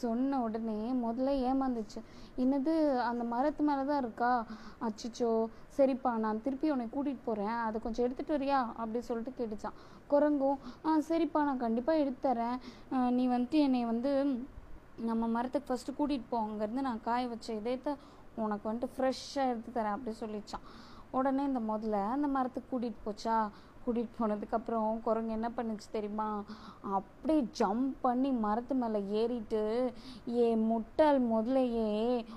சொன்ன 0.00 0.38
உடனே 0.44 0.76
முதல்ல 1.04 1.30
ஏமாந்துச்சு. 1.48 2.00
என்னது 2.42 2.72
அந்த 3.08 3.22
மரத்து 3.32 3.62
மேலே 3.68 3.82
தான் 3.90 4.00
இருக்கா? 4.04 4.30
அச்சிச்சோ 4.86 5.32
சரிப்பா 5.78 6.10
நான் 6.24 6.42
திருப்பி 6.44 6.72
உன்னை 6.74 6.86
கூட்டிகிட்டு 6.94 7.26
போகிறேன் 7.28 7.58
அதை 7.66 7.76
கொஞ்சம் 7.84 8.04
எடுத்துகிட்டு 8.06 8.36
வரியா? 8.36 8.60
அப்படி 8.80 9.00
சொல்லிட்டு 9.08 9.32
கேட்டுச்சான் 9.38 9.76
குரங்கும் 10.12 10.58
ஆ 10.86 10.96
சரிப்பா 11.10 11.42
நான் 11.48 11.62
கண்டிப்பாக 11.64 12.02
எடுத்துத்தரேன் 12.04 12.56
நீ 13.18 13.24
வந்துட்டு 13.34 13.60
என்னை 13.66 13.82
வந்து 13.92 14.12
நம்ம 15.10 15.28
மரத்துக்கு 15.36 15.68
ஃபஸ்ட்டு 15.70 15.96
கூட்டிகிட்டு 15.98 16.30
போ. 16.32 16.38
அங்கேருந்து 16.46 16.86
நான் 16.88 17.04
காய 17.08 17.28
வச்ச 17.34 17.48
இதயத்தை 17.60 17.92
உனக்கு 18.44 18.66
வந்துட்டு 18.70 18.94
ஃப்ரெஷ்ஷாக 18.96 19.52
எடுத்து 19.52 19.70
தரேன் 19.78 19.96
அப்படி 19.96 20.14
சொல்லிச்சான் 20.22 20.66
உடனே 21.18 21.42
இந்த 21.50 21.60
முதல்ல 21.70 21.96
அந்த 22.16 22.28
மரத்துக்கு 22.36 22.70
கூட்டிகிட்டு 22.72 23.06
போச்சா? 23.06 23.36
கூட்டிகிட்டு 23.86 24.18
போனதுக்கப்புறம் 24.18 25.00
குரங்கு 25.00 25.32
என்ன 25.32 25.50
பண்ணுச்சு 25.56 25.88
தெரியுமா? 25.92 26.28
அப்படியே 26.92 27.40
ஜம்ப் 27.58 27.92
பண்ணி 28.00 28.30
மரத்து 28.44 28.74
மேலே 28.74 29.00
ஏறிட்டு 29.12 29.62
ஏ 30.36 30.54
முட்டாள் 30.54 31.20
முதலையே 31.22 31.90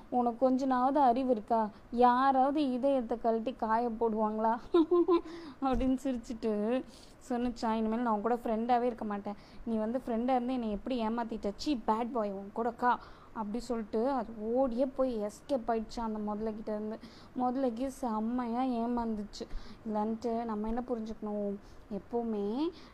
உனக்கு 0.09 0.37
கொஞ்ச 0.37 0.65
நாவது 0.65 0.99
அறிவு 0.99 1.31
இருக்கா? 1.31 1.61
யாராவது 1.91 2.71
இதயத்தை 2.71 3.17
கழட்டி 3.19 3.53
காய 3.55 3.89
போடுவாங்களா? 3.99 4.53
அப்படின்னு 5.61 5.97
சிரிச்சிட்டு 6.03 6.53
சொன்னிச்சா 7.29 7.71
இனிமேல் 7.71 7.99
நான் 7.99 8.13
உன் 8.13 8.21
கூட 8.21 8.35
ஃப்ரெண்டாகவே 8.35 8.81
இருக்க 8.81 9.05
மாட்டேன். 9.05 9.37
நீ 9.65 9.75
வந்து 9.75 10.01
ஃப்ரெண்டாக 10.05 10.35
இருந்து 10.35 10.53
என்னை 10.53 10.71
எப்படி 10.71 11.07
ஏமாத்திட்ட? 11.07 11.51
பேட் 11.87 12.11
பாய் 12.11 12.31
உன் 12.31 12.51
கூட 12.53 12.71
கா. 12.71 12.91
அப்படி 13.35 13.59
சொல்லிட்டு 13.59 14.01
அது 14.09 14.31
ஓடியே 14.53 14.85
போய் 14.97 15.13
எஸ்கேப் 15.27 15.69
ஆயிடுச்சு 15.71 15.99
அந்த 15.99 16.19
முதலைக்கிட்ட 16.27 16.71
இருந்து. 16.75 16.97
முதலைக்கு 17.41 17.87
செம்மையாக 18.01 18.73
ஏமாந்துச்சு. 18.81 19.45
இல்லைன்ட்டு 19.87 20.33
நம்ம 20.43 20.67
என்ன 20.67 20.83
புரிஞ்சுக்கணும்? 20.89 21.55
எப்போவுமே 21.97 22.45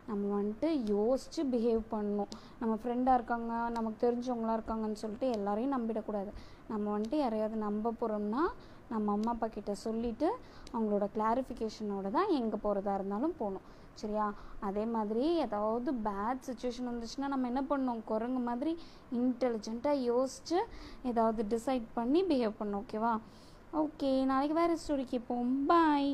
நம்ம 0.07 0.23
வந்துட்டு 0.39 0.69
யோசித்து 0.85 1.43
பிஹேவ் 1.43 1.81
பண்ணணும். 1.91 2.31
நம்ம 2.59 2.73
ஃப்ரெண்டாக 2.83 3.13
இருக்காங்க 3.13 3.51
நமக்கு 3.69 3.99
தெரிஞ்சவங்களா 4.07 4.55
இருக்காங்கன்னு 4.57 5.01
சொல்லிட்டு 5.03 5.29
எல்லாரையும் 5.29 5.75
நம்பிடக்கூடாது. 5.77 6.31
நம்ம 6.67 6.85
வந்துட்டு 6.97 7.17
யாரையாவது 7.17 7.57
நம்ப 7.67 7.93
போகிறோம்னா 8.01 8.43
நம்ம 8.89 9.11
அம்மா 9.11 9.31
அப்பா 9.31 9.47
கிட்ட 9.47 9.73
சொல்லிவிட்டு 9.73 10.29
அவங்களோட 10.73 11.05
கிளாரிஃபிகேஷனோட 11.15 12.09
தான் 12.17 12.33
எங்கே 12.39 12.57
போகிறதா 12.61 12.93
இருந்தாலும் 12.93 13.35
போகணும். 13.37 13.67
சரியா? 14.01 14.25
அதே 14.59 14.83
மாதிரி 14.87 15.25
ஏதாவது 15.45 15.91
பேட் 16.03 16.45
சுச்சுவேஷன் 16.47 16.89
வந்துச்சுன்னா 16.89 17.27
நம்ம 17.27 17.47
என்ன 17.47 17.61
பண்ணணும் 17.69 18.03
குரங்கு 18.05 18.41
மாதிரி 18.41 18.73
இன்டெலிஜென்ட்டாக 19.15 20.03
யோசித்து 20.03 20.59
ஏதாவது 21.03 21.43
டிசைட் 21.53 21.87
பண்ணி 21.93 22.21
பிஹேவ் 22.23 22.59
பண்ணோம் 22.59 22.83
ஓகேவா 22.83 23.13
ஓகே 23.77 24.11
நாளைக்கு 24.25 24.55
வேறு 24.55 24.79
ஸ்டோரிக்கு 24.79 25.11
கேட்போம் 25.11 25.51
பாய் 25.67 26.11